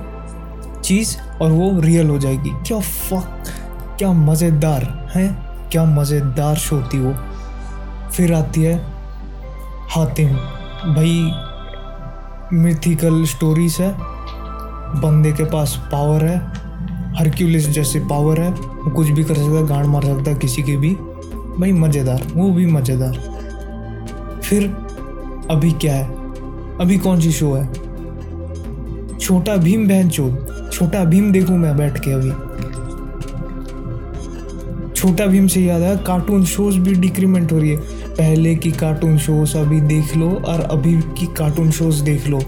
चीज़ 0.84 1.16
और 1.42 1.50
वो 1.50 1.80
रियल 1.80 2.10
हो 2.10 2.18
जाएगी। 2.18 2.50
क्या 2.66 2.78
फक 2.78 3.50
क्या 3.98 4.12
मज़ेदार 4.12 4.84
है, 5.14 5.26
क्या 5.72 5.84
मज़ेदार 5.84 6.56
शो 6.56 6.80
थी 6.82 6.98
वो। 6.98 7.14
फिर 8.10 8.32
आती 8.34 8.62
है 8.62 8.74
हातिम। 9.90 10.28
भाई 10.94 11.30
मिथिकल 12.52 13.24
स्टोरीज 13.24 13.76
है। 13.80 13.92
बंदे 15.00 15.32
के 15.32 15.44
पास 15.44 15.76
पावर 15.92 16.24
है 16.24 16.38
हरक्यूलिस 17.18 17.68
जैसे 17.68 18.00
पावर 18.00 18.40
है। 18.40 18.50
वो 18.50 18.90
कुछ 18.90 19.08
भी 19.08 19.24
कर 19.24 19.34
सकता 19.34 19.58
है, 19.58 19.66
गांड 19.66 19.86
मार 19.86 20.04
सकता 20.04 20.30
है 20.30 20.36
किसी 20.36 20.62
के 20.62 20.76
भी। 20.76 20.94
भाई, 20.94 21.72
मज़ेदार, 21.72 22.26
वो 22.34 22.50
भी 22.50 22.66
मज़ेदार। 22.66 23.31
फिर 24.53 24.64
अभी 25.50 25.70
क्या 25.72 25.94
है? 25.94 26.05
अभी 26.80 26.96
कौन 26.98 27.20
सी 27.20 27.30
शो 27.32 27.53
है? 27.55 27.64
छोटा 29.18 29.57
भीम 29.57 29.86
बहन 29.88 30.09
चोद 30.09 30.70
छोटा 30.72 31.05
भीम 31.05 31.30
देखूँ 31.32 31.57
मैं 31.59 31.76
बैठ 31.76 31.98
के 31.98 32.12
अभी। 32.12 32.30
छोटा 34.92 35.26
भीम 35.26 35.46
से 35.46 35.61
याद 35.61 35.82
है 35.82 35.96
कार्टून 35.96 36.44
शोज़ 36.44 36.78
भी 36.80 36.94
डिक्रीमेंट 36.94 37.53
हो 37.53 37.59
रही 37.59 37.70
है। 37.70 37.76
पहले 38.11 38.55
की 38.55 38.70
कार्टून 38.72 39.18
शोज़ 39.18 39.57
अभी 39.59 39.80
देख 39.80 40.16
लो 40.16 40.30
और 40.30 40.61
अभी 40.61 40.94
की 41.18 41.26
कार्टून 41.26 41.70
शोज़ 41.70 42.03
देख 42.05 42.26
लो। 42.26 42.38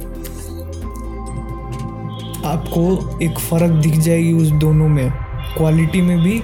आपको 2.49 3.19
एक 3.23 3.39
फ़र्क 3.39 3.83
दिख 3.83 3.99
जाएगी 3.99 4.33
उस 4.33 4.51
दोनों 4.51 4.89
में। 4.89 5.11
क्वालिटी 5.57 6.03
में 6.03 6.19
भी, 6.21 6.43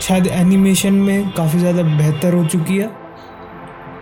शायद 0.00 0.26
एनिमेशन 0.26 0.92
में 0.92 1.30
काफ़ी 1.30 1.58
ज़्यादा 1.58 1.82
बेहतर 1.82 2.34
हो 2.34 2.44
चुकी 2.44 2.76
है। 2.76 3.07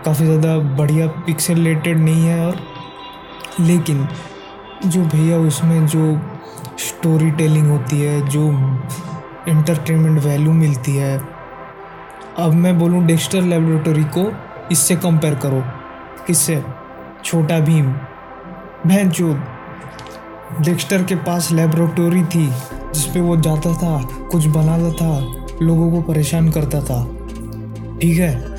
काफ़ी 0.06 0.24
ज़्यादा 0.26 0.58
बढ़िया 0.58 1.06
पिक्सेलेटेड 1.06 1.98
नहीं 1.98 2.26
है 2.26 2.46
और 2.46 2.56
लेकिन 3.60 4.08
जो 4.86 5.02
भैया 5.02 5.38
उसमें 5.38 5.86
जो 5.86 6.20
स्टोरी 6.78 7.30
टेलिंग 7.30 7.70
होती 7.70 8.00
है, 8.00 8.28
जो 8.28 8.48
इंटरटेनमेंट 9.48 10.20
वैल्यू 10.20 10.52
मिलती 10.52 10.96
है, 10.96 11.18
अब 12.38 12.52
मैं 12.52 12.78
बोलूँ 12.78 13.06
डेक्स्टर 13.06 13.42
लेबोरेटरी 13.42 14.04
को 14.04 14.32
इससे 14.72 14.96
कंपेयर 14.96 15.34
करो। 15.34 15.62
किससे? 16.26 16.64
छोटा 17.24 17.58
भीम। 17.58 17.86
बहन 18.86 19.10
चोद। 19.10 19.42
डेक्स्टर 20.60 21.02
के 21.02 21.14
पास 21.14 21.52
लेबोरेटरी 21.52 22.24
थी, 22.24 22.46
जिसपे 22.94 23.20
वो 23.20 23.36
जाता 23.36 23.72
था, 23.74 24.02
कुछ 24.02 24.46
बनाता 24.46 24.92
था, 24.92 25.44
लोगों 25.62 25.90
को 25.90 26.02
परेशान 26.02 26.50
करता 26.50 26.80
था। 26.80 27.04
ठीक 28.02 28.18
है? 28.18 28.55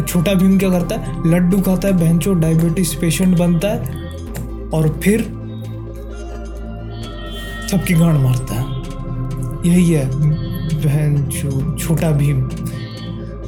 छोटा 0.00 0.34
भीम 0.34 0.58
क्या 0.58 0.70
करता 0.70 0.96
है 0.96 1.30
लड्डू 1.30 1.60
खाता 1.60 1.88
है, 1.88 1.94
बहन 1.94 2.18
चो 2.18 2.34
डायबिटीज़ 2.34 2.96
पेशेंट 2.96 3.36
बनता 3.38 3.68
है, 3.68 3.78
और 4.74 5.00
फिर 5.02 5.20
सबकी 7.70 7.94
गांड 7.94 8.18
मारता 8.18 8.54
है। 8.54 9.72
यही 9.72 9.92
है, 9.92 10.04
बहन 10.76 11.28
छोटा 11.78 12.10
भीम। 12.10 12.40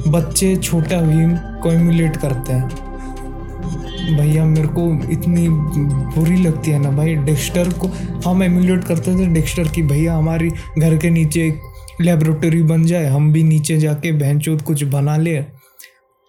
बच्चे 0.07 0.55
छोटा 0.55 1.01
भीम 1.01 1.35
को 1.61 1.71
इमुलेट 1.71 2.17
करते 2.17 2.53
हैं। 2.53 2.69
भैया, 4.17 4.45
मेरे 4.45 4.67
को 4.67 5.11
इतनी 5.11 5.47
बुरी 5.49 6.35
लगती 6.35 6.71
है 6.71 6.79
ना 6.79 6.89
भाई 6.89 7.15
डेक्स्टर 7.15 7.69
को 7.73 7.89
हम 8.25 8.43
एमुलेट 8.43 8.83
करते 8.83 9.15
थे 9.15 9.25
डेक्स्टर 9.25 9.67
की, 9.67 9.81
भैया, 9.81 10.15
हमारी 10.15 10.49
घर 10.79 10.97
के 10.97 11.09
नीचे 11.09 11.47
एक 11.47 11.59
लेबोरेटरी 12.01 12.63
बन 12.63 12.83
जाए, 12.83 13.05
हम 13.05 13.31
भी 13.33 13.43
नीचे 13.43 13.77
जाके 13.77 14.11
बहन 14.11 14.39
चोत 14.39 14.61
कुछ 14.61 14.83
बना 14.83 15.17
ले। 15.17 15.43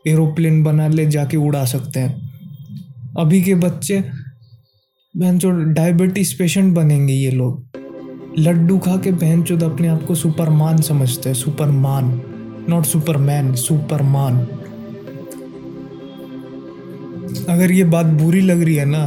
एरोप्लेन 0.06 0.62
बना 0.64 0.88
ले, 0.88 1.06
जाके 1.06 1.36
उड़ा 1.36 1.64
सकते 1.64 2.00
हैं। 2.00 2.14
अभी 3.18 3.42
के 3.42 3.54
बच्चे, 3.54 4.04
बहन 5.16 5.38
चो 5.38 5.50
डायबिटीज़ 5.50 6.34
पेशेंट 6.38 6.74
बनेंगे 6.74 7.12
ये 7.12 7.30
लोग। 7.30 7.64
लड्डू 8.38 8.78
खा 8.78 8.96
के 8.96 9.12
बहन 9.12 9.42
चोद 9.42 9.62
अपने 9.62 9.88
आप 9.88 10.04
को 10.04 10.14
सुपरमान 10.14 10.80
समझते 10.82 11.28
हैं, 11.28 11.36
सुपरमान 11.36 12.22
नॉट 12.68 12.84
सुपरमैन 12.84 13.54
सुपरमान 13.54 14.46
अगर 17.48 17.72
ये 17.72 17.84
बात 17.84 18.06
बुरी 18.06 18.40
लग 18.40 18.62
रही 18.62 18.74
है 18.74 18.84
ना, 18.84 19.04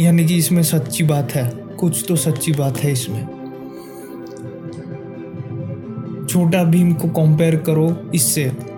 यानी 0.00 0.24
कि 0.24 0.36
इसमें 0.36 0.62
सच्ची 0.62 1.04
बात 1.04 1.32
है, 1.32 1.50
कुछ 1.80 2.04
तो 2.08 2.16
सच्ची 2.16 2.52
बात 2.52 2.78
है 2.78 2.92
इसमें। 2.92 3.26
छोटा 6.26 6.64
भीम 6.64 6.92
को 6.92 7.08
कंपेयर 7.08 7.56
करो 7.56 8.10
इससे। 8.14 8.71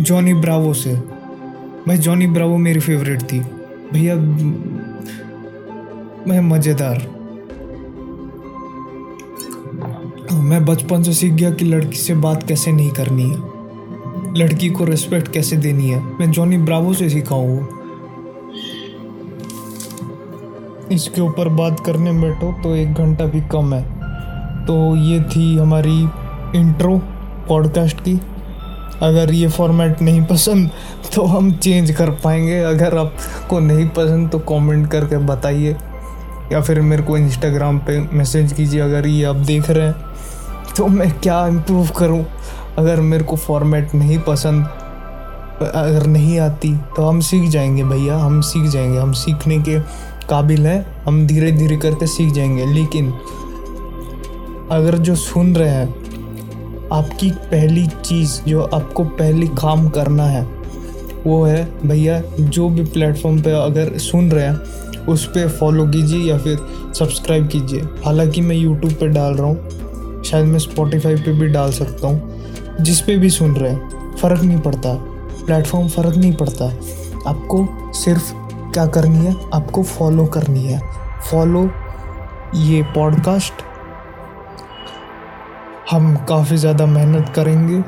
जॉनी 0.00 0.34
ब्रावो 0.34 0.72
से। 0.74 0.94
भाई 1.88 1.96
जॉनी 1.96 2.26
ब्रावो 2.26 2.56
मेरी 2.56 2.80
फेवरेट 2.80 3.22
थी। 3.22 3.40
भैया, 3.92 4.14
मैं 6.26 6.40
मज़ेदार। 6.40 7.06
मैं 10.32 10.64
बचपन 10.64 11.02
से 11.02 11.12
सीख 11.12 11.32
गया 11.32 11.50
कि 11.50 11.64
लड़की 11.64 11.96
से 11.96 12.14
बात 12.14 12.42
कैसे 12.42 12.72
नहीं 12.72 12.90
करनी 12.90 13.22
है। 13.22 13.36
लड़की 14.36 14.70
को 14.70 14.84
रिस्पेक्ट 14.84 15.32
कैसे 15.32 15.56
देनी 15.56 15.90
है। 15.90 16.02
मैं 16.02 16.30
जॉनी 16.30 16.58
ब्रावो 16.58 16.94
से 16.94 17.08
सीखा 17.08 17.34
हूँ। 17.34 17.68
इसके 20.92 21.20
ऊपर 21.20 21.48
बात 21.48 21.80
करने 21.80 22.12
बैठो 22.12 22.62
तो 22.62 22.74
एक 22.76 22.94
घंटा 22.94 23.24
भी 23.24 23.40
कम 23.40 23.74
है। 23.74 23.82
तो 24.66 24.96
ये 24.96 25.20
थी 25.20 25.56
हमारी 25.58 25.98
इंट्रो 26.58 26.98
पॉडकास्ट 27.48 28.00
की। 28.00 28.20
अगर 29.02 29.32
ये 29.34 29.48
फॉर्मेट 29.48 30.02
नहीं 30.02 30.24
पसंद 30.24 30.70
तो 31.14 31.24
हम 31.24 31.52
चेंज 31.52 31.90
कर 31.90 32.10
पाएँगे। 32.24 32.58
अगर 32.60 32.96
आपको 32.98 33.60
नहीं 33.60 33.88
पसंद 33.88 34.30
तो 34.30 34.38
कमेंट 34.38 34.90
करके 34.90 35.18
बताइए। 35.26 35.76
या 36.52 36.60
फिर 36.60 36.80
मेरे 36.80 37.02
को 37.02 37.16
इंस्टाग्राम 37.16 37.78
पे 37.78 37.98
मैसेज 38.12 38.52
कीजिए, 38.52 38.80
अगर 38.80 39.06
ये 39.06 39.24
आप 39.24 39.36
देख 39.36 39.70
रहे 39.70 39.86
हैं 39.86 40.74
तो 40.76 40.86
मैं 40.86 41.10
क्या 41.12 41.46
इम्प्रूव 41.46 41.88
करूँ? 41.88 42.24
अगर 42.78 43.00
मेरे 43.00 43.24
को 43.24 43.36
फॉर्मेट 43.36 43.94
नहीं 43.94 44.18
पसंद, 44.18 44.64
अगर 45.64 46.06
नहीं 46.06 46.38
आती 46.40 46.74
तो 46.96 47.04
हम 47.04 47.20
सीख 47.20 47.48
जाएँगे 47.50 47.84
भैया। 47.84 48.16
हम 48.16 48.40
सीख 48.40 48.70
जाएँगे। 48.70 48.98
हम 48.98 49.12
सीखने 49.12 49.58
के 49.58 49.78
काबिल 50.28 50.66
हैं। 50.66 50.84
हम 51.04 51.26
धीरे 51.26 51.50
धीरे 51.52 51.76
करके 51.76 52.06
सीख 52.06 52.32
जाएँगे। 52.32 52.66
लेकिन 52.66 53.12
अगर 54.70 54.98
जो 54.98 55.14
सुन 55.16 55.54
रहे 55.56 55.68
हैं 55.68 55.94
आपकी 56.92 57.30
पहली 57.30 57.86
चीज़ 57.86 58.40
जो 58.48 58.62
आपको 58.62 59.04
पहली 59.04 59.46
काम 59.46 59.88
करना 59.88 60.24
है, 60.24 60.48
वो 61.26 61.44
है 61.44 61.72
भैया, 61.86 62.22
जो 62.40 62.68
भी 62.68 62.84
प्लेटफॉर्म 62.84 63.42
पे 63.42 63.50
अगर 63.50 63.98
सुन 63.98 64.30
रहे 64.30 64.44
हैं, 64.44 64.56
उस 65.06 65.26
पर 65.26 65.48
फॉलो 65.48 65.86
कीजिए 65.86 66.30
या 66.30 66.38
फिर 66.38 66.58
सब्सक्राइब 66.98 67.48
कीजिए। 67.48 67.80
हालाँकि 67.80 68.40
मैं 68.40 68.56
यूट्यूब 68.56 68.92
पे 68.92 69.08
डाल 69.08 69.34
रहा 69.34 69.46
हूँ, 69.46 69.70
शायद 70.22 70.46
मैं 70.46 70.58
स्पॉटिफाई 70.58 71.14
पे 71.14 71.32
भी 71.32 71.48
डाल 71.48 71.72
सकता 71.72 72.08
हूँ। 72.08 72.40
जिस 72.80 73.00
पे 73.00 73.16
भी 73.16 73.30
सुन 73.30 73.56
रहे 73.56 73.72
हैं, 73.72 74.16
फ़र्क 74.16 74.42
नहीं 74.42 74.58
पड़ता। 74.58 74.94
प्लेटफॉर्म 75.46 75.88
फ़र्क 75.88 76.16
नहीं 76.16 76.32
पड़ता। 76.32 76.64
आपको 77.26 77.68
सिर्फ़ 77.92 78.34
क्या 78.72 78.86
करनी 78.86 79.18
है? 79.18 79.36
आपको 79.54 79.82
फॉलो 79.82 80.26
करनी 80.26 80.64
है। 80.64 80.80
फॉलो 81.30 81.70
ये 82.54 82.82
पॉडकास्ट 82.82 83.52
हम 85.90 86.14
काफ़ी 86.28 86.56
ज़्यादा 86.56 86.86
मेहनत 86.86 87.28
करेंगे, 87.28 87.82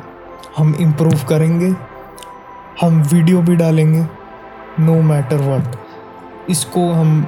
हम 0.56 0.74
इम्प्रूव 0.74 1.24
करेंगे, 1.28 1.74
हम 2.80 3.02
वीडियो 3.02 3.42
भी 3.42 3.56
डालेंगे 3.56 4.06
नो 4.80 4.94
मैटर 5.02 5.36
वट 5.36 5.76
इसको 6.50 6.90
हम 6.92 7.20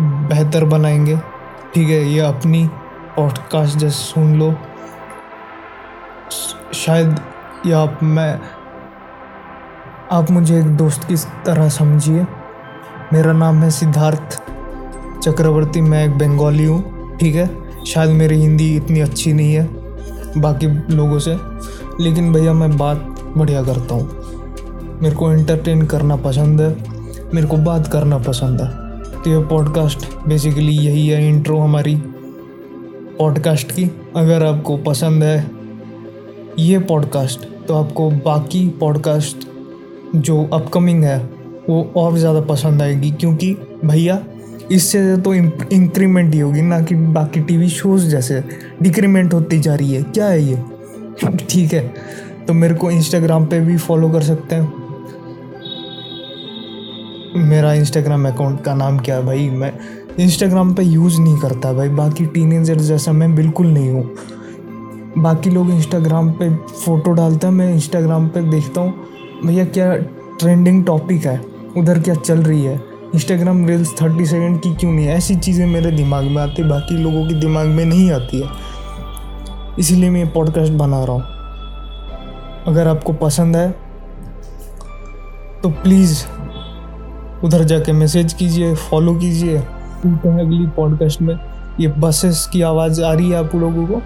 बेहतर 0.00 0.64
बनाएँगे। 0.64 1.16
ठीक 1.74 1.88
है, 1.88 2.02
ये 2.04 2.20
अपनी 2.20 2.64
पॉडकास्ट 3.16 3.78
जैसे 3.78 4.04
सुन 4.04 4.34
लो। 4.34 4.52
शायद 6.74 7.20
या 7.66 7.78
आप, 7.78 7.98
मैं, 8.02 8.38
आप 10.12 10.30
मुझे 10.30 10.58
एक 10.60 10.76
दोस्त 10.76 11.08
की 11.08 11.16
तरह 11.46 11.68
समझिए। 11.68 12.26
मेरा 13.12 13.32
नाम 13.32 13.62
है 13.62 13.70
सिद्धार्थ 13.70 14.40
चक्रवर्ती, 15.22 15.80
मैं 15.80 16.04
एक 16.04 16.18
बंगाली 16.18 16.64
हूँ। 16.64 17.16
ठीक 17.16 17.34
है, 17.34 17.50
शायद 17.86 18.10
मेरी 18.10 18.40
हिंदी 18.40 18.74
इतनी 18.76 19.00
अच्छी 19.00 19.32
नहीं 19.32 19.54
है। 19.54 19.77
बाकी 20.36 20.66
लोगों 20.94 21.18
से। 21.18 21.36
लेकिन 22.00 22.32
भैया, 22.32 22.52
मैं 22.52 22.76
बात 22.76 23.14
बढ़िया 23.36 23.62
करता 23.62 23.94
हूँ। 23.94 25.00
मेरे 25.02 25.16
को 25.16 25.30
एंटरटेन 25.32 25.86
करना 25.86 26.16
पसंद 26.16 26.60
है। 26.60 26.76
मेरे 27.34 27.46
को 27.46 27.56
बात 27.56 27.86
करना 27.86 28.18
पसंद 28.18 28.60
है। 28.60 29.22
तो 29.22 29.30
ये 29.30 29.38
पॉडकास्ट 29.38 30.06
बेसिकली 30.28 30.72
यही 30.72 31.06
है 31.08 31.28
इंट्रो 31.28 31.58
हमारी। 31.58 31.96
पॉडकास्ट 33.18 33.72
की, 33.72 33.84
अगर 34.16 34.44
आपको 34.44 34.76
पसंद 34.76 35.22
है 35.22 35.50
ये 36.58 36.78
पॉडकास्ट 36.78 37.46
तो 37.66 37.74
आपको 37.74 38.10
बाकी 38.10 38.68
पॉडकास्ट 38.68 39.46
जो 40.16 40.42
अपकमिंग 40.52 41.04
है, 41.04 41.18
वो 41.70 41.92
और 41.96 42.16
ज़्यादा 42.16 42.40
पसंद 42.40 42.82
आएगी। 42.82 43.10
क्योंकि 43.10 43.52
भैया 43.84 44.22
इससे 44.72 45.16
तो 45.16 45.34
इंक्रीमेंट 45.34 46.34
ही 46.34 46.40
होगी, 46.40 46.62
ना 46.62 46.80
कि 46.80 46.94
बाकी 46.94 47.40
टीवी 47.40 47.68
शोज़ 47.68 48.08
जैसे 48.08 48.42
डिक्रीमेंट 48.82 49.34
होती 49.34 49.58
जा 49.58 49.74
रही 49.74 49.92
है। 49.92 50.02
क्या 50.04 50.26
है 50.26 50.42
ये? 50.42 50.62
ठीक 51.50 51.72
है 51.72 51.80
तो 52.46 52.54
मेरे 52.54 52.74
को 52.74 52.90
इंस्टाग्राम 52.90 53.46
पे 53.46 53.60
भी 53.60 53.76
फॉलो 53.78 54.08
कर 54.10 54.22
सकते 54.22 54.54
हैं। 54.54 54.72
मेरा 57.40 57.72
इंस्टाग्राम 57.72 58.26
अकाउंट 58.28 58.60
का 58.64 58.74
नाम 58.74 58.98
क्या 58.98 59.16
है 59.16 59.24
भाई? 59.26 59.48
मैं 59.50 59.72
इंस्टाग्राम 60.20 60.74
पे 60.74 60.82
यूज़ 60.82 61.20
नहीं 61.20 61.38
करता 61.38 61.72
भाई। 61.72 61.88
बाकी 61.88 62.26
टीनेजर 62.26 62.78
जैसा 62.80 63.12
मैं 63.12 63.34
बिल्कुल 63.34 63.66
नहीं 63.66 63.90
हूँ। 63.90 64.14
बाकी 65.18 65.50
लोग 65.50 65.70
इंस्टाग्राम 65.70 66.30
पे 66.32 66.48
फ़ोटो 66.56 67.12
डालते 67.12 67.46
हैं, 67.46 67.54
मैं 67.54 67.72
इंस्टाग्राम 67.74 68.28
पे 68.28 68.42
देखता 68.50 68.80
हूँ, 68.80 68.94
भैया, 69.44 69.64
क्या 69.66 69.94
ट्रेंडिंग 70.40 70.84
टॉपिक 70.84 71.26
है? 71.26 71.40
उधर 71.76 71.98
क्या 71.98 72.14
चल 72.14 72.42
रही 72.42 72.64
है? 72.64 72.76
इंस्टाग्राम 73.14 73.64
रील्स 73.66 73.92
थर्टी 74.00 74.24
सेकेंड 74.26 74.60
की 74.62 74.74
क्यों 74.74 74.90
नहीं 74.92 75.06
ऐसी 75.08 75.34
चीज़ें 75.36 75.66
मेरे 75.66 75.90
दिमाग 75.90 76.24
में 76.24 76.42
आती, 76.42 76.62
बाकी 76.62 76.96
लोगों 76.96 77.26
के 77.28 77.34
दिमाग 77.34 77.66
में 77.66 77.84
नहीं 77.84 78.10
आती 78.12 78.40
है। 78.40 78.48
इसीलिए 79.78 80.10
मैं 80.10 80.24
ये 80.24 80.30
पॉडकास्ट 80.30 80.72
बना 80.72 81.02
रहा 81.04 81.16
हूँ। 81.16 82.64
अगर 82.66 82.88
आपको 82.88 83.12
पसंद 83.12 83.56
है 83.56 83.70
तो 85.62 85.68
प्लीज़ 85.82 86.24
उधर 87.44 87.64
जाके 87.64 87.92
मैसेज 87.92 88.32
कीजिए 88.32 88.74
फॉलो 88.74 89.14
कीजिए। 89.14 89.56
हैं 89.56 90.38
अगली 90.40 90.66
पॉडकास्ट 90.66 91.22
में। 91.22 91.34
ये 91.80 91.88
बसेस 91.98 92.48
की 92.52 92.62
आवाज़ 92.62 93.02
आ 93.02 93.12
रही 93.12 93.30
है 93.30 93.38
आप 93.38 93.54
लोगों 93.54 93.86
को? 93.86 94.02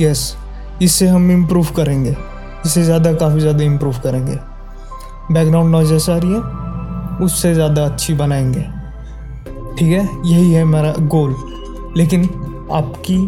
यस 0.00 0.36
इससे 0.82 1.08
हम 1.08 1.30
इम्प्रूव 1.30 1.66
करेंगे। 1.76 2.16
इससे 2.66 2.82
ज़्यादा, 2.82 3.12
काफ़ी 3.12 3.40
ज़्यादा 3.40 3.64
इम्प्रूव 3.64 3.98
करेंगे। 3.98 4.38
बैकग्राउंड 5.32 5.70
नॉइजेस 5.72 6.08
आ 6.10 6.16
रही 6.16 6.32
है? 6.32 6.66
उससे 7.22 7.54
ज़्यादा 7.54 7.84
अच्छी 7.84 8.14
बनाएँगे। 8.14 8.60
ठीक 9.78 9.88
है? 9.88 10.08
यही 10.26 10.52
है 10.52 10.64
मेरा 10.64 10.92
गोल 10.92 11.36
लेकिन 11.96 12.24
आपकी 12.72 13.18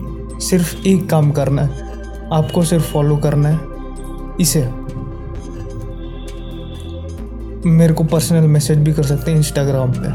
सिर्फ़ 0.47 0.77
एक 0.87 1.11
काम 1.11 1.31
करना 1.31 1.63
है। 1.63 1.91
आपको 2.33 2.63
सिर्फ़ 2.63 2.93
फॉलो 2.93 3.17
करना 3.17 3.49
है। 3.49 3.61
इसे 4.41 4.71
मेरे 7.67 7.95
को 7.95 8.05
पर्सनल 8.05 8.47
मैसेज 8.47 8.79
भी 8.79 8.93
कर 8.93 9.03
सकते 9.03 9.31
हैं 9.31 9.39
इंस्टाग्राम 9.39 9.93
पे। 9.97 10.09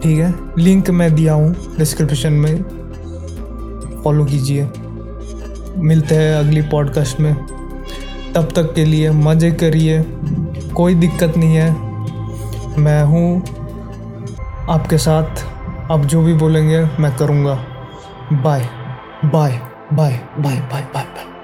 ठीक 0.00 0.18
है? 0.18 0.34
लिंक 0.58 0.90
मैं 0.90 1.14
दिया 1.14 1.34
हूँ 1.34 1.76
डिस्क्रिप्शन 1.78 2.32
में। 2.32 2.62
फॉलो 4.04 4.24
कीजिए। 4.24 4.68
मिलते 5.76 6.14
हैं 6.14 6.34
अगली 6.34 6.62
पॉडकास्ट 6.62 7.20
में। 7.20 7.34
तब 8.34 8.48
तक 8.56 8.74
के 8.74 8.84
लिए 8.84 9.10
मज़े 9.10 9.50
करिए। 9.50 10.02
कोई 10.74 10.94
दिक्कत 10.94 11.36
नहीं 11.36 11.54
है। 11.54 11.95
मैं 12.78 13.04
हूँ। 13.04 13.42
आपके 14.70 14.98
साथ 14.98 15.44
आप 15.92 16.00
जो 16.00 16.22
भी 16.22 16.34
बोलेंगे, 16.34 16.84
मैं 17.00 17.16
करूँगा। 17.16 17.54
Bye 18.32 18.68
bye 19.24 19.60
bye 19.92 20.20
bye 20.38 20.60
bye 20.72 20.82
bye 20.94 21.04
bye 21.04 21.35